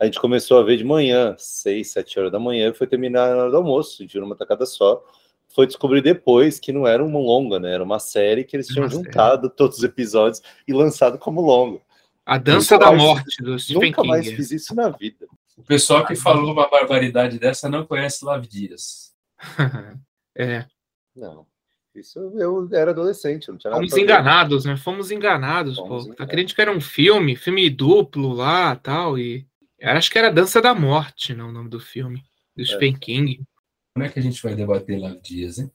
A 0.00 0.04
gente 0.04 0.20
começou 0.20 0.58
a 0.58 0.62
ver 0.62 0.76
de 0.76 0.84
manhã, 0.84 1.34
seis, 1.38 1.90
sete 1.90 2.18
horas 2.18 2.32
da 2.32 2.38
manhã, 2.38 2.70
e 2.70 2.74
foi 2.74 2.86
terminar 2.86 3.30
na 3.34 3.42
hora 3.42 3.50
do 3.50 3.56
almoço, 3.58 3.96
a 3.98 4.02
gente 4.02 4.12
viu 4.12 4.22
numa 4.22 4.36
tacada 4.36 4.64
só. 4.66 5.02
Foi 5.48 5.66
descobrir 5.66 6.02
depois 6.02 6.58
que 6.58 6.72
não 6.72 6.86
era 6.86 7.02
uma 7.04 7.18
longa, 7.18 7.58
né? 7.58 7.72
Era 7.74 7.82
uma 7.84 7.98
série 7.98 8.44
que 8.44 8.56
eles 8.56 8.66
tinham 8.66 8.84
Uma 8.84 8.90
série. 8.90 9.04
juntado 9.04 9.48
todos 9.48 9.78
os 9.78 9.84
episódios 9.84 10.42
e 10.66 10.72
lançado 10.72 11.18
como 11.18 11.40
longa. 11.40 11.80
A 12.26 12.36
Dança 12.38 12.74
Nunca 12.74 12.84
da 12.86 12.90
mais- 12.92 13.02
Morte 13.02 13.42
do 13.42 13.58
Stephen 13.58 13.90
Nunca 13.90 14.04
mais 14.04 14.24
King. 14.24 14.36
fiz 14.36 14.50
isso 14.50 14.74
na 14.74 14.88
vida. 14.90 15.26
O 15.56 15.62
pessoal 15.62 16.04
que 16.04 16.14
falou 16.16 16.52
uma 16.52 16.68
barbaridade 16.68 17.38
dessa 17.38 17.68
não 17.68 17.86
conhece 17.86 18.24
Lav 18.24 18.44
Dias. 18.46 19.14
é, 20.36 20.66
Não. 21.14 21.46
Isso 21.94 22.18
eu 22.36 22.68
era 22.74 22.90
adolescente, 22.90 23.48
não 23.48 23.56
tinha 23.56 23.70
nada 23.70 23.80
fomos 23.80 23.94
ver. 23.94 24.02
enganados, 24.02 24.64
né? 24.66 24.76
Fomos 24.76 25.10
enganados, 25.10 25.76
Fomos 25.76 25.88
pô. 25.88 25.96
Tá 25.96 26.04
enganados. 26.24 26.30
querendo 26.30 26.54
que 26.54 26.60
era 26.60 26.70
um 26.70 26.80
filme, 26.80 27.34
filme 27.36 27.70
duplo 27.70 28.34
lá 28.34 28.76
tal. 28.76 29.18
E 29.18 29.46
eu 29.78 29.90
acho 29.90 30.10
que 30.10 30.18
era 30.18 30.32
Dança 30.32 30.60
da 30.60 30.74
Morte, 30.74 31.34
não, 31.34 31.48
o 31.48 31.52
nome 31.52 31.68
do 31.68 31.80
filme. 31.80 32.24
Do 32.56 32.64
Stephen 32.64 32.98
King. 32.98 33.46
Como 33.94 34.04
é 34.04 34.08
que 34.08 34.18
a 34.18 34.22
gente 34.22 34.42
vai 34.42 34.54
debater 34.54 34.98
Lav 34.98 35.20
Dias, 35.20 35.58
hein? 35.58 35.70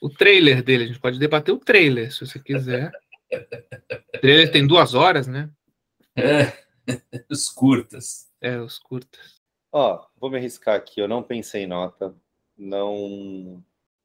O 0.00 0.10
trailer 0.10 0.62
dele, 0.62 0.84
a 0.84 0.86
gente 0.86 1.00
pode 1.00 1.18
debater 1.18 1.54
o 1.54 1.58
trailer, 1.58 2.12
se 2.12 2.26
você 2.26 2.38
quiser. 2.38 2.90
O 4.14 4.18
trailer 4.20 4.52
tem 4.52 4.66
duas 4.66 4.94
horas, 4.94 5.26
né? 5.26 5.50
É, 6.14 6.52
os 7.30 7.48
curtas. 7.48 8.28
É, 8.40 8.58
os 8.58 8.78
curtas. 8.78 9.40
Ó, 9.72 10.06
vou 10.18 10.30
me 10.30 10.36
arriscar 10.36 10.74
aqui, 10.74 11.00
eu 11.00 11.08
não 11.08 11.22
pensei 11.22 11.64
em 11.64 11.66
nota, 11.66 12.14
não 12.56 13.62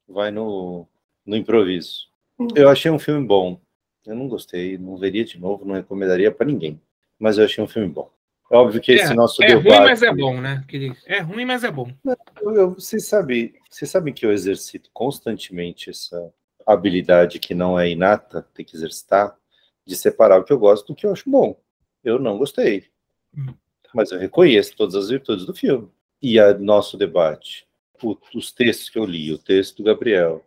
vai 0.08 0.30
no, 0.30 0.86
no 1.24 1.36
improviso. 1.36 2.08
Eu 2.54 2.68
achei 2.68 2.90
um 2.90 2.98
filme 2.98 3.26
bom. 3.26 3.60
Eu 4.04 4.16
não 4.16 4.28
gostei, 4.28 4.76
não 4.76 4.96
veria 4.96 5.24
de 5.24 5.38
novo, 5.38 5.64
não 5.64 5.74
recomendaria 5.74 6.32
pra 6.32 6.46
ninguém. 6.46 6.80
Mas 7.18 7.38
eu 7.38 7.44
achei 7.44 7.62
um 7.62 7.68
filme 7.68 7.88
bom. 7.88 8.10
É 8.52 8.56
óbvio 8.56 8.82
que 8.82 8.92
esse 8.92 9.14
nosso 9.14 9.42
É 9.42 9.46
debate. 9.46 9.68
ruim, 9.68 9.78
mas 9.88 10.02
é 10.02 10.12
bom, 10.14 10.38
né? 10.38 10.62
É 11.06 11.20
ruim, 11.20 11.44
mas 11.46 11.64
é 11.64 11.70
bom. 11.70 11.90
Eu, 12.42 12.54
eu, 12.54 12.70
vocês 12.74 13.06
sabem, 13.06 13.54
vocês 13.70 13.90
sabem 13.90 14.12
que 14.12 14.26
eu 14.26 14.30
exercito 14.30 14.90
constantemente 14.92 15.88
essa 15.88 16.30
habilidade 16.66 17.38
que 17.38 17.54
não 17.54 17.80
é 17.80 17.88
inata, 17.88 18.46
tem 18.52 18.62
que 18.62 18.76
exercitar, 18.76 19.34
de 19.86 19.96
separar 19.96 20.38
o 20.38 20.44
que 20.44 20.52
eu 20.52 20.58
gosto 20.58 20.88
do 20.88 20.94
que 20.94 21.06
eu 21.06 21.12
acho 21.12 21.30
bom. 21.30 21.58
Eu 22.04 22.18
não 22.18 22.36
gostei, 22.36 22.84
Hum. 23.34 23.54
mas 23.94 24.12
eu 24.12 24.18
reconheço 24.18 24.76
todas 24.76 24.94
as 24.96 25.08
virtudes 25.08 25.46
do 25.46 25.54
filme. 25.54 25.88
E 26.20 26.38
a 26.38 26.52
nosso 26.52 26.98
debate, 26.98 27.66
o- 28.02 28.18
os 28.34 28.52
textos 28.52 28.90
que 28.90 28.98
eu 28.98 29.06
li, 29.06 29.32
o 29.32 29.38
texto 29.38 29.78
do 29.78 29.84
Gabriel, 29.84 30.44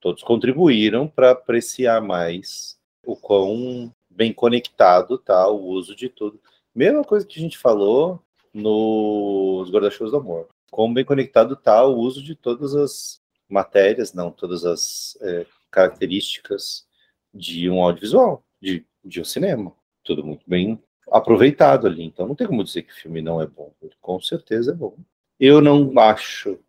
todos 0.00 0.24
contribuíram 0.24 1.06
para 1.06 1.30
apreciar 1.30 2.00
mais 2.02 2.76
o 3.06 3.14
quão 3.14 3.94
bem 4.10 4.32
conectado 4.32 5.16
tá 5.18 5.48
o 5.48 5.64
uso 5.66 5.94
de 5.94 6.08
tudo. 6.08 6.40
Mesma 6.78 7.02
coisa 7.02 7.26
que 7.26 7.40
a 7.40 7.42
gente 7.42 7.58
falou 7.58 8.22
nos 8.54 9.68
guarda-chuvas 9.68 10.12
do 10.12 10.18
amor. 10.18 10.46
Como 10.70 10.94
bem 10.94 11.04
conectado 11.04 11.54
está 11.54 11.84
o 11.84 11.96
uso 11.96 12.22
de 12.22 12.36
todas 12.36 12.72
as 12.72 13.20
matérias, 13.48 14.14
não, 14.14 14.30
todas 14.30 14.64
as 14.64 15.18
é, 15.20 15.44
características 15.72 16.86
de 17.34 17.68
um 17.68 17.82
audiovisual, 17.82 18.44
de, 18.62 18.86
de 19.04 19.20
um 19.20 19.24
cinema. 19.24 19.74
Tudo 20.04 20.24
muito 20.24 20.48
bem 20.48 20.80
aproveitado 21.10 21.88
ali. 21.88 22.04
Então 22.04 22.28
não 22.28 22.36
tem 22.36 22.46
como 22.46 22.62
dizer 22.62 22.82
que 22.82 22.92
o 22.92 22.96
filme 22.96 23.20
não 23.20 23.42
é 23.42 23.46
bom. 23.48 23.72
Com 24.00 24.20
certeza 24.20 24.70
é 24.70 24.74
bom. 24.76 24.96
Eu 25.40 25.60
não 25.60 25.98
acho 25.98 26.60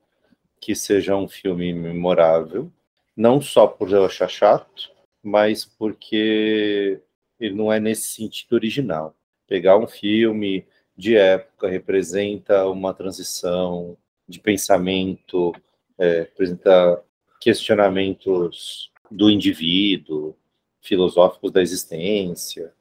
que 0.60 0.74
seja 0.74 1.16
um 1.16 1.28
filme 1.28 1.72
memorável, 1.72 2.72
não 3.16 3.40
só 3.40 3.68
por 3.68 3.92
eu 3.92 4.06
achar 4.06 4.28
chato, 4.28 4.90
mas 5.22 5.66
porque 5.66 7.00
ele 7.40 7.54
não 7.54 7.72
é 7.72 7.80
nesse 7.80 8.10
sentido 8.10 8.54
original. 8.54 9.16
Pegar 9.50 9.78
um 9.78 9.88
filme 9.88 10.66
de 10.96 11.18
época 11.18 11.68
representa 11.68 12.68
uma 12.68 12.94
transição 12.94 13.98
de 14.28 14.40
pensamento, 14.40 15.52
é, 15.98 16.20
representa 16.20 17.04
questionamentos 17.42 18.92
do 19.10 19.30
indivíduo, 19.30 20.36
filosóficos 20.82 21.52
da 21.52 21.64
existência. 21.64 22.72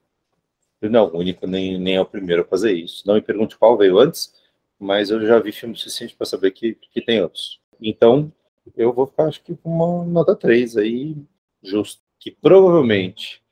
Não, 0.82 1.06
o 1.08 1.18
único 1.18 1.46
nem, 1.46 1.80
nem 1.80 1.96
é 1.96 2.00
o 2.00 2.06
primeiro 2.06 2.42
a 2.42 2.44
fazer 2.44 2.72
isso. 2.72 3.02
Não 3.06 3.14
me 3.14 3.22
pergunte 3.22 3.56
qual 3.56 3.78
veio 3.78 3.98
antes, 3.98 4.34
mas 4.78 5.10
eu 5.10 5.26
já 5.26 5.38
vi 5.38 5.50
filme 5.50 5.74
suficiente 5.74 6.14
para 6.14 6.26
saber 6.26 6.50
que, 6.50 6.74
que 6.74 7.00
tem 7.00 7.22
outros. 7.22 7.60
Então, 7.80 8.30
eu 8.76 8.92
vou 8.92 9.06
ficar, 9.06 9.24
acho 9.24 9.42
que 9.42 9.56
com 9.56 9.70
uma 9.70 10.04
nota 10.04 10.36
3 10.36 10.76
aí, 10.76 11.16
justo. 11.62 12.02
Que 12.20 12.30
provavelmente, 12.30 13.42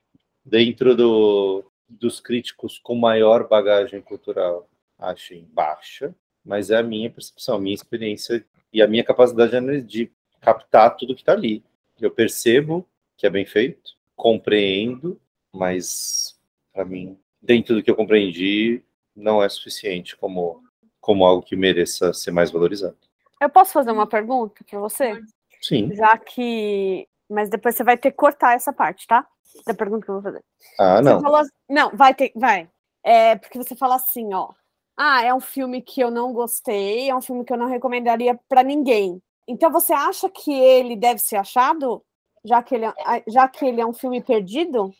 dentro 0.44 0.94
do, 0.94 1.64
dos 1.88 2.20
críticos 2.20 2.78
com 2.78 2.94
maior 2.94 3.48
bagagem 3.48 4.00
cultural, 4.00 4.68
achem 4.98 5.48
baixa, 5.52 6.14
mas 6.44 6.70
é 6.70 6.76
a 6.76 6.82
minha 6.82 7.10
percepção, 7.10 7.56
a 7.56 7.60
minha 7.60 7.74
experiência 7.74 8.44
e 8.72 8.82
a 8.82 8.86
minha 8.86 9.04
capacidade 9.04 9.82
de- 9.82 10.10
captar 10.40 10.96
tudo 10.96 11.14
que 11.14 11.22
está 11.22 11.32
ali. 11.32 11.62
Eu 12.00 12.10
percebo 12.10 12.86
que 13.16 13.26
é 13.26 13.30
bem 13.30 13.44
feito, 13.44 13.96
compreendo, 14.14 15.20
mas 15.52 16.38
para 16.72 16.84
mim, 16.84 17.18
dentro 17.40 17.74
do 17.74 17.82
que 17.82 17.90
eu 17.90 17.96
compreendi, 17.96 18.82
não 19.14 19.42
é 19.42 19.48
suficiente 19.48 20.16
como, 20.16 20.62
como 21.00 21.24
algo 21.24 21.42
que 21.42 21.56
mereça 21.56 22.12
ser 22.12 22.30
mais 22.30 22.50
valorizado. 22.50 22.96
Eu 23.40 23.48
posso 23.48 23.72
fazer 23.72 23.90
uma 23.90 24.06
pergunta 24.06 24.62
para 24.68 24.78
você? 24.78 25.20
Sim. 25.60 25.92
Já 25.94 26.16
que. 26.18 27.08
Mas 27.28 27.48
depois 27.48 27.74
você 27.74 27.82
vai 27.84 27.96
ter 27.96 28.10
que 28.10 28.16
cortar 28.16 28.54
essa 28.54 28.72
parte, 28.72 29.06
tá? 29.06 29.26
Da 29.66 29.74
pergunta 29.74 30.04
que 30.04 30.10
eu 30.10 30.14
vou 30.14 30.22
fazer. 30.22 30.44
Ah, 30.78 31.00
não. 31.02 31.34
assim- 31.36 31.50
Não, 31.68 31.90
vai 31.96 32.14
ter. 32.14 32.32
Vai. 32.36 32.68
É 33.04 33.36
porque 33.36 33.58
você 33.58 33.74
fala 33.76 33.96
assim, 33.96 34.32
ó. 34.34 34.50
Ah, 34.96 35.22
é 35.22 35.32
um 35.34 35.40
filme 35.40 35.82
que 35.82 36.00
eu 36.00 36.10
não 36.10 36.32
gostei, 36.32 37.10
é 37.10 37.14
um 37.14 37.20
filme 37.20 37.44
que 37.44 37.52
eu 37.52 37.56
não 37.56 37.66
recomendaria 37.66 38.38
para 38.48 38.62
ninguém. 38.62 39.20
Então 39.46 39.70
você 39.70 39.92
acha 39.92 40.28
que 40.28 40.52
ele 40.52 40.96
deve 40.96 41.20
ser 41.20 41.36
achado, 41.36 42.02
já 42.44 42.62
que 42.62 42.74
ele 42.74 42.86
é, 42.86 42.94
já 43.28 43.46
que 43.46 43.64
ele 43.66 43.80
é 43.80 43.86
um 43.86 43.92
filme 43.92 44.22
perdido? 44.22 44.90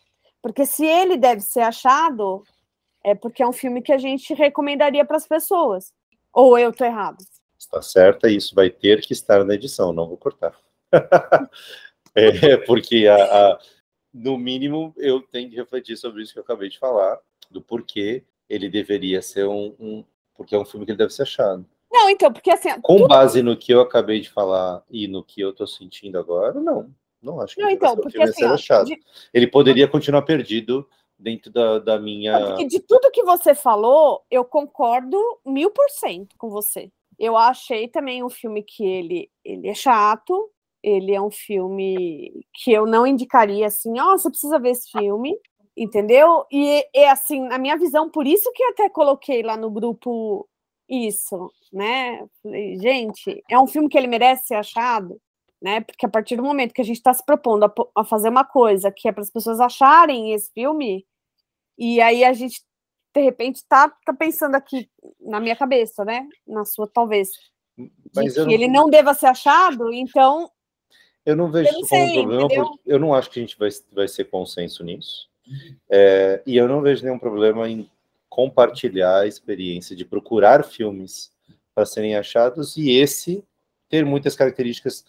Porque 0.41 0.65
se 0.65 0.85
ele 0.85 1.17
deve 1.17 1.41
ser 1.41 1.61
achado, 1.61 2.43
é 3.03 3.15
porque 3.15 3.41
é 3.41 3.47
um 3.47 3.51
filme 3.53 3.81
que 3.81 3.91
a 3.91 3.97
gente 3.97 4.33
recomendaria 4.33 5.03
para 5.03 5.17
as 5.17 5.27
pessoas. 5.27 5.91
Ou 6.31 6.57
eu 6.57 6.71
tô 6.71 6.85
errado? 6.85 7.17
Está 7.57 7.81
certa, 7.81 8.29
isso 8.29 8.53
vai 8.53 8.69
ter 8.69 9.01
que 9.01 9.13
estar 9.13 9.43
na 9.43 9.55
edição, 9.55 9.91
não 9.91 10.07
vou 10.07 10.17
cortar. 10.17 10.55
é, 12.17 12.57
porque, 12.65 13.07
a, 13.07 13.15
a, 13.15 13.59
no 14.13 14.37
mínimo, 14.37 14.93
eu 14.97 15.21
tenho 15.21 15.49
que 15.49 15.55
refletir 15.55 15.97
sobre 15.97 16.23
isso 16.23 16.33
que 16.33 16.39
eu 16.39 16.43
acabei 16.43 16.69
de 16.69 16.79
falar, 16.79 17.19
do 17.49 17.61
porquê 17.61 18.23
ele 18.49 18.69
deveria 18.69 19.21
ser 19.21 19.47
um, 19.47 19.75
um 19.79 20.03
porque 20.35 20.55
é 20.55 20.59
um 20.59 20.65
filme 20.65 20.85
que 20.85 20.91
ele 20.91 20.97
deve 20.97 21.13
ser 21.13 21.23
achado. 21.23 21.65
Não, 21.91 22.09
então, 22.09 22.31
porque 22.31 22.51
assim. 22.51 22.69
Com 22.81 22.97
tudo... 22.97 23.07
base 23.07 23.41
no 23.41 23.57
que 23.57 23.73
eu 23.73 23.81
acabei 23.81 24.19
de 24.19 24.29
falar 24.29 24.83
e 24.89 25.07
no 25.07 25.23
que 25.23 25.41
eu 25.41 25.53
tô 25.53 25.65
sentindo 25.65 26.17
agora, 26.17 26.59
não. 26.59 26.93
Não 27.21 27.41
acho 27.41 27.55
que 27.55 27.61
não, 27.61 27.69
então, 27.69 27.95
porque, 27.95 28.21
assim, 28.21 28.33
ser 28.33 28.45
achado. 28.45 28.85
De... 28.85 28.99
Ele 29.33 29.47
poderia 29.47 29.87
continuar 29.87 30.21
perdido 30.21 30.87
dentro 31.17 31.51
da, 31.51 31.79
da 31.79 31.99
minha. 31.99 32.39
Porque 32.39 32.67
de 32.67 32.79
tudo 32.79 33.11
que 33.11 33.23
você 33.23 33.55
falou, 33.55 34.23
eu 34.29 34.45
concordo 34.45 35.19
mil 35.45 35.71
por 35.71 35.89
cento 35.89 36.35
com 36.37 36.49
você. 36.49 36.91
Eu 37.17 37.35
achei 37.35 37.87
também 37.87 38.23
um 38.23 38.29
filme 38.29 38.61
que 38.61 38.85
ele, 38.85 39.31
ele 39.43 39.67
é 39.67 39.73
chato, 39.73 40.51
ele 40.83 41.13
é 41.13 41.21
um 41.21 41.31
filme 41.31 42.45
que 42.53 42.71
eu 42.71 42.85
não 42.85 43.05
indicaria 43.05 43.67
assim, 43.67 43.99
ó, 43.99 44.13
oh, 44.13 44.17
você 44.17 44.29
precisa 44.29 44.59
ver 44.59 44.71
esse 44.71 44.89
filme, 44.91 45.35
entendeu? 45.75 46.45
E 46.51 46.85
é 46.93 47.09
assim, 47.09 47.41
na 47.41 47.57
minha 47.57 47.77
visão, 47.77 48.09
por 48.09 48.25
isso 48.25 48.51
que 48.53 48.63
até 48.63 48.89
coloquei 48.89 49.43
lá 49.43 49.57
no 49.57 49.69
grupo 49.69 50.47
isso, 50.89 51.51
né? 51.71 52.25
Gente, 52.81 53.43
é 53.49 53.59
um 53.59 53.67
filme 53.67 53.89
que 53.89 53.97
ele 53.97 54.07
merece 54.07 54.47
ser 54.47 54.55
achado, 54.55 55.19
né? 55.61 55.81
Porque 55.81 56.05
a 56.05 56.09
partir 56.09 56.35
do 56.35 56.43
momento 56.43 56.73
que 56.73 56.81
a 56.81 56.85
gente 56.85 56.97
está 56.97 57.13
se 57.13 57.25
propondo 57.25 57.65
a, 57.65 57.73
a, 57.95 58.03
fazer 58.03 58.29
uma 58.29 58.45
coisa 58.45 58.91
que 58.91 59.07
é 59.07 59.11
para 59.11 59.21
as 59.21 59.29
pessoas 59.29 59.59
acharem 59.59 60.33
esse 60.33 60.51
filme, 60.53 61.05
e 61.77 62.01
aí 62.01 62.23
a 62.23 62.33
gente 62.33 62.61
de 63.15 63.21
repente 63.21 63.63
tá, 63.67 63.89
tá 64.05 64.13
pensando 64.13 64.55
aqui 64.55 64.89
na 65.19 65.39
minha 65.39 65.55
cabeça, 65.55 66.05
né? 66.05 66.27
Na 66.47 66.63
sua 66.63 66.87
talvez. 66.87 67.29
Mas 68.15 68.33
que 68.33 68.39
não... 68.39 68.51
ele 68.51 68.67
não 68.67 68.89
deva 68.89 69.13
ser 69.13 69.27
achado, 69.27 69.91
então. 69.91 70.49
Eu 71.27 71.35
não 71.35 71.51
vejo 71.51 71.69
isso 71.69 71.89
como 71.89 72.03
um 72.03 72.13
problema, 72.13 72.47
porque 72.47 72.79
eu 72.85 72.97
não 72.97 73.13
acho 73.13 73.29
que 73.29 73.39
a 73.39 73.41
gente 73.41 73.59
vai, 73.59 73.69
vai 73.91 74.07
ser 74.07 74.25
consenso 74.25 74.81
nisso. 74.81 75.27
É, 75.89 76.41
e 76.45 76.55
eu 76.55 76.67
não 76.69 76.81
vejo 76.81 77.03
nenhum 77.03 77.19
problema 77.19 77.69
em 77.69 77.89
compartilhar 78.29 79.19
a 79.19 79.27
experiência 79.27 79.93
de 79.93 80.05
procurar 80.05 80.63
filmes 80.63 81.31
para 81.75 81.85
serem 81.85 82.15
achados 82.15 82.77
e 82.77 82.91
esse 82.91 83.43
ter 83.89 84.05
muitas 84.05 84.35
características. 84.37 85.05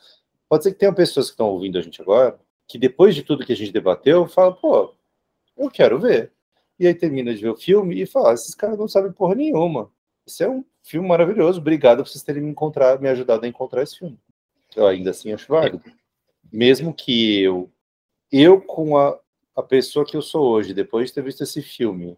Pode 0.49 0.65
ser 0.65 0.73
que 0.73 0.79
tenham 0.79 0.93
pessoas 0.93 1.27
que 1.27 1.35
estão 1.35 1.51
ouvindo 1.51 1.79
a 1.79 1.83
gente 1.83 2.03
agora 2.03 2.37
que 2.67 2.79
depois 2.79 3.15
de 3.15 3.23
tudo 3.23 3.47
que 3.47 3.53
a 3.53 3.57
gente 3.57 3.73
debateu, 3.73 4.27
falam, 4.27 4.55
pô, 4.55 4.93
eu 5.57 5.71
quero 5.71 6.01
ver. 6.01 6.33
E 6.79 6.87
aí 6.87 6.95
termina 6.95 7.35
de 7.35 7.41
ver 7.41 7.51
o 7.51 7.57
filme 7.57 8.03
e 8.03 8.07
fala, 8.07 8.35
esses 8.35 8.55
caras 8.55 8.77
não 8.77 8.87
sabem 8.87 9.11
porra 9.11 9.37
nenhuma. 9.37 9.91
Isso 10.27 10.43
é 10.43 10.49
um 10.49 10.65
filme 10.83 11.09
maravilhoso, 11.09 11.61
obrigado 11.61 12.03
por 12.03 12.09
vocês 12.09 12.23
terem 12.23 12.43
me, 12.43 12.51
encontrar, 12.51 13.01
me 13.01 13.09
ajudado 13.09 13.45
a 13.45 13.49
encontrar 13.49 13.83
esse 13.83 13.99
filme. 13.99 14.19
Eu 14.77 14.87
ainda 14.87 15.11
assim 15.11 15.33
acho 15.33 15.49
válido. 15.49 15.83
Mesmo 16.53 16.95
que 16.95 17.41
eu, 17.41 17.71
eu 18.33 18.61
com 18.61 18.97
a, 18.97 19.19
a 19.57 19.63
pessoa 19.63 20.05
que 20.05 20.17
eu 20.17 20.23
sou 20.23 20.47
hoje, 20.47 20.75
depois 20.75 21.09
de 21.09 21.15
ter 21.15 21.23
visto 21.23 21.43
esse 21.43 21.63
filme, 21.63 22.17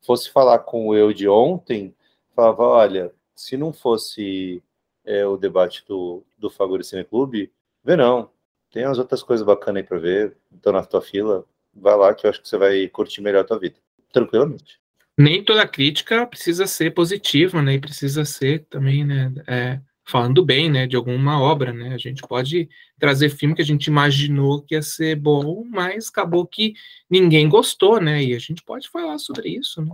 fosse 0.00 0.30
falar 0.30 0.60
com 0.60 0.88
o 0.88 0.94
eu 0.94 1.12
de 1.12 1.28
ontem, 1.28 1.94
falava, 2.34 2.62
olha, 2.62 3.12
se 3.34 3.56
não 3.56 3.72
fosse 3.72 4.62
é, 5.04 5.26
o 5.26 5.36
debate 5.36 5.84
do, 5.86 6.22
do 6.38 6.50
Favorecine 6.50 7.04
Clube, 7.04 7.52
vê 7.84 7.96
não, 7.96 8.30
tem 8.70 8.84
as 8.84 8.98
outras 8.98 9.22
coisas 9.22 9.44
bacanas 9.44 9.82
aí 9.82 9.88
para 9.88 9.98
ver, 9.98 10.36
estão 10.54 10.72
na 10.72 10.84
tua 10.84 11.00
fila, 11.00 11.44
vai 11.74 11.96
lá 11.96 12.14
que 12.14 12.26
eu 12.26 12.30
acho 12.30 12.42
que 12.42 12.48
você 12.48 12.56
vai 12.56 12.88
curtir 12.88 13.20
melhor 13.20 13.40
a 13.40 13.44
tua 13.44 13.58
vida, 13.58 13.76
tranquilamente. 14.12 14.80
Nem 15.18 15.42
toda 15.42 15.66
crítica 15.66 16.26
precisa 16.26 16.66
ser 16.66 16.92
positiva, 16.92 17.62
né, 17.62 17.74
e 17.74 17.80
precisa 17.80 18.24
ser 18.24 18.66
também, 18.68 19.04
né, 19.04 19.32
é, 19.46 19.80
falando 20.06 20.44
bem, 20.44 20.70
né, 20.70 20.86
de 20.86 20.94
alguma 20.94 21.40
obra, 21.40 21.72
né, 21.72 21.92
a 21.92 21.98
gente 21.98 22.22
pode 22.22 22.68
trazer 22.98 23.28
filme 23.28 23.54
que 23.56 23.62
a 23.62 23.64
gente 23.64 23.88
imaginou 23.88 24.62
que 24.62 24.76
ia 24.76 24.82
ser 24.82 25.16
bom, 25.16 25.64
mas 25.68 26.08
acabou 26.08 26.46
que 26.46 26.74
ninguém 27.10 27.48
gostou, 27.48 28.00
né? 28.00 28.22
E 28.22 28.34
a 28.34 28.38
gente 28.38 28.62
pode 28.62 28.88
falar 28.88 29.18
sobre 29.18 29.48
isso, 29.48 29.82
né? 29.82 29.92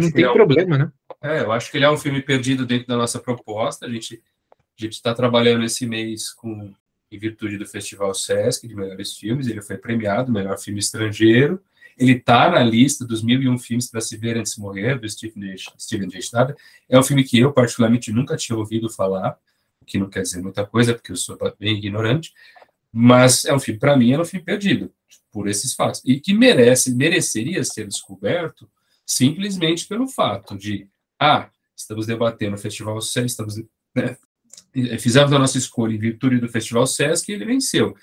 não 0.00 0.10
tem 0.10 0.24
é 0.24 0.30
um, 0.30 0.32
problema, 0.32 0.78
né? 0.78 0.92
É, 1.22 1.40
eu 1.40 1.52
acho 1.52 1.70
que 1.70 1.76
ele 1.76 1.84
é 1.84 1.90
um 1.90 1.98
filme 1.98 2.20
perdido 2.20 2.66
dentro 2.66 2.88
da 2.88 2.96
nossa 2.96 3.20
proposta. 3.20 3.86
A 3.86 3.90
gente 3.90 4.22
a 4.78 4.82
gente 4.82 4.94
está 4.94 5.14
trabalhando 5.14 5.64
esse 5.64 5.86
mês 5.86 6.32
com 6.32 6.72
em 7.10 7.18
virtude 7.18 7.56
do 7.56 7.64
Festival 7.64 8.12
Sesc 8.12 8.66
de 8.66 8.74
melhores 8.74 9.16
filmes. 9.16 9.46
Ele 9.46 9.62
foi 9.62 9.78
premiado 9.78 10.32
melhor 10.32 10.58
filme 10.58 10.80
estrangeiro. 10.80 11.62
Ele 11.96 12.12
está 12.12 12.50
na 12.50 12.62
lista 12.62 13.04
dos 13.04 13.22
mil 13.22 13.42
e 13.42 13.48
um 13.48 13.58
filmes 13.58 13.90
para 13.90 14.00
se 14.00 14.16
ver 14.16 14.36
antes 14.36 14.54
de 14.54 14.60
morrer 14.60 14.98
do 14.98 15.08
Steven 15.08 16.08
J. 16.08 16.54
É 16.88 16.98
um 16.98 17.02
filme 17.02 17.24
que 17.24 17.38
eu 17.38 17.52
particularmente 17.52 18.12
nunca 18.12 18.36
tinha 18.36 18.56
ouvido 18.56 18.90
falar 18.90 19.38
que 19.86 19.98
não 19.98 20.10
quer 20.10 20.22
dizer 20.22 20.42
muita 20.42 20.66
coisa, 20.66 20.92
porque 20.92 21.12
eu 21.12 21.16
sou 21.16 21.38
bem 21.58 21.78
ignorante, 21.78 22.34
mas 22.92 23.44
é 23.44 23.54
um 23.54 23.60
filme, 23.60 23.78
para 23.78 23.96
mim, 23.96 24.12
é 24.12 24.20
um 24.20 24.24
filme 24.24 24.44
perdido, 24.44 24.92
por 25.30 25.48
esses 25.48 25.74
fatos, 25.74 26.02
e 26.04 26.18
que 26.18 26.34
merece, 26.34 26.94
mereceria 26.94 27.62
ser 27.62 27.86
descoberto 27.86 28.68
simplesmente 29.06 29.86
pelo 29.86 30.08
fato 30.08 30.58
de, 30.58 30.88
ah, 31.18 31.48
estamos 31.76 32.06
debatendo 32.06 32.56
o 32.56 32.58
Festival 32.58 33.00
SESC, 33.00 33.26
estamos, 33.26 33.62
né, 33.94 34.16
fizemos 34.98 35.32
a 35.32 35.38
nossa 35.38 35.56
escolha 35.56 35.94
em 35.94 35.98
virtude 35.98 36.40
do 36.40 36.48
Festival 36.48 36.86
SESC 36.86 37.30
e 37.30 37.34
ele 37.34 37.44
venceu. 37.44 37.94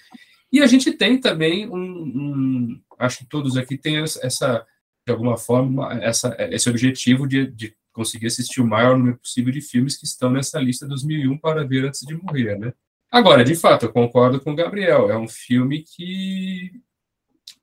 E 0.53 0.61
a 0.61 0.67
gente 0.67 0.91
tem 0.91 1.19
também 1.19 1.67
um, 1.67 1.75
um 1.75 2.81
acho 2.99 3.17
que 3.17 3.25
todos 3.25 3.57
aqui 3.57 3.75
têm 3.75 3.97
essa, 3.97 4.63
de 5.03 5.11
alguma 5.11 5.35
forma, 5.35 5.91
essa, 5.95 6.35
esse 6.51 6.69
objetivo 6.69 7.27
de, 7.27 7.47
de 7.47 7.75
conseguir 7.91 8.27
assistir 8.27 8.61
o 8.61 8.67
maior 8.67 8.95
número 8.95 9.17
possível 9.17 9.51
de 9.51 9.61
filmes 9.61 9.97
que 9.97 10.05
estão 10.05 10.29
nessa 10.29 10.59
lista 10.59 10.87
dos 10.87 11.03
1001 11.03 11.39
para 11.39 11.65
ver 11.65 11.85
antes 11.85 12.01
de 12.01 12.13
morrer, 12.15 12.59
né? 12.59 12.71
Agora, 13.09 13.43
de 13.43 13.55
fato, 13.55 13.87
eu 13.87 13.91
concordo 13.91 14.39
com 14.39 14.51
o 14.51 14.55
Gabriel, 14.55 15.09
é 15.09 15.17
um 15.17 15.27
filme 15.27 15.81
que 15.81 16.71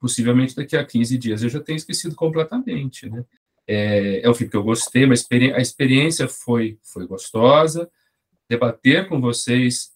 possivelmente 0.01 0.57
daqui 0.57 0.77
a 0.77 0.85
15 0.85 1.17
dias 1.17 1.43
eu 1.45 1.49
já 1.49 1.61
tenho 1.61 1.77
esquecido 1.77 2.17
completamente, 2.17 3.09
né? 3.09 3.25
É, 3.69 4.23
é 4.23 4.29
um 4.29 4.35
filme 4.35 4.51
que 4.51 4.57
eu 4.57 4.65
gostei, 4.65 5.07
mas 5.07 5.25
a 5.55 5.61
experiência 5.61 6.27
foi, 6.27 6.77
foi 6.83 7.07
gostosa, 7.07 7.89
debater 8.49 9.09
com 9.09 9.21
vocês 9.21 9.93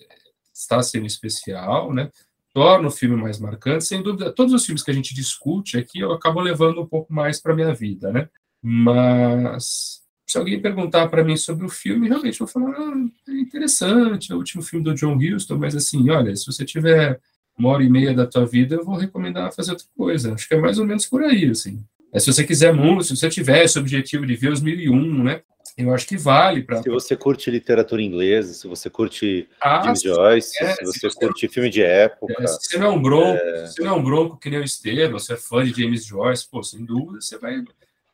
está 0.55 0.81
sendo 0.81 1.07
especial, 1.07 1.93
né? 1.93 2.09
Torna 2.55 2.87
o 2.87 2.91
filme 2.91 3.17
mais 3.17 3.41
marcante, 3.41 3.85
sem 3.85 4.01
dúvida. 4.01 4.33
Todos 4.33 4.55
os 4.55 4.65
filmes 4.65 4.83
que 4.83 4.91
a 4.91 4.95
gente 4.95 5.13
discute 5.13 5.77
aqui 5.77 5.99
eu 5.99 6.13
acabo 6.13 6.41
levando 6.41 6.81
um 6.81 6.87
pouco 6.87 7.13
mais 7.13 7.41
para 7.41 7.55
minha 7.55 7.75
vida, 7.75 8.13
né? 8.13 8.29
Mas 8.63 10.01
se 10.25 10.39
alguém 10.39 10.63
perguntar 10.63 11.09
para 11.09 11.25
mim 11.25 11.37
sobre 11.37 11.67
o 11.67 11.69
filme, 11.69 12.09
realmente 12.09 12.41
eu 12.41 12.47
vou 12.47 12.53
falar, 12.53 12.79
ah, 12.79 12.95
é 13.29 13.33
interessante, 13.33 14.31
é 14.31 14.35
o 14.35 14.39
último 14.39 14.63
filme 14.63 14.85
do 14.85 14.95
John 14.95 15.19
Huston, 15.19 15.59
mas 15.59 15.75
assim, 15.75 16.09
olha, 16.11 16.35
se 16.37 16.47
você 16.47 16.65
tiver 16.65 17.21
uma 17.59 17.71
hora 17.71 17.83
e 17.83 17.91
meia 17.91 18.15
da 18.15 18.27
tua 18.27 18.47
vida, 18.47 18.77
eu 18.77 18.85
vou 18.85 18.97
recomendar 18.97 19.53
fazer 19.53 19.73
outra 19.73 19.87
coisa. 19.97 20.35
Acho 20.35 20.49
que 20.49 20.55
é 20.55 20.61
mais 20.61 20.79
ou 20.79 20.87
menos 20.87 21.07
por 21.07 21.23
aí, 21.23 21.51
assim. 21.51 21.85
É, 22.13 22.21
se 22.21 22.33
você 22.33 22.45
quiser 22.45 22.73
muito, 22.73 23.03
se 23.03 23.17
você 23.17 23.29
tiver 23.29 23.65
esse 23.65 23.79
objetivo 23.79 24.25
de 24.25 24.37
ver 24.37 24.53
os 24.53 24.61
mil 24.61 24.79
e 24.79 24.89
um, 24.89 25.25
né? 25.25 25.43
Eu 25.77 25.93
acho 25.93 26.07
que 26.07 26.17
vale 26.17 26.63
para. 26.63 26.83
Se 26.83 26.89
você 26.89 27.17
curte 27.17 27.51
literatura 27.51 28.01
inglesa, 28.01 28.55
se 28.55 28.69
você 28.69 28.89
curte 28.89 29.49
ah, 29.61 29.83
James 29.83 30.03
Joyce, 30.03 30.63
é, 30.63 30.75
se 30.75 30.85
você 30.85 31.11
se 31.11 31.19
curte 31.19 31.49
filme 31.49 31.69
de 31.69 31.83
época. 31.83 32.35
É, 32.39 32.47
se 32.47 32.59
você 32.61 32.79
não 32.79 32.87
é 32.87 32.91
um 32.91 33.03
bronco, 33.03 33.43
é... 33.43 33.67
se 33.67 33.75
você 33.75 33.83
não 33.83 33.91
é 33.91 33.95
um 33.95 34.05
bronco 34.05 34.39
que 34.39 34.49
nem 34.49 34.61
o 34.61 34.65
Estevam, 34.65 35.19
você 35.19 35.33
é 35.33 35.37
fã 35.37 35.65
de 35.65 35.83
James 35.83 36.07
Joyce, 36.07 36.49
pô, 36.49 36.63
sem 36.63 36.85
dúvida, 36.85 37.21
você 37.21 37.37
vai 37.39 37.65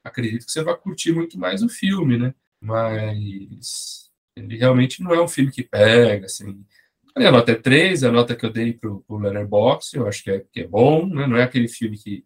acredito 0.03 0.47
que 0.47 0.53
você 0.53 0.63
vai 0.63 0.77
curtir 0.77 1.13
muito 1.13 1.39
mais 1.39 1.63
o 1.63 1.69
filme, 1.69 2.17
né? 2.17 2.35
Mas 2.61 4.11
ele 4.37 4.57
realmente 4.57 5.03
não 5.03 5.15
é 5.15 5.23
um 5.23 5.29
filme 5.29 5.51
que 5.51 5.63
pega, 5.63 6.27
assim. 6.27 6.65
A 7.15 7.31
nota 7.31 7.53
é 7.53 7.55
3, 7.55 8.05
a 8.05 8.13
nota 8.13 8.37
que 8.37 8.47
eu 8.47 8.53
dei 8.53 8.73
pro, 8.73 9.01
pro 9.03 9.19
Letterboxd, 9.19 9.97
eu 9.97 10.07
acho 10.07 10.23
que 10.23 10.31
é, 10.31 10.45
que 10.53 10.61
é 10.61 10.67
bom, 10.67 11.07
né? 11.07 11.27
Não 11.27 11.37
é 11.37 11.43
aquele 11.43 11.69
filme 11.69 11.99
que, 11.99 12.25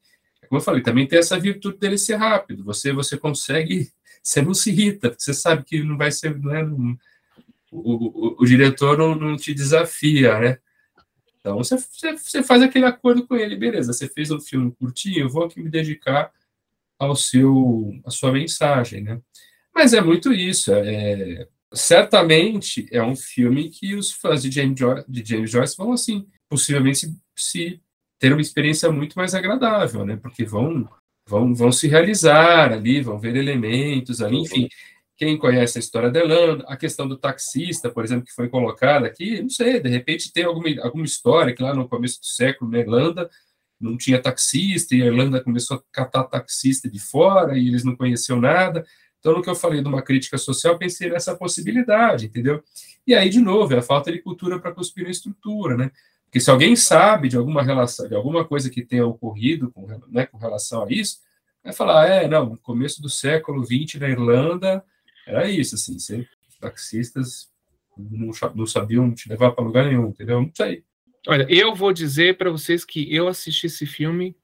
como 0.49 0.61
eu 0.61 0.65
falei, 0.65 0.83
também 0.83 1.07
tem 1.07 1.19
essa 1.19 1.39
virtude 1.39 1.79
dele 1.79 1.99
ser 1.99 2.17
rápido. 2.17 2.65
Você 2.65 2.93
você 2.93 3.17
consegue, 3.17 3.91
você 4.25 4.41
não 4.41 4.55
se 4.55 4.71
irrita, 4.71 5.15
você 5.17 5.35
sabe 5.35 5.65
que 5.65 5.83
não 5.83 5.99
vai 5.99 6.11
ser, 6.11 6.39
não 6.39 6.55
é, 6.55 6.65
não, 6.65 6.99
o, 7.71 8.29
o, 8.31 8.37
o, 8.41 8.47
diretor 8.47 8.97
não, 8.97 9.15
não 9.15 9.37
te 9.37 9.53
desafia, 9.53 10.39
né? 10.39 10.59
Então 11.39 11.59
você, 11.59 11.77
você, 11.77 12.43
faz 12.43 12.63
aquele 12.63 12.87
acordo 12.87 13.27
com 13.27 13.37
ele, 13.37 13.55
beleza? 13.55 13.93
Você 13.93 14.09
fez 14.09 14.31
um 14.31 14.41
filme 14.41 14.73
curtinho, 14.73 15.21
eu 15.21 15.29
vou 15.29 15.45
aqui 15.45 15.63
me 15.63 15.69
dedicar 15.69 16.33
ao 16.99 17.15
seu 17.15 17.93
a 18.07 18.11
sua 18.11 18.33
mensagem, 18.33 19.03
né? 19.03 19.21
Mas 19.75 19.93
é 19.93 20.01
muito 20.01 20.33
isso. 20.33 20.73
É, 20.73 21.47
certamente 21.73 22.89
é 22.91 23.03
um 23.03 23.15
filme 23.15 23.69
que 23.69 23.95
os 23.95 24.11
fãs 24.13 24.43
de 24.43 24.51
James, 24.51 24.79
Joyce, 24.79 25.05
de 25.07 25.25
James 25.25 25.51
Joyce 25.51 25.77
vão 25.77 25.93
assim, 25.93 26.27
possivelmente 26.49 27.01
se, 27.01 27.21
se, 27.37 27.81
ter 28.19 28.33
uma 28.33 28.41
experiência 28.41 28.91
muito 28.91 29.19
mais 29.19 29.35
agradável, 29.35 30.07
né? 30.07 30.17
Porque 30.17 30.45
vão 30.47 30.89
vão 31.27 31.55
vão 31.55 31.73
se 31.73 31.89
realizar 31.89 32.73
ali, 32.73 33.01
vão 33.01 33.19
ver 33.19 33.37
elementos 33.37 34.21
ali, 34.23 34.39
enfim. 34.39 34.69
Quem 35.17 35.39
conhece 35.39 35.79
a 35.79 35.81
história 35.81 36.11
da 36.11 36.21
Irlanda, 36.21 36.65
a 36.67 36.77
questão 36.77 37.07
do 37.07 37.17
taxista, 37.17 37.89
por 37.89 38.05
exemplo, 38.05 38.25
que 38.25 38.35
foi 38.35 38.49
colocada 38.49 39.07
aqui, 39.07 39.41
não 39.41 39.49
sei, 39.49 39.81
de 39.81 39.89
repente 39.89 40.33
tem 40.33 40.45
alguma, 40.45 40.69
alguma 40.83 41.05
história 41.05 41.55
que 41.55 41.63
lá 41.63 41.73
no 41.73 41.89
começo 41.89 42.21
do 42.21 42.27
século 42.27 42.71
na 42.71 42.81
Irlanda 42.81 43.31
não 43.81 43.97
tinha 43.97 44.21
taxista, 44.21 44.95
e 44.95 45.03
a 45.03 45.07
Irlanda 45.07 45.43
começou 45.43 45.77
a 45.77 45.83
catar 45.93 46.25
taxista 46.25 46.89
de 46.91 46.99
fora, 46.99 47.57
e 47.57 47.69
eles 47.69 47.85
não 47.85 47.97
conheciam 47.97 48.41
nada. 48.41 48.85
Então, 49.19 49.33
no 49.35 49.43
que 49.43 49.49
eu 49.49 49.55
falei 49.55 49.83
de 49.83 49.89
uma 49.89 50.03
crítica 50.03 50.39
social, 50.39 50.79
pensei 50.79 51.09
nessa 51.09 51.37
possibilidade, 51.37 52.27
entendeu? 52.27 52.63
E 53.07 53.15
aí, 53.15 53.29
de 53.29 53.41
novo, 53.41 53.75
é 53.75 53.79
a 53.79 53.83
falta 53.83 54.11
de 54.11 54.21
cultura 54.21 54.59
para 54.59 54.73
cuspir 54.73 55.05
na 55.05 55.11
estrutura, 55.11 55.77
né? 55.77 55.91
Porque 56.35 56.43
se 56.43 56.51
alguém 56.51 56.75
sabe 56.75 57.29
de 57.29 57.37
alguma 57.37 57.63
relação, 57.63 58.09
de 58.09 58.15
alguma 58.17 58.45
coisa 58.45 58.69
que 58.69 58.85
tenha 58.85 59.07
ocorrido 59.07 59.71
com, 59.71 59.87
né, 60.09 60.27
com 60.27 60.37
relação 60.37 60.83
a 60.83 60.91
isso, 60.91 61.19
vai 61.63 61.73
falar, 61.73 62.09
é, 62.09 62.27
não, 62.27 62.47
no 62.47 62.59
começo 62.59 63.01
do 63.01 63.09
século 63.09 63.65
XX 63.65 64.01
na 64.01 64.09
Irlanda, 64.09 64.85
era 65.25 65.49
isso, 65.49 65.77
assim, 65.77 65.95
os 65.95 66.57
taxistas 66.59 67.53
não, 67.97 68.33
não 68.53 68.67
sabiam 68.67 69.15
te 69.15 69.29
levar 69.29 69.53
para 69.53 69.63
lugar 69.63 69.85
nenhum, 69.85 70.09
entendeu? 70.09 70.41
Não 70.41 70.51
sei. 70.53 70.83
Olha, 71.29 71.47
eu 71.49 71.73
vou 71.73 71.93
dizer 71.93 72.37
para 72.37 72.51
vocês 72.51 72.85
que 72.85 73.15
eu 73.15 73.29
assisti 73.29 73.69
esse 73.69 73.87
filme 73.87 74.37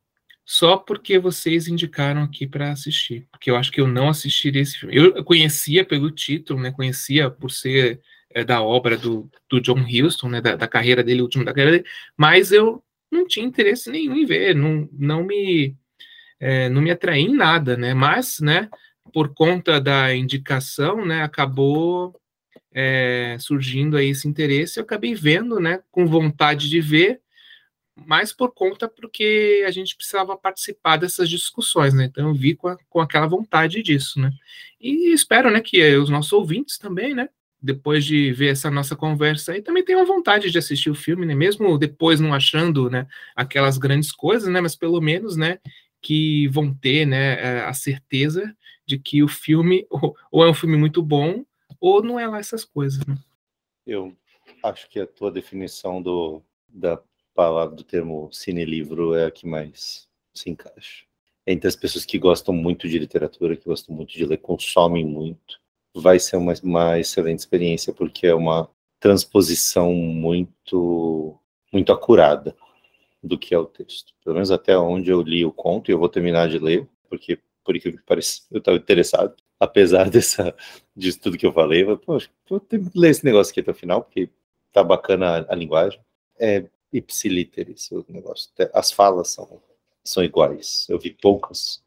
só 0.45 0.77
porque 0.77 1.19
vocês 1.19 1.67
indicaram 1.67 2.23
aqui 2.23 2.47
para 2.47 2.71
assistir, 2.71 3.27
porque 3.33 3.51
eu 3.51 3.57
acho 3.57 3.73
que 3.73 3.81
eu 3.81 3.89
não 3.89 4.09
assistiria 4.09 4.63
esse 4.63 4.79
filme. 4.79 4.95
Eu 4.95 5.25
conhecia 5.25 5.85
pelo 5.85 6.09
título, 6.09 6.61
né? 6.61 6.71
Conhecia 6.71 7.29
por 7.29 7.51
ser 7.51 8.01
é, 8.31 8.45
da 8.45 8.63
obra 8.63 8.97
do, 8.97 9.31
do 9.49 9.61
John 9.61 9.85
Huston, 9.85 10.29
né? 10.29 10.41
Da, 10.41 10.57
da, 10.57 10.69
carreira 10.69 11.03
dele, 11.03 11.23
último 11.23 11.45
da 11.45 11.53
carreira 11.53 11.79
dele, 11.79 11.89
mas 12.17 12.53
eu 12.53 12.83
não 13.11 13.27
tinha 13.27 13.47
interesse 13.47 13.91
nenhum 13.91 14.17
em 14.17 14.25
ver, 14.25 14.55
não, 14.55 14.89
não 14.93 15.25
me 15.25 15.77
é, 16.39 16.69
não 16.69 16.81
me 16.81 16.91
atraí 16.91 17.23
em 17.23 17.35
nada, 17.35 17.77
né? 17.77 17.95
Mas, 17.95 18.41
né? 18.41 18.69
Por 19.13 19.35
conta 19.35 19.81
da 19.81 20.15
indicação, 20.15 21.05
né? 21.05 21.23
Acabou 21.23 22.21
é, 22.73 23.37
surgindo 23.41 23.97
aí 23.97 24.09
esse 24.11 24.29
interesse, 24.29 24.79
eu 24.79 24.85
acabei 24.85 25.15
vendo, 25.15 25.59
né, 25.59 25.83
com 25.91 26.07
vontade 26.07 26.69
de 26.69 26.81
ver, 26.81 27.21
mas 28.07 28.33
por 28.33 28.53
conta 28.53 28.89
porque 28.89 29.65
a 29.67 29.71
gente 29.71 29.97
precisava 29.97 30.37
participar 30.37 30.97
dessas 30.97 31.29
discussões, 31.29 31.93
né? 31.93 32.05
Então 32.05 32.29
eu 32.29 32.35
vi 32.35 32.55
com, 32.55 32.69
a, 32.69 32.79
com 32.89 33.01
aquela 33.01 33.27
vontade 33.27 33.83
disso, 33.83 34.19
né? 34.21 34.33
E 34.81 35.13
espero, 35.13 35.51
né, 35.51 35.61
que 35.61 35.97
os 35.97 36.09
nossos 36.09 36.33
ouvintes 36.33 36.79
também, 36.79 37.15
né, 37.15 37.29
depois 37.63 38.05
de 38.05 38.33
ver 38.33 38.49
essa 38.49 38.71
nossa 38.71 38.97
conversa 38.97 39.53
aí, 39.53 39.63
também 39.63 39.85
tenham 39.85 40.07
vontade 40.07 40.51
de 40.51 40.59
assistir 40.59 40.91
o 40.91 40.95
filme, 40.95 41.27
né? 41.27 41.35
Mesmo 41.35 41.77
depois 41.77 42.21
não 42.21 42.33
achando, 42.33 42.89
né, 42.89 43.07
aquelas 43.37 43.77
grandes 43.77 44.11
coisas, 44.11 44.49
né? 44.49 44.61
Mas 44.61 44.75
pelo 44.75 45.01
menos, 45.01 45.37
né, 45.37 45.59
que 46.01 46.49
vão 46.49 46.73
ter, 46.73 47.07
né, 47.07 47.35
é, 47.41 47.61
a 47.65 47.75
certeza 47.75 48.55
de 48.87 48.99
que 48.99 49.23
o 49.23 49.29
filme 49.29 49.87
ou, 50.31 50.45
é 50.45 50.51
um 50.51 50.55
filme 50.55 50.77
muito 50.77 51.03
bom 51.03 51.45
ou 51.79 52.03
não 52.03 52.19
é 52.19 52.27
lá 52.27 52.39
essas 52.39 52.65
coisas, 52.65 53.05
né? 53.07 53.17
Eu 53.87 54.17
acho 54.63 54.89
que 54.89 55.01
a 55.01 55.07
tua 55.07 55.31
definição 55.31 56.01
do, 56.01 56.43
da 56.69 57.01
palavra, 57.35 57.77
do 57.77 57.85
termo 57.85 58.29
cine-livro 58.33 59.15
é 59.15 59.27
a 59.27 59.31
que 59.31 59.47
mais 59.47 60.09
se 60.35 60.51
encaixa. 60.51 61.05
Entre 61.47 61.67
as 61.67 61.77
pessoas 61.77 62.05
que 62.05 62.19
gostam 62.19 62.55
muito 62.55 62.89
de 62.89 62.99
literatura, 62.99 63.57
que 63.57 63.65
gostam 63.65 63.95
muito 63.95 64.13
de 64.13 64.25
ler, 64.25 64.39
consomem 64.39 65.05
muito, 65.05 65.61
vai 65.95 66.19
ser 66.19 66.37
uma, 66.37 66.55
uma 66.63 66.99
excelente 66.99 67.41
experiência, 67.41 67.93
porque 67.93 68.27
é 68.27 68.35
uma 68.35 68.69
transposição 68.99 69.93
muito, 69.93 71.39
muito 71.73 71.93
acurada 71.93 72.55
do 73.23 73.39
que 73.39 73.55
é 73.55 73.59
o 73.59 73.67
texto. 73.67 74.13
Pelo 74.25 74.35
menos 74.35 74.51
até 74.51 74.77
onde 74.79 75.11
eu 75.11 75.23
li 75.23 75.45
o 75.45 75.53
conto, 75.53 75.91
e 75.91 75.95
eu 75.95 75.99
vou 75.99 76.09
terminar 76.09 76.49
de 76.49 76.59
ler, 76.59 76.89
porque, 77.09 77.39
por 77.65 77.77
incrível 77.77 78.01
que 78.01 78.07
pareça, 78.07 78.43
eu 78.51 78.59
estava 78.59 78.77
interessado 78.77 79.35
apesar 79.61 80.09
dessa, 80.11 80.57
disso 80.97 81.21
tudo 81.21 81.37
que 81.37 81.45
eu 81.45 81.53
falei, 81.53 81.83
eu, 81.83 81.99
poxa, 81.99 82.31
vou 82.49 82.59
ter 82.59 82.81
que 82.83 82.99
ler 82.99 83.11
esse 83.11 83.25
negócio 83.25 83.51
aqui 83.51 83.61
até 83.61 83.71
o 83.71 83.75
final, 83.75 84.03
porque 84.03 84.31
tá 84.73 84.83
bacana 84.83 85.47
a, 85.47 85.53
a 85.53 85.55
linguagem. 85.55 86.01
É 86.39 86.65
ipsiliteris 86.91 87.91
o 87.93 88.05
negócio. 88.09 88.51
As 88.73 88.91
falas 88.91 89.29
são, 89.29 89.63
são 90.03 90.25
iguais. 90.25 90.87
Eu 90.89 90.99
vi 90.99 91.11
poucas, 91.11 91.83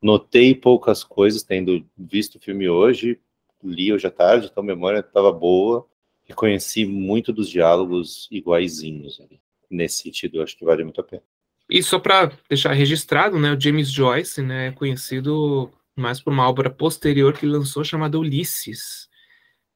notei 0.00 0.54
poucas 0.54 1.02
coisas, 1.02 1.42
tendo 1.42 1.84
visto 1.96 2.36
o 2.36 2.40
filme 2.40 2.68
hoje, 2.68 3.18
li 3.64 3.92
hoje 3.92 4.06
à 4.06 4.10
tarde, 4.10 4.48
então 4.50 4.62
a 4.62 4.66
memória 4.66 5.00
estava 5.00 5.32
boa, 5.32 5.86
reconheci 6.24 6.84
muito 6.84 7.32
dos 7.32 7.48
diálogos 7.48 8.28
iguaizinhos 8.30 9.20
ali. 9.20 9.40
Nesse 9.70 10.02
sentido, 10.02 10.42
acho 10.42 10.56
que 10.56 10.64
vale 10.64 10.84
muito 10.84 11.00
a 11.00 11.04
pena. 11.04 11.22
E 11.68 11.82
só 11.82 11.98
para 11.98 12.30
deixar 12.48 12.72
registrado, 12.72 13.38
né, 13.38 13.52
o 13.52 13.60
James 13.60 13.90
Joyce, 13.90 14.42
né, 14.42 14.68
é 14.68 14.72
conhecido 14.72 15.72
mas 15.96 16.20
por 16.20 16.32
uma 16.32 16.48
obra 16.48 16.70
posterior 16.70 17.32
que 17.32 17.46
lançou 17.46 17.84
chamada 17.84 18.18
Ulisses, 18.18 19.08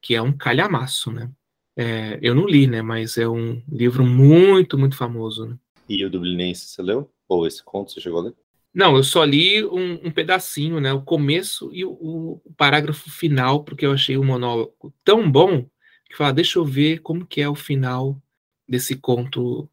que 0.01 0.15
é 0.15 0.21
um 0.21 0.35
calhamaço, 0.35 1.11
né? 1.11 1.31
É, 1.77 2.19
eu 2.21 2.35
não 2.35 2.45
li, 2.45 2.67
né? 2.67 2.81
Mas 2.81 3.17
é 3.17 3.27
um 3.27 3.61
livro 3.71 4.05
muito, 4.05 4.77
muito 4.77 4.97
famoso. 4.97 5.47
Né? 5.47 5.57
E 5.87 6.03
o 6.03 6.09
Dublinense 6.09 6.65
você 6.65 6.81
leu? 6.81 7.09
Ou 7.27 7.47
esse 7.47 7.63
conto 7.63 7.91
você 7.91 8.01
chegou 8.01 8.19
a 8.19 8.23
ler? 8.23 8.33
Não, 8.73 8.95
eu 8.95 9.03
só 9.03 9.23
li 9.23 9.65
um, 9.65 10.07
um 10.07 10.11
pedacinho, 10.11 10.79
né? 10.79 10.93
O 10.93 11.01
começo 11.01 11.69
e 11.73 11.83
o, 11.83 11.91
o, 11.91 12.53
parágrafo 12.55 13.09
final, 13.09 13.63
porque 13.63 13.85
eu 13.85 13.91
achei 13.91 14.15
o 14.17 14.23
monólogo 14.23 14.93
tão 15.03 15.29
bom 15.29 15.67
que 16.05 16.15
fala, 16.15 16.33
deixa 16.33 16.59
eu 16.59 16.65
ver 16.65 16.99
como 16.99 17.25
que 17.25 17.41
é 17.41 17.49
o 17.49 17.55
final 17.55 18.21
desse 18.67 18.95
conto 18.95 19.69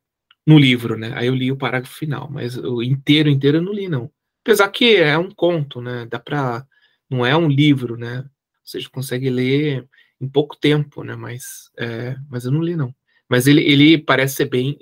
no 0.46 0.58
livro, 0.58 0.96
né? 0.96 1.12
Aí 1.14 1.26
eu 1.26 1.34
li 1.34 1.52
o 1.52 1.56
parágrafo 1.56 1.94
final, 1.94 2.30
mas 2.30 2.56
o 2.56 2.82
inteiro, 2.82 3.28
inteiro 3.28 3.58
eu 3.58 3.62
não 3.62 3.72
li, 3.72 3.88
não. 3.88 4.10
Apesar 4.42 4.68
que 4.68 4.96
é 4.96 5.18
um 5.18 5.30
conto, 5.30 5.80
né? 5.80 6.06
Dá 6.06 6.18
para 6.18 6.66
não 7.10 7.24
é 7.24 7.36
um 7.36 7.48
livro, 7.48 7.96
né? 7.96 8.24
Você 8.64 8.80
consegue 8.88 9.30
ler 9.30 9.88
em 10.20 10.28
pouco 10.28 10.56
tempo, 10.56 11.04
né? 11.04 11.14
Mas, 11.16 11.70
é, 11.78 12.16
mas 12.28 12.44
eu 12.44 12.52
não 12.52 12.62
li 12.62 12.76
não. 12.76 12.94
Mas 13.28 13.46
ele, 13.46 13.62
ele 13.62 13.98
parece 13.98 14.36
ser 14.36 14.46
bem 14.46 14.78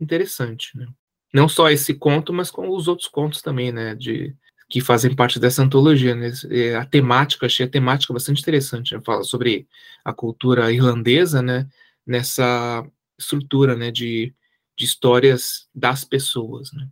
interessante, 0.00 0.76
né? 0.76 0.86
Não 1.32 1.48
só 1.48 1.70
esse 1.70 1.94
conto, 1.94 2.32
mas 2.32 2.50
com 2.50 2.68
os 2.68 2.88
outros 2.88 3.08
contos 3.08 3.42
também, 3.42 3.70
né? 3.72 3.94
De 3.94 4.34
que 4.68 4.80
fazem 4.80 5.14
parte 5.14 5.38
dessa 5.38 5.62
antologia, 5.62 6.14
né? 6.14 6.30
A 6.78 6.84
temática, 6.84 7.46
achei 7.46 7.66
a 7.66 7.70
temática 7.70 8.12
bastante 8.12 8.40
interessante. 8.40 8.94
Né? 8.94 9.00
Fala 9.04 9.22
sobre 9.22 9.66
a 10.04 10.12
cultura 10.12 10.72
irlandesa, 10.72 11.40
né? 11.42 11.68
Nessa 12.06 12.86
estrutura, 13.18 13.74
né? 13.74 13.90
De, 13.90 14.34
de 14.76 14.84
histórias 14.84 15.68
das 15.74 16.04
pessoas, 16.04 16.72
né? 16.72 16.88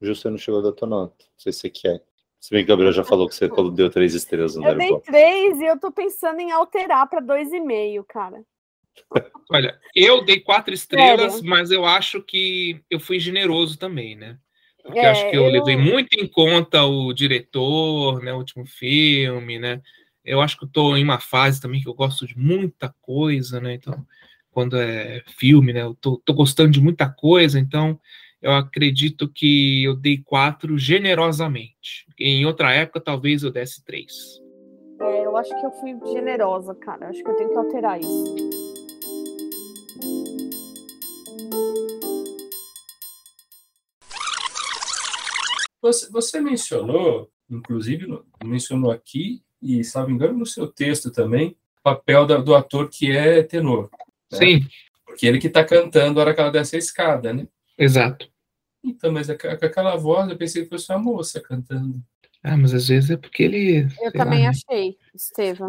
Justo, 0.00 0.30
não 0.30 0.38
chegou 0.38 0.62
da 0.62 0.72
tua 0.72 0.88
nota. 0.88 1.24
Não 1.24 1.38
sei 1.38 1.52
se 1.52 1.60
você 1.60 1.70
quer. 1.70 2.02
Se 2.38 2.50
bem 2.50 2.64
que 2.64 2.70
o 2.70 2.74
Gabriel 2.74 2.92
já 2.92 3.02
falou 3.02 3.28
que 3.28 3.34
você 3.34 3.48
deu 3.74 3.90
três 3.90 4.14
estrelas 4.14 4.54
no 4.54 4.64
Eu 4.64 4.76
dei 4.76 5.00
três 5.00 5.58
e 5.58 5.64
eu 5.64 5.80
tô 5.80 5.90
pensando 5.90 6.38
em 6.40 6.52
alterar 6.52 7.08
para 7.08 7.20
dois 7.20 7.52
e 7.52 7.60
meio, 7.60 8.04
cara. 8.04 8.44
Olha, 9.50 9.78
eu 9.94 10.24
dei 10.24 10.40
quatro 10.40 10.74
estrelas, 10.74 11.34
Sério? 11.34 11.48
mas 11.48 11.70
eu 11.70 11.84
acho 11.84 12.20
que 12.20 12.80
eu 12.90 12.98
fui 12.98 13.20
generoso 13.20 13.78
também, 13.78 14.16
né? 14.16 14.38
Porque 14.82 15.00
é, 15.00 15.08
acho 15.08 15.28
que 15.28 15.36
eu, 15.36 15.44
eu, 15.44 15.50
levei 15.50 15.76
muito 15.76 16.14
em 16.14 16.26
conta 16.26 16.84
o 16.84 17.12
diretor, 17.12 18.22
né? 18.22 18.32
O 18.32 18.38
último 18.38 18.66
filme, 18.66 19.58
né? 19.58 19.80
Eu 20.24 20.40
acho 20.40 20.58
que 20.58 20.64
eu 20.64 20.68
tô 20.68 20.96
em 20.96 21.04
uma 21.04 21.20
fase 21.20 21.60
também 21.60 21.80
que 21.80 21.88
eu 21.88 21.94
gosto 21.94 22.26
de 22.26 22.36
muita 22.36 22.94
coisa, 23.00 23.60
né? 23.60 23.74
Então, 23.74 24.04
quando 24.50 24.76
é 24.76 25.22
filme, 25.26 25.72
né? 25.72 25.82
Eu 25.82 25.94
tô, 25.94 26.20
tô 26.24 26.34
gostando 26.34 26.70
de 26.70 26.80
muita 26.80 27.08
coisa, 27.08 27.58
então 27.58 28.00
eu 28.42 28.52
acredito 28.52 29.28
que 29.28 29.84
eu 29.84 29.94
dei 29.96 30.18
quatro 30.18 30.78
generosamente. 30.78 32.06
Em 32.18 32.44
outra 32.46 32.72
época, 32.72 33.00
talvez 33.00 33.42
eu 33.42 33.50
desse 33.50 33.84
três. 33.84 34.40
É, 35.00 35.24
eu 35.24 35.36
acho 35.36 35.50
que 35.50 35.66
eu 35.66 35.72
fui 35.72 35.96
generosa, 36.12 36.74
cara. 36.74 37.08
Acho 37.08 37.22
que 37.22 37.30
eu 37.30 37.36
tenho 37.36 37.50
que 37.50 37.58
alterar 37.58 38.00
isso. 38.00 38.75
Você, 45.86 46.10
você 46.10 46.40
mencionou, 46.40 47.30
inclusive, 47.48 48.06
mencionou 48.44 48.90
aqui, 48.90 49.40
e, 49.62 49.82
me 50.06 50.12
engano, 50.12 50.38
no 50.38 50.46
seu 50.46 50.66
texto 50.66 51.12
também, 51.12 51.56
o 51.78 51.82
papel 51.82 52.26
da, 52.26 52.38
do 52.38 52.56
ator 52.56 52.88
que 52.88 53.12
é 53.12 53.42
tenor. 53.42 53.88
Né? 54.32 54.38
Sim. 54.38 54.66
Porque 55.04 55.26
ele 55.26 55.38
que 55.38 55.46
está 55.46 55.64
cantando 55.64 56.18
a 56.18 56.24
hora 56.24 56.34
que 56.34 56.40
ela 56.40 56.50
desce 56.50 56.74
a 56.74 56.78
escada, 56.78 57.32
né? 57.32 57.46
Exato. 57.78 58.28
Então, 58.82 59.12
mas 59.12 59.28
é 59.28 59.36
com 59.36 59.46
aquela 59.48 59.96
voz, 59.96 60.28
eu 60.28 60.36
pensei 60.36 60.64
que 60.64 60.68
fosse 60.68 60.92
uma 60.92 60.98
moça 60.98 61.40
cantando. 61.40 62.02
Ah, 62.48 62.56
mas 62.56 62.72
às 62.72 62.86
vezes 62.86 63.10
é 63.10 63.16
porque 63.16 63.42
ele. 63.42 63.88
Eu 64.00 64.12
também 64.12 64.44
lá, 64.44 64.44
né? 64.44 64.48
achei, 64.50 64.96
Estevam. 65.12 65.66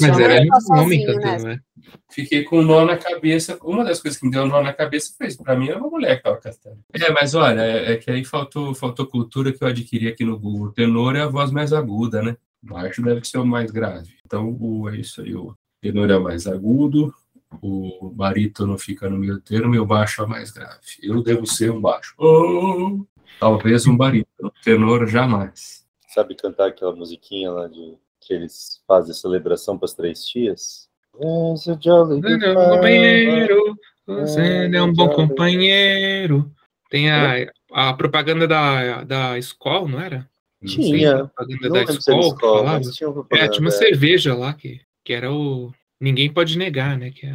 Mas 0.00 0.20
era 0.20 0.44
um 0.44 0.78
homem 0.78 1.04
cantando, 1.04 1.44
né? 1.44 1.60
Fiquei 2.08 2.44
com 2.44 2.60
um 2.60 2.62
nó 2.62 2.84
na 2.84 2.96
cabeça. 2.96 3.58
Uma 3.60 3.84
das 3.84 4.00
coisas 4.00 4.20
que 4.20 4.24
me 4.24 4.30
deu 4.30 4.44
um 4.44 4.46
nó 4.46 4.62
na 4.62 4.72
cabeça 4.72 5.12
foi 5.18 5.26
isso. 5.26 5.42
Pra 5.42 5.56
mim 5.56 5.70
era 5.70 5.78
uma 5.78 5.90
mulher 5.90 6.18
que 6.18 6.22
tava 6.22 6.36
cantando. 6.36 6.78
É, 6.92 7.10
mas 7.10 7.34
olha, 7.34 7.62
é, 7.62 7.94
é, 7.94 7.96
que 7.96 8.12
aí 8.12 8.24
faltou, 8.24 8.72
faltou 8.76 9.08
cultura 9.08 9.52
que 9.52 9.64
eu 9.64 9.66
adquiri 9.66 10.06
aqui 10.06 10.24
no 10.24 10.38
Google. 10.38 10.68
O 10.68 10.72
tenor 10.72 11.16
é 11.16 11.22
a 11.22 11.26
voz 11.26 11.50
mais 11.50 11.72
aguda, 11.72 12.22
né? 12.22 12.36
O 12.62 12.68
baixo 12.68 13.02
deve 13.02 13.24
ser 13.24 13.38
o 13.38 13.44
mais 13.44 13.72
grave. 13.72 14.14
Então, 14.24 14.56
o, 14.60 14.88
é 14.88 14.96
isso 14.96 15.20
aí. 15.20 15.34
O 15.34 15.52
tenor 15.82 16.08
é 16.08 16.18
mais 16.20 16.46
agudo, 16.46 17.12
o 17.60 18.08
barítono 18.14 18.78
fica 18.78 19.10
no 19.10 19.18
meio 19.18 19.40
termo 19.40 19.74
e 19.74 19.80
o 19.80 19.84
baixo 19.84 20.22
é 20.22 20.26
mais 20.26 20.52
grave. 20.52 20.78
Eu 21.02 21.20
devo 21.24 21.44
ser 21.44 21.72
um 21.72 21.80
baixo. 21.80 22.14
Oh, 22.18 23.04
talvez 23.40 23.84
um 23.88 23.96
barítono, 23.96 24.52
tenor 24.62 25.08
jamais. 25.08 25.83
Sabe 26.14 26.36
cantar 26.36 26.68
aquela 26.68 26.94
musiquinha 26.94 27.50
lá 27.50 27.66
de 27.66 27.96
que 28.20 28.32
eles 28.32 28.80
fazem 28.86 29.12
celebração 29.12 29.76
para 29.76 29.86
as 29.86 29.94
três 29.94 30.24
tias? 30.24 30.88
Você 31.18 31.70
é 31.72 31.72
um 31.72 32.70
companheiro, 32.70 33.76
você 34.06 34.70
é 34.72 34.82
um 34.82 34.92
bom 34.92 35.08
companheiro. 35.08 36.52
Tem 36.88 37.10
a, 37.10 37.50
a 37.72 37.92
propaganda 37.94 38.46
da, 38.46 39.02
da 39.02 39.36
escola, 39.38 39.88
não 39.88 40.00
era? 40.00 40.30
Não. 40.62 40.68
Tinha. 40.68 41.24
propaganda 41.34 41.68
Não 41.68 41.74
da 41.74 41.80
era 41.80 41.90
escola, 41.90 42.36
falava. 42.38 42.80
tinha 42.92 43.10
uma 43.10 43.20
É, 43.22 43.26
tinha 43.26 43.42
uma 43.42 43.50
propaganda, 43.52 43.70
cerveja 43.72 44.34
lá 44.36 44.52
que, 44.54 44.80
que 45.04 45.12
era 45.12 45.32
o. 45.32 45.72
Ninguém 46.00 46.32
pode 46.32 46.56
negar, 46.56 46.96
né? 46.96 47.10
Que 47.10 47.26
é- 47.26 47.30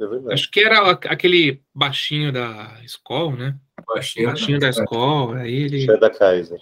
é 0.00 0.06
verdade. 0.06 0.32
acho 0.32 0.50
que 0.50 0.60
era 0.60 0.80
a- 0.80 0.90
aquele 0.92 1.60
baixinho 1.74 2.32
da 2.32 2.80
escola, 2.82 3.36
né? 3.36 3.56
Baixinho, 3.86 4.28
Baixinho 4.28 4.58
da 4.58 4.70
escola, 4.70 5.40
aí 5.40 5.54
ele. 5.54 5.76
Isso 5.82 5.92
é 5.92 5.98
da 5.98 6.08
Kaiser. 6.08 6.60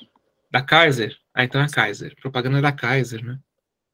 Da 0.51 0.61
Kaiser. 0.61 1.17
Ah, 1.35 1.44
então 1.44 1.61
é 1.61 1.66
Kaiser. 1.69 2.15
Propaganda 2.20 2.62
da 2.62 2.70
Kaiser, 2.73 3.24
né? 3.24 3.39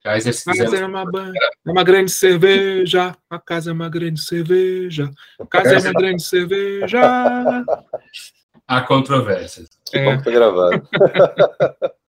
Kaiser, 0.04 0.34
se 0.34 0.44
Kaiser 0.44 0.66
quiser, 0.66 0.82
é 0.82 0.86
uma, 0.86 1.02
é 1.02 1.70
uma 1.70 1.82
grande 1.82 2.10
cerveja. 2.10 3.16
A 3.28 3.38
casa 3.38 3.70
é 3.70 3.72
uma 3.72 3.88
grande 3.88 4.20
cerveja. 4.20 5.10
A 5.40 5.46
casa 5.46 5.74
é 5.74 5.78
uma 5.78 5.92
grande 5.92 6.22
cerveja. 6.22 7.00
há 8.68 8.80
controvérsias. 8.82 9.68
Que 9.90 9.98
É. 9.98 10.04
bom 10.04 10.18
que 10.18 10.24
tá 10.24 10.30
gravado. 10.30 10.88